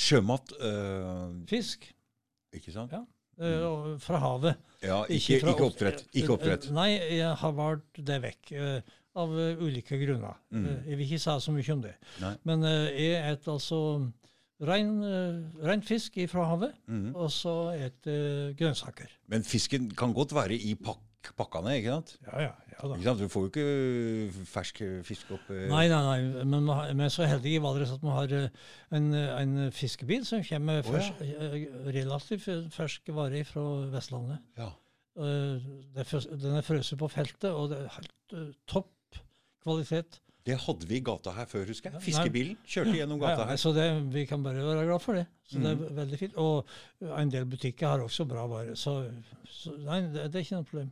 [0.00, 1.88] Sjømat øh, Fisk
[2.56, 2.92] Ikke sant?
[2.92, 3.04] Ja.
[3.40, 3.94] Mm.
[4.04, 4.58] fra havet.
[4.84, 6.02] Ja, ikke, fra ikke oppdrett.
[6.12, 6.66] Ikke oppdrett.
[6.68, 8.50] Eh, Nei, jeg har valgt det vekk.
[8.52, 10.36] eh, av eh, ulike grunner.
[10.54, 10.66] Mm.
[10.66, 11.94] Eh, jeg vil ikke si så mye om det.
[12.22, 12.32] Nei.
[12.48, 13.80] Men eh, jeg spiser altså
[14.68, 17.12] rein, uh, rein fisk fra havet, mm.
[17.14, 19.12] og så et uh, grønnsaker.
[19.32, 22.12] Men fisken kan godt være i pakk, pakkene, ikke sant?
[22.26, 22.52] Ja, ja.
[22.74, 22.96] ja da.
[22.96, 23.22] Ikke sant?
[23.22, 25.64] Du får jo ikke fersk fisk opp øh.
[25.70, 26.70] Nei, nei, nei, men
[27.04, 30.92] er så heldige i Valdres at vi har eh, en, en fiskebil som kommer med
[30.92, 31.40] Å, ja.
[31.48, 31.58] eh,
[31.96, 34.40] relativt fersk vare fra Vestlandet.
[34.60, 34.72] Ja.
[35.20, 35.58] Uh,
[35.94, 36.06] det
[36.40, 39.18] Den er frøst på feltet, og det er helt eh, topp
[39.64, 40.20] kvalitet.
[40.46, 42.00] Det hadde vi i gata her før, husker jeg.
[42.02, 43.50] Fiskebilen kjørte gjennom gata her.
[43.52, 43.84] Ja, så det,
[44.14, 45.26] vi kan bare være glad for det.
[45.50, 45.84] Så det Mhm.
[45.90, 46.36] er veldig fint.
[46.36, 46.66] Og
[47.18, 48.74] en del butikker har også bra varer.
[48.74, 48.94] Så,
[49.50, 50.90] så nei, det, det er ikke noe problem.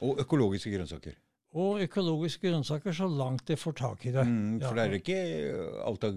[0.00, 1.14] Og økologiske grønnsaker.
[1.56, 4.26] Og økologiske grønnsaker så langt det får tak i det.
[4.26, 5.20] Mm, for det er ikke
[5.52, 6.12] øh, alt av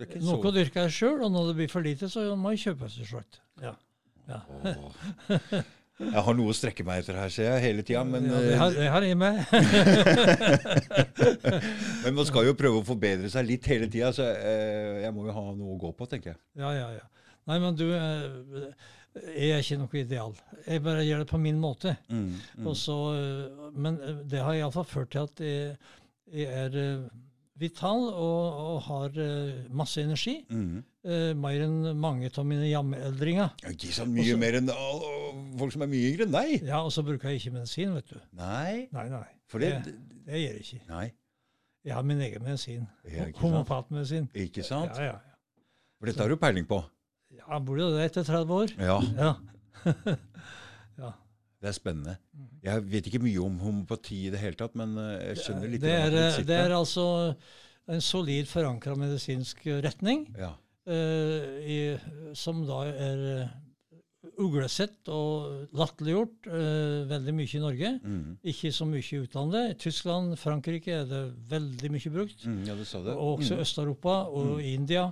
[0.00, 2.54] det er Noe så dyrker jeg sjøl, og når det blir for lite, så må
[2.54, 3.40] jeg kjøpe seg selvsagt.
[3.60, 3.74] Ja.
[4.30, 4.40] Ja.
[6.00, 8.02] Jeg har noe å strekke meg etter her, ser jeg, hele tida.
[8.08, 9.40] Men, ja, det, har, det har jeg med.
[12.06, 15.28] men man skal jo prøve å forbedre seg litt hele tida, så eh, jeg må
[15.28, 16.40] jo ha noe å gå på, tenker jeg.
[16.62, 17.06] ja, ja, ja.
[17.48, 18.74] Nei, men du, eh,
[19.34, 20.34] Jeg er ikke noe ideal.
[20.66, 21.96] Jeg bare gjør det på min måte.
[22.08, 22.28] Mm,
[22.60, 22.66] mm.
[22.70, 25.72] Og så, øh, men øh, det har iallfall ført til at jeg,
[26.30, 27.08] jeg er øh,
[27.60, 30.38] vital og, og har uh, masse energi.
[30.50, 30.80] Mm.
[31.04, 33.52] Uh, mer enn mange av mine jammeldringer.
[33.70, 36.54] Ikke sånn mye Også- mer enn uh, folk som er mye yngre deg.
[36.68, 38.18] Ja, og så bruker jeg ikke medisin, vet du.
[38.40, 39.26] Nei, Nei, nei.
[39.48, 39.94] for det, Det,
[40.28, 40.82] det gjør jeg ikke.
[40.90, 41.06] Nei,
[41.84, 42.86] Jeg har min egen medisin.
[43.08, 43.28] Ja?
[43.40, 44.28] Homopatmedisin.
[44.34, 44.92] ikke sant?
[44.96, 45.64] Ja, ja, ja.
[46.00, 46.82] For dette har du peiling på.
[47.36, 48.72] Ja, burde jo det etter 30 år.
[48.80, 49.34] Ja, Ja.
[51.00, 51.12] ja.
[51.60, 52.14] Det er spennende.
[52.64, 55.82] Jeg vet ikke mye om homopati i det hele tatt, men eh, jeg skjønner litt
[55.84, 56.14] Det er,
[56.48, 57.06] det er altså
[57.90, 60.52] en solid forankra medisinsk retning, Ja.
[60.88, 61.80] uh, i,
[62.38, 63.50] som da er eh,
[64.40, 67.90] uglesett og latterliggjort uh, veldig mye i Norge.
[68.04, 68.38] Mm.
[68.52, 69.72] Ikke så mye i utlandet.
[69.74, 72.44] I Tyskland, Frankrike er det veldig mye brukt.
[72.46, 73.16] Mm, ja, du sa det.
[73.16, 73.62] Og også Mm.
[73.66, 75.06] Øst-Europa og i India,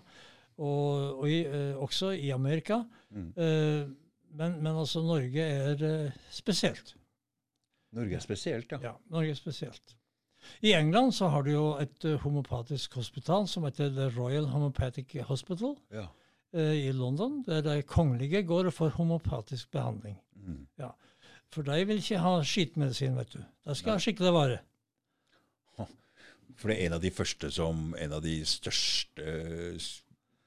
[0.59, 2.83] og, og i, uh, også i Amerika.
[3.11, 3.33] Mm.
[4.31, 6.95] Men, men altså Norge er eh, spesielt.
[7.97, 8.79] Norge er spesielt, ja.
[8.83, 9.97] Ja, Norge er spesielt.
[10.63, 15.17] I England så har du jo et eh, homopatisk hospital som heter The Royal Homopathic
[15.27, 16.07] Hospital ja.
[16.55, 20.19] eh, i London, der de kongelige går og får homopatisk behandling.
[20.35, 20.67] Mm.
[21.53, 23.41] For de vil ikke ha skitmedisin, vet du.
[23.41, 24.59] De skal ha skikkelig vare.
[26.59, 29.25] For det er en av de første som En av de største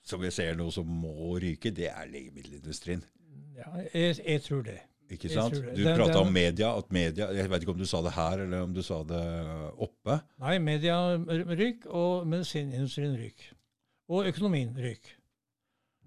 [0.03, 3.03] som vi ser nå som må ryke, det er legemiddelindustrien.
[3.57, 4.80] Ja, jeg, jeg tror det.
[5.11, 5.53] Ikke sant?
[5.56, 8.40] Du Det- prata om media, at media Jeg vet ikke om du sa det her,
[8.45, 9.23] eller om du sa det
[9.78, 10.22] oppe.
[10.40, 13.49] Nei, media ryk, og medisinindustrien ryk.
[14.10, 15.18] Og økonomien ryk.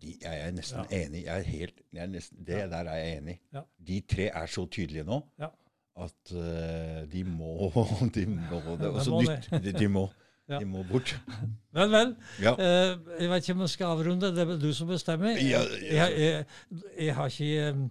[0.00, 1.04] De, jeg er nesten Ja.
[1.04, 1.24] enig.
[1.24, 2.66] Jeg er helt, jeg er nesten, det Ja.
[2.66, 3.40] der er jeg enig i.
[3.54, 3.60] Ja.
[3.86, 5.48] De tre er så tydelige nå Ja.
[5.96, 7.70] at uh, de må
[8.14, 8.88] De må det.
[8.96, 9.50] Også, De må nytt.
[9.64, 10.08] De, de, må,
[10.48, 10.58] Ja.
[10.60, 11.14] de må bort.
[11.74, 12.10] Vel, vel.
[12.42, 12.52] Ja.
[12.60, 12.90] Eh,
[13.20, 14.28] jeg vet ikke om jeg skal avrunde.
[14.36, 15.38] Det er du som bestemmer.
[15.40, 17.84] Ja, jeg, jeg, jeg, jeg har ikke eh,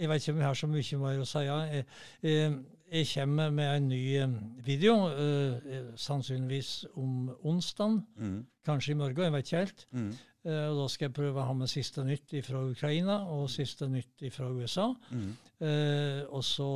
[0.00, 1.42] Jeg vet ikke om jeg har så mye mer å si.
[1.48, 1.82] Jeg,
[2.22, 2.54] jeg,
[2.92, 7.98] jeg kommer med en ny eh, video, eh, sannsynligvis om onsdag.
[8.16, 9.86] Mm, Kanskje i morgen, jeg vet ikke helt.
[9.92, 10.10] mm,
[10.40, 13.84] Eh, og Da skal jeg prøve å ha med siste nytt fra Ukraina og siste
[13.92, 14.86] nytt fra USA.
[15.10, 15.26] mm.
[15.60, 16.68] Eh, og så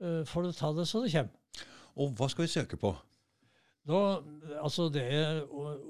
[0.00, 1.66] eh, får du ta det så det kommer.
[2.00, 2.94] Og hva skal vi søke på?
[3.88, 3.98] Da,
[4.62, 5.38] altså Det er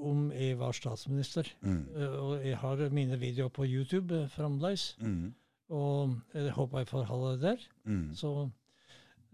[0.07, 1.49] om jeg var statsminister.
[1.63, 4.93] Mm, Eh, og jeg har mine videoer på YouTube eh, fremdeles.
[5.01, 5.33] mm,
[5.71, 7.65] Og jeg håper jeg får ha det der.
[7.85, 8.15] mm.
[8.15, 8.51] Så,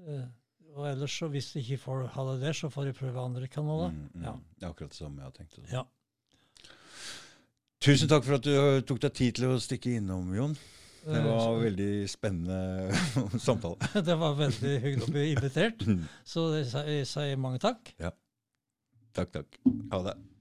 [0.06, 0.24] eh,
[0.74, 3.46] og ellers, så hvis jeg ikke får ha det der, så får jeg prøve andre
[3.46, 3.90] kanaler.
[3.92, 4.22] Mm, mm.
[4.24, 4.32] Ja.
[4.58, 5.58] Det er akkurat det samme jeg har tenkt.
[5.70, 5.82] Ja.
[7.84, 10.54] Tusen takk for at du tok deg tid til å stikke innom, Jon.
[11.04, 12.96] Det var veldig spennende
[13.46, 13.76] samtale.
[14.08, 15.84] det var veldig hyggelig å bli invitert.
[16.24, 17.92] Så jeg sier- mange takk.
[19.14, 19.58] Takk, takk.
[19.92, 20.33] Ha det.